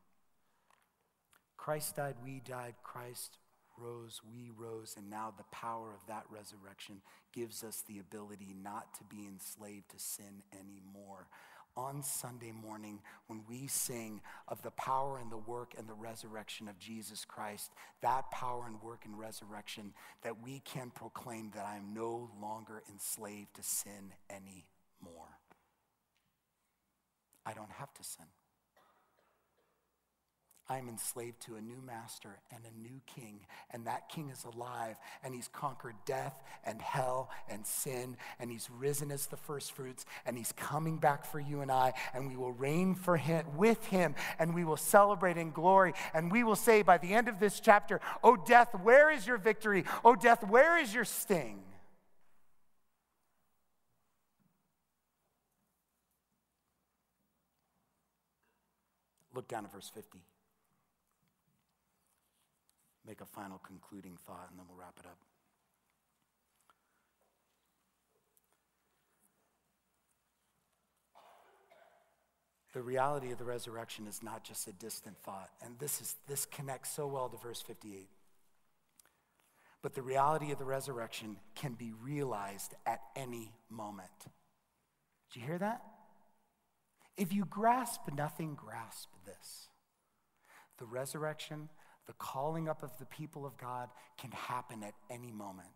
Christ 1.55 1.97
died, 1.97 2.15
we 2.23 2.41
died, 2.43 2.73
Christ 2.81 3.37
rose, 3.77 4.19
we 4.27 4.49
rose, 4.57 4.95
and 4.97 5.11
now 5.11 5.31
the 5.37 5.43
power 5.51 5.89
of 5.93 6.07
that 6.07 6.23
resurrection 6.31 7.01
gives 7.31 7.63
us 7.63 7.83
the 7.87 7.99
ability 7.99 8.55
not 8.59 8.91
to 8.95 9.03
be 9.03 9.27
enslaved 9.27 9.91
to 9.91 9.99
sin 9.99 10.41
anymore 10.51 11.27
on 11.77 12.01
Sunday 12.01 12.51
morning 12.51 12.99
when 13.27 13.43
we 13.47 13.67
sing 13.67 14.19
of 14.47 14.61
the 14.63 14.71
power 14.71 15.19
and 15.19 15.31
the 15.31 15.37
work 15.37 15.75
and 15.77 15.87
the 15.87 15.93
resurrection 15.93 16.67
of 16.67 16.79
Jesus 16.79 17.23
Christ, 17.23 17.71
that 18.01 18.29
power 18.31 18.65
and 18.65 18.81
work 18.81 19.05
and 19.05 19.17
resurrection, 19.17 19.93
that 20.23 20.43
we 20.43 20.59
can 20.65 20.89
proclaim 20.89 21.51
that 21.55 21.65
I 21.65 21.77
am 21.77 21.93
no 21.93 22.29
longer 22.41 22.81
enslaved 22.91 23.55
to 23.55 23.63
sin 23.63 24.11
anymore. 24.29 25.37
I 27.45 27.53
don't 27.53 27.71
have 27.71 27.93
to 27.93 28.03
sin. 28.03 28.25
I 30.69 30.79
am 30.79 30.89
enslaved 30.89 31.39
to 31.43 31.55
a 31.55 31.61
new 31.61 31.81
master 31.81 32.39
and 32.51 32.59
a 32.65 32.77
new 32.77 32.99
king, 33.05 33.39
and 33.71 33.87
that 33.87 34.09
king 34.09 34.29
is 34.29 34.43
alive, 34.43 34.97
and 35.23 35.33
he's 35.33 35.47
conquered 35.47 35.95
death 36.05 36.43
and 36.65 36.81
hell 36.81 37.29
and 37.49 37.65
sin, 37.65 38.17
and 38.37 38.51
he's 38.51 38.69
risen 38.69 39.09
as 39.09 39.27
the 39.27 39.37
first 39.37 39.71
fruits, 39.71 40.05
and 40.25 40.37
he's 40.37 40.51
coming 40.51 40.97
back 40.97 41.23
for 41.23 41.39
you 41.39 41.61
and 41.61 41.71
I, 41.71 41.93
and 42.13 42.27
we 42.27 42.35
will 42.35 42.51
reign 42.51 42.95
for 42.95 43.15
him 43.15 43.45
with 43.55 43.85
him, 43.85 44.13
and 44.39 44.53
we 44.53 44.65
will 44.65 44.75
celebrate 44.75 45.37
in 45.37 45.51
glory, 45.51 45.93
and 46.13 46.29
we 46.29 46.43
will 46.43 46.57
say 46.57 46.81
by 46.81 46.97
the 46.97 47.13
end 47.13 47.29
of 47.29 47.39
this 47.39 47.61
chapter, 47.61 48.01
"Oh 48.21 48.35
death, 48.35 48.75
where 48.75 49.09
is 49.09 49.25
your 49.25 49.37
victory? 49.37 49.85
Oh 50.03 50.15
death, 50.15 50.43
where 50.43 50.77
is 50.77 50.93
your 50.93 51.05
sting?" 51.05 51.63
Look 59.33 59.47
down 59.47 59.63
at 59.63 59.71
verse 59.71 59.89
50 59.93 60.19
make 63.07 63.21
a 63.21 63.25
final 63.25 63.59
concluding 63.65 64.17
thought 64.25 64.47
and 64.49 64.59
then 64.59 64.65
we'll 64.67 64.77
wrap 64.77 64.95
it 64.99 65.05
up. 65.05 65.17
The 72.73 72.81
reality 72.83 73.31
of 73.31 73.39
the 73.39 73.45
resurrection 73.45 74.05
is 74.07 74.21
not 74.21 74.43
just 74.43 74.67
a 74.67 74.73
distant 74.73 75.17
thought, 75.23 75.49
and 75.65 75.79
this, 75.79 75.99
is, 75.99 76.15
this 76.27 76.45
connects 76.45 76.91
so 76.91 77.07
well 77.07 77.27
to 77.29 77.37
verse 77.37 77.61
58. 77.61 78.07
But 79.81 79.95
the 79.95 80.01
reality 80.01 80.51
of 80.51 80.59
the 80.59 80.65
resurrection 80.65 81.37
can 81.55 81.73
be 81.73 81.93
realized 82.03 82.75
at 82.85 83.01
any 83.15 83.51
moment. 83.69 84.11
Did 85.31 85.39
you 85.39 85.47
hear 85.47 85.57
that? 85.57 85.81
If 87.15 87.33
you 87.33 87.45
grasp 87.45 88.01
nothing, 88.15 88.53
grasp 88.53 89.09
this. 89.25 89.69
The 90.77 90.85
resurrection 90.85 91.69
the 92.07 92.13
calling 92.13 92.67
up 92.67 92.83
of 92.83 92.97
the 92.97 93.05
people 93.05 93.45
of 93.45 93.57
God 93.57 93.89
can 94.17 94.31
happen 94.31 94.81
at 94.83 94.93
any 95.09 95.31
moment. 95.31 95.67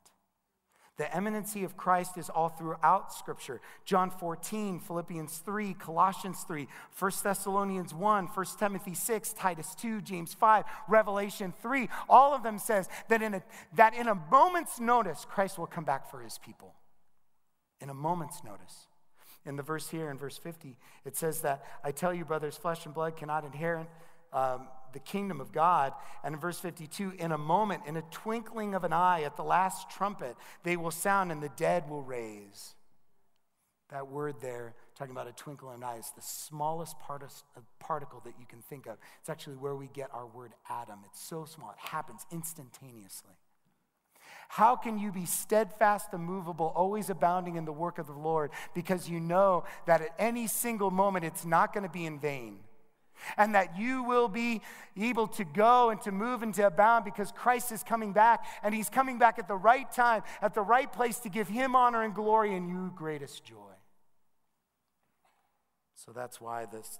The 0.97 1.17
imminency 1.17 1.63
of 1.63 1.77
Christ 1.77 2.17
is 2.17 2.29
all 2.29 2.49
throughout 2.49 3.13
Scripture. 3.13 3.59
John 3.85 4.11
14, 4.11 4.79
Philippians 4.79 5.37
3, 5.39 5.73
Colossians 5.73 6.43
3, 6.47 6.67
1 6.99 7.11
Thessalonians 7.23 7.93
1, 7.93 8.25
1 8.27 8.45
Timothy 8.59 8.93
6, 8.93 9.33
Titus 9.33 9.73
2, 9.75 10.01
James 10.01 10.33
5, 10.33 10.63
Revelation 10.87 11.53
3. 11.61 11.89
All 12.07 12.35
of 12.35 12.43
them 12.43 12.59
says 12.59 12.87
that 13.09 13.21
in 13.21 13.33
a, 13.33 13.43
that 13.75 13.95
in 13.95 14.07
a 14.07 14.15
moment's 14.29 14.79
notice, 14.79 15.25
Christ 15.27 15.57
will 15.57 15.65
come 15.65 15.85
back 15.85 16.11
for 16.11 16.21
his 16.21 16.37
people. 16.37 16.75
In 17.79 17.89
a 17.89 17.95
moment's 17.95 18.43
notice. 18.43 18.87
In 19.43 19.55
the 19.55 19.63
verse 19.63 19.89
here, 19.89 20.11
in 20.11 20.19
verse 20.19 20.37
50, 20.37 20.77
it 21.03 21.17
says 21.17 21.41
that, 21.41 21.65
I 21.83 21.91
tell 21.91 22.13
you, 22.13 22.25
brothers, 22.25 22.57
flesh 22.57 22.85
and 22.85 22.93
blood 22.93 23.17
cannot 23.17 23.43
inherit 23.43 23.87
um, 24.33 24.67
the 24.93 24.99
kingdom 24.99 25.41
of 25.41 25.51
God. 25.51 25.93
And 26.23 26.33
in 26.33 26.39
verse 26.39 26.59
52, 26.59 27.13
in 27.17 27.31
a 27.31 27.37
moment, 27.37 27.83
in 27.87 27.97
a 27.97 28.01
twinkling 28.03 28.73
of 28.73 28.83
an 28.83 28.93
eye, 28.93 29.23
at 29.23 29.37
the 29.37 29.43
last 29.43 29.89
trumpet, 29.89 30.35
they 30.63 30.77
will 30.77 30.91
sound 30.91 31.31
and 31.31 31.41
the 31.41 31.49
dead 31.49 31.89
will 31.89 32.03
raise. 32.03 32.75
That 33.89 34.07
word 34.07 34.35
there, 34.41 34.73
talking 34.95 35.11
about 35.11 35.27
a 35.27 35.33
twinkle 35.33 35.69
of 35.69 35.75
an 35.75 35.83
eye, 35.83 35.97
is 35.97 36.11
the 36.15 36.21
smallest 36.21 36.97
part 36.99 37.23
of, 37.23 37.31
particle 37.79 38.21
that 38.23 38.33
you 38.39 38.45
can 38.45 38.61
think 38.61 38.85
of. 38.85 38.97
It's 39.19 39.29
actually 39.29 39.57
where 39.57 39.75
we 39.75 39.87
get 39.87 40.09
our 40.13 40.25
word 40.25 40.51
atom. 40.69 40.99
It's 41.05 41.21
so 41.21 41.45
small, 41.45 41.71
it 41.71 41.89
happens 41.89 42.25
instantaneously. 42.31 43.33
How 44.47 44.75
can 44.75 44.97
you 44.97 45.11
be 45.11 45.25
steadfast, 45.25 46.13
immovable, 46.13 46.73
always 46.75 47.09
abounding 47.09 47.55
in 47.55 47.65
the 47.65 47.71
work 47.71 47.99
of 47.99 48.07
the 48.07 48.13
Lord? 48.13 48.51
Because 48.73 49.09
you 49.09 49.19
know 49.19 49.63
that 49.85 50.01
at 50.01 50.13
any 50.19 50.47
single 50.47 50.91
moment 50.91 51.25
it's 51.25 51.45
not 51.45 51.73
going 51.73 51.83
to 51.83 51.89
be 51.89 52.05
in 52.05 52.19
vain 52.19 52.59
and 53.37 53.55
that 53.55 53.77
you 53.77 54.03
will 54.03 54.27
be 54.27 54.61
able 54.97 55.27
to 55.27 55.43
go 55.43 55.89
and 55.89 56.01
to 56.01 56.11
move 56.11 56.43
and 56.43 56.53
to 56.55 56.67
abound 56.67 57.05
because 57.05 57.31
Christ 57.31 57.71
is 57.71 57.83
coming 57.83 58.13
back 58.13 58.45
and 58.63 58.73
he's 58.73 58.89
coming 58.89 59.17
back 59.17 59.39
at 59.39 59.47
the 59.47 59.55
right 59.55 59.91
time, 59.91 60.23
at 60.41 60.53
the 60.53 60.61
right 60.61 60.91
place 60.91 61.19
to 61.19 61.29
give 61.29 61.47
him 61.47 61.75
honor 61.75 62.03
and 62.03 62.13
glory 62.13 62.55
and 62.55 62.69
you 62.69 62.91
greatest 62.95 63.43
joy. 63.43 63.73
So 65.95 66.11
that's 66.11 66.41
why 66.41 66.65
this 66.65 66.99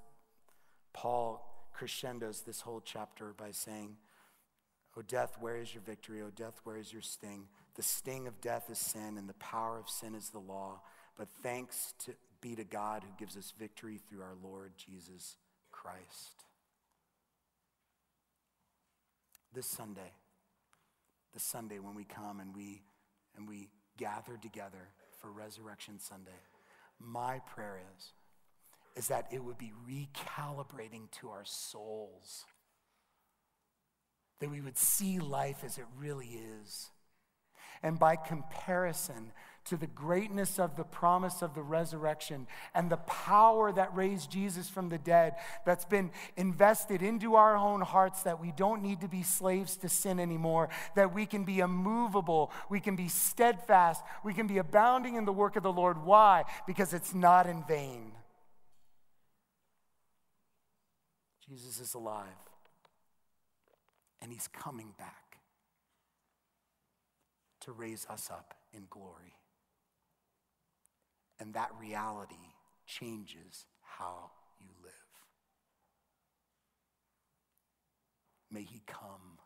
Paul 0.94 1.48
crescendos 1.74 2.42
this 2.42 2.62
whole 2.62 2.82
chapter 2.82 3.34
by 3.36 3.52
saying, 3.52 3.98
O 4.98 5.02
death, 5.02 5.38
where 5.40 5.58
is 5.58 5.74
your 5.74 5.84
victory? 5.84 6.22
O 6.22 6.30
death, 6.30 6.60
where 6.64 6.78
is 6.78 6.92
your 6.92 7.02
sting? 7.02 7.48
The 7.76 7.84
sting 7.84 8.28
of 8.28 8.42
death 8.42 8.70
is 8.70 8.78
sin, 8.78 9.18
and 9.18 9.28
the 9.28 9.34
power 9.36 9.80
of 9.80 9.90
sin 9.90 10.16
is 10.16 10.30
the 10.30 10.40
law. 10.40 10.82
But 11.18 11.30
thanks 11.42 11.94
to, 12.06 12.14
be 12.42 12.56
to 12.56 12.64
God 12.64 13.04
who 13.04 13.10
gives 13.18 13.38
us 13.38 13.54
victory 13.58 14.00
through 14.10 14.22
our 14.22 14.36
Lord 14.44 14.74
Jesus 14.76 15.38
Christ. 15.82 16.46
This 19.54 19.66
Sunday, 19.66 20.14
this 21.34 21.44
Sunday 21.44 21.80
when 21.80 21.96
we 21.96 22.04
come 22.04 22.40
and 22.40 22.56
we 22.56 22.84
and 23.36 23.48
we 23.50 23.70
gather 23.98 24.38
together 24.40 24.90
for 25.20 25.32
Resurrection 25.32 26.00
Sunday, 26.00 26.40
my 27.00 27.40
prayer 27.40 27.80
is 27.98 28.14
is 28.96 29.08
that 29.08 29.26
it 29.32 29.44
would 29.44 29.58
be 29.58 29.72
recalibrating 29.90 31.10
to 31.20 31.30
our 31.30 31.46
souls. 31.46 32.46
That 34.40 34.52
we 34.52 34.62
would 34.62 34.78
see 34.78 35.20
life 35.20 35.64
as 35.64 35.78
it 35.78 35.86
really 35.98 36.40
is. 36.62 36.90
And 37.82 37.98
by 37.98 38.18
comparison, 38.18 39.32
to 39.66 39.78
the 39.78 39.88
greatness 39.88 40.60
of 40.60 40.76
the 40.76 40.84
promise 40.84 41.42
of 41.42 41.54
the 41.54 41.62
resurrection 41.62 42.48
and 42.74 42.90
the 42.90 42.98
power 42.98 43.72
that 43.72 43.96
raised 43.96 44.32
Jesus 44.32 44.70
from 44.70 44.90
the 44.90 44.98
dead 44.98 45.36
that's 45.66 45.86
been 45.86 46.12
invested 46.36 47.02
into 47.02 47.36
our 47.36 47.56
own 47.56 47.82
hearts 47.82 48.24
that 48.24 48.42
we 48.42 48.52
don't 48.52 48.82
need 48.82 49.02
to 49.02 49.08
be 49.08 49.24
slaves 49.24 49.78
to 49.78 49.90
sin 49.90 50.20
anymore, 50.20 50.70
that 50.96 51.14
we 51.14 51.26
can 51.26 51.44
be 51.44 51.60
immovable, 51.60 52.52
we 52.70 52.80
can 52.80 52.96
be 52.96 53.08
steadfast, 53.08 54.04
we 54.24 54.34
can 54.34 54.48
be 54.48 54.58
abounding 54.58 55.16
in 55.16 55.26
the 55.26 55.34
work 55.34 55.56
of 55.56 55.64
the 55.64 55.72
Lord. 55.72 56.04
Why? 56.04 56.44
Because 56.66 56.94
it's 56.94 57.14
not 57.14 57.48
in 57.48 57.64
vain. 57.68 58.14
Jesus 61.48 61.80
is 61.80 61.94
alive 61.94 62.28
and 64.22 64.32
he's 64.32 64.48
coming 64.48 64.94
back 64.98 65.38
to 67.62 67.72
raise 67.72 68.08
us 68.10 68.30
up 68.32 68.56
in 68.74 68.86
glory. 68.90 69.34
And 71.42 71.56
that 71.56 71.72
reality 71.82 72.36
changes 72.86 73.66
how 73.82 74.30
you 74.60 74.70
live. 74.84 74.94
May 78.52 78.62
he 78.62 78.84
come, 78.86 79.40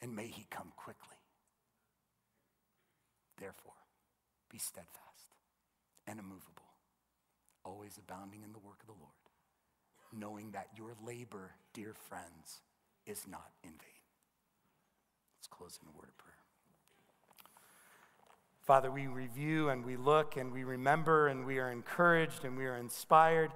and 0.00 0.16
may 0.16 0.28
he 0.28 0.46
come 0.50 0.72
quickly. 0.74 1.18
Therefore, 3.38 3.74
be 4.50 4.56
steadfast 4.56 5.34
and 6.06 6.18
immovable, 6.18 6.72
always 7.62 7.98
abounding 7.98 8.42
in 8.42 8.52
the 8.52 8.58
work 8.58 8.80
of 8.80 8.86
the 8.86 8.98
Lord, 8.98 9.12
knowing 10.14 10.52
that 10.52 10.68
your 10.74 10.94
labor, 11.04 11.50
dear 11.74 11.92
friends, 12.08 12.62
is 13.04 13.26
not 13.28 13.50
in 13.62 13.72
vain. 13.72 14.00
Let's 15.36 15.48
close 15.48 15.78
in 15.82 15.88
a 15.88 15.92
word 15.92 16.08
of 16.08 16.16
prayer. 16.16 16.29
Father, 18.70 18.88
we 18.88 19.08
review 19.08 19.68
and 19.70 19.84
we 19.84 19.96
look 19.96 20.36
and 20.36 20.52
we 20.52 20.62
remember 20.62 21.26
and 21.26 21.44
we 21.44 21.58
are 21.58 21.72
encouraged 21.72 22.44
and 22.44 22.56
we 22.56 22.66
are 22.66 22.76
inspired 22.76 23.50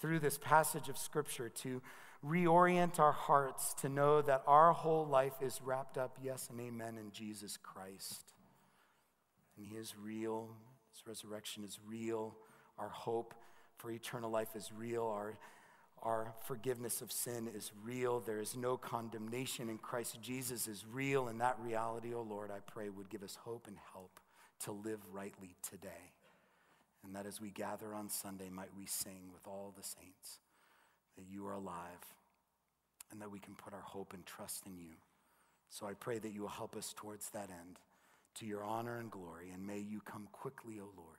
through 0.00 0.20
this 0.20 0.38
passage 0.38 0.88
of 0.88 0.96
Scripture 0.96 1.48
to 1.48 1.82
reorient 2.24 3.00
our 3.00 3.10
hearts 3.10 3.74
to 3.80 3.88
know 3.88 4.22
that 4.22 4.44
our 4.46 4.72
whole 4.72 5.04
life 5.04 5.32
is 5.42 5.60
wrapped 5.64 5.98
up, 5.98 6.16
yes 6.22 6.48
and 6.52 6.60
amen, 6.60 6.96
in 6.96 7.10
Jesus 7.10 7.56
Christ. 7.56 8.32
And 9.56 9.66
He 9.66 9.74
is 9.74 9.94
real, 10.00 10.50
His 10.92 11.04
resurrection 11.04 11.64
is 11.64 11.80
real, 11.84 12.36
our 12.78 12.90
hope 12.90 13.34
for 13.76 13.90
eternal 13.90 14.30
life 14.30 14.54
is 14.54 14.70
real, 14.72 15.04
our 15.04 15.36
our 16.04 16.34
forgiveness 16.44 17.00
of 17.00 17.10
sin 17.10 17.48
is 17.54 17.72
real. 17.82 18.20
There 18.20 18.40
is 18.40 18.54
no 18.56 18.76
condemnation 18.76 19.70
in 19.70 19.78
Christ 19.78 20.20
Jesus 20.20 20.68
is 20.68 20.84
real. 20.92 21.28
And 21.28 21.40
that 21.40 21.58
reality, 21.60 22.12
oh 22.14 22.26
Lord, 22.28 22.50
I 22.50 22.58
pray 22.70 22.90
would 22.90 23.08
give 23.08 23.22
us 23.22 23.38
hope 23.42 23.66
and 23.66 23.76
help 23.92 24.20
to 24.64 24.72
live 24.72 25.00
rightly 25.12 25.56
today. 25.68 26.12
And 27.04 27.16
that 27.16 27.26
as 27.26 27.40
we 27.40 27.50
gather 27.50 27.94
on 27.94 28.10
Sunday, 28.10 28.50
might 28.50 28.76
we 28.76 28.86
sing 28.86 29.30
with 29.32 29.46
all 29.46 29.72
the 29.76 29.82
saints 29.82 30.40
that 31.16 31.24
you 31.30 31.46
are 31.46 31.52
alive 31.52 32.04
and 33.10 33.20
that 33.20 33.30
we 33.30 33.38
can 33.38 33.54
put 33.54 33.72
our 33.72 33.80
hope 33.80 34.12
and 34.12 34.26
trust 34.26 34.66
in 34.66 34.76
you. 34.76 34.96
So 35.70 35.86
I 35.86 35.94
pray 35.94 36.18
that 36.18 36.32
you 36.32 36.42
will 36.42 36.48
help 36.48 36.76
us 36.76 36.94
towards 36.94 37.30
that 37.30 37.50
end 37.50 37.78
to 38.36 38.46
your 38.46 38.62
honor 38.62 38.98
and 38.98 39.10
glory. 39.10 39.50
And 39.52 39.66
may 39.66 39.78
you 39.78 40.00
come 40.00 40.28
quickly, 40.32 40.74
O 40.80 40.88
Lord. 40.96 41.18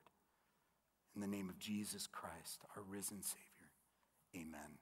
In 1.16 1.22
the 1.22 1.28
name 1.28 1.50
of 1.50 1.58
Jesus 1.60 2.08
Christ, 2.08 2.62
our 2.76 2.84
risen 2.84 3.22
Savior. 3.22 3.55
Amen. 4.36 4.80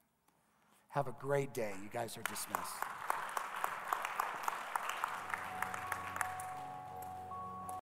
Have 0.90 1.08
a 1.08 1.16
great 1.20 1.54
day. 1.54 1.72
You 1.82 1.90
guys 1.92 2.18
are 2.18 2.24
dismissed. 2.24 2.74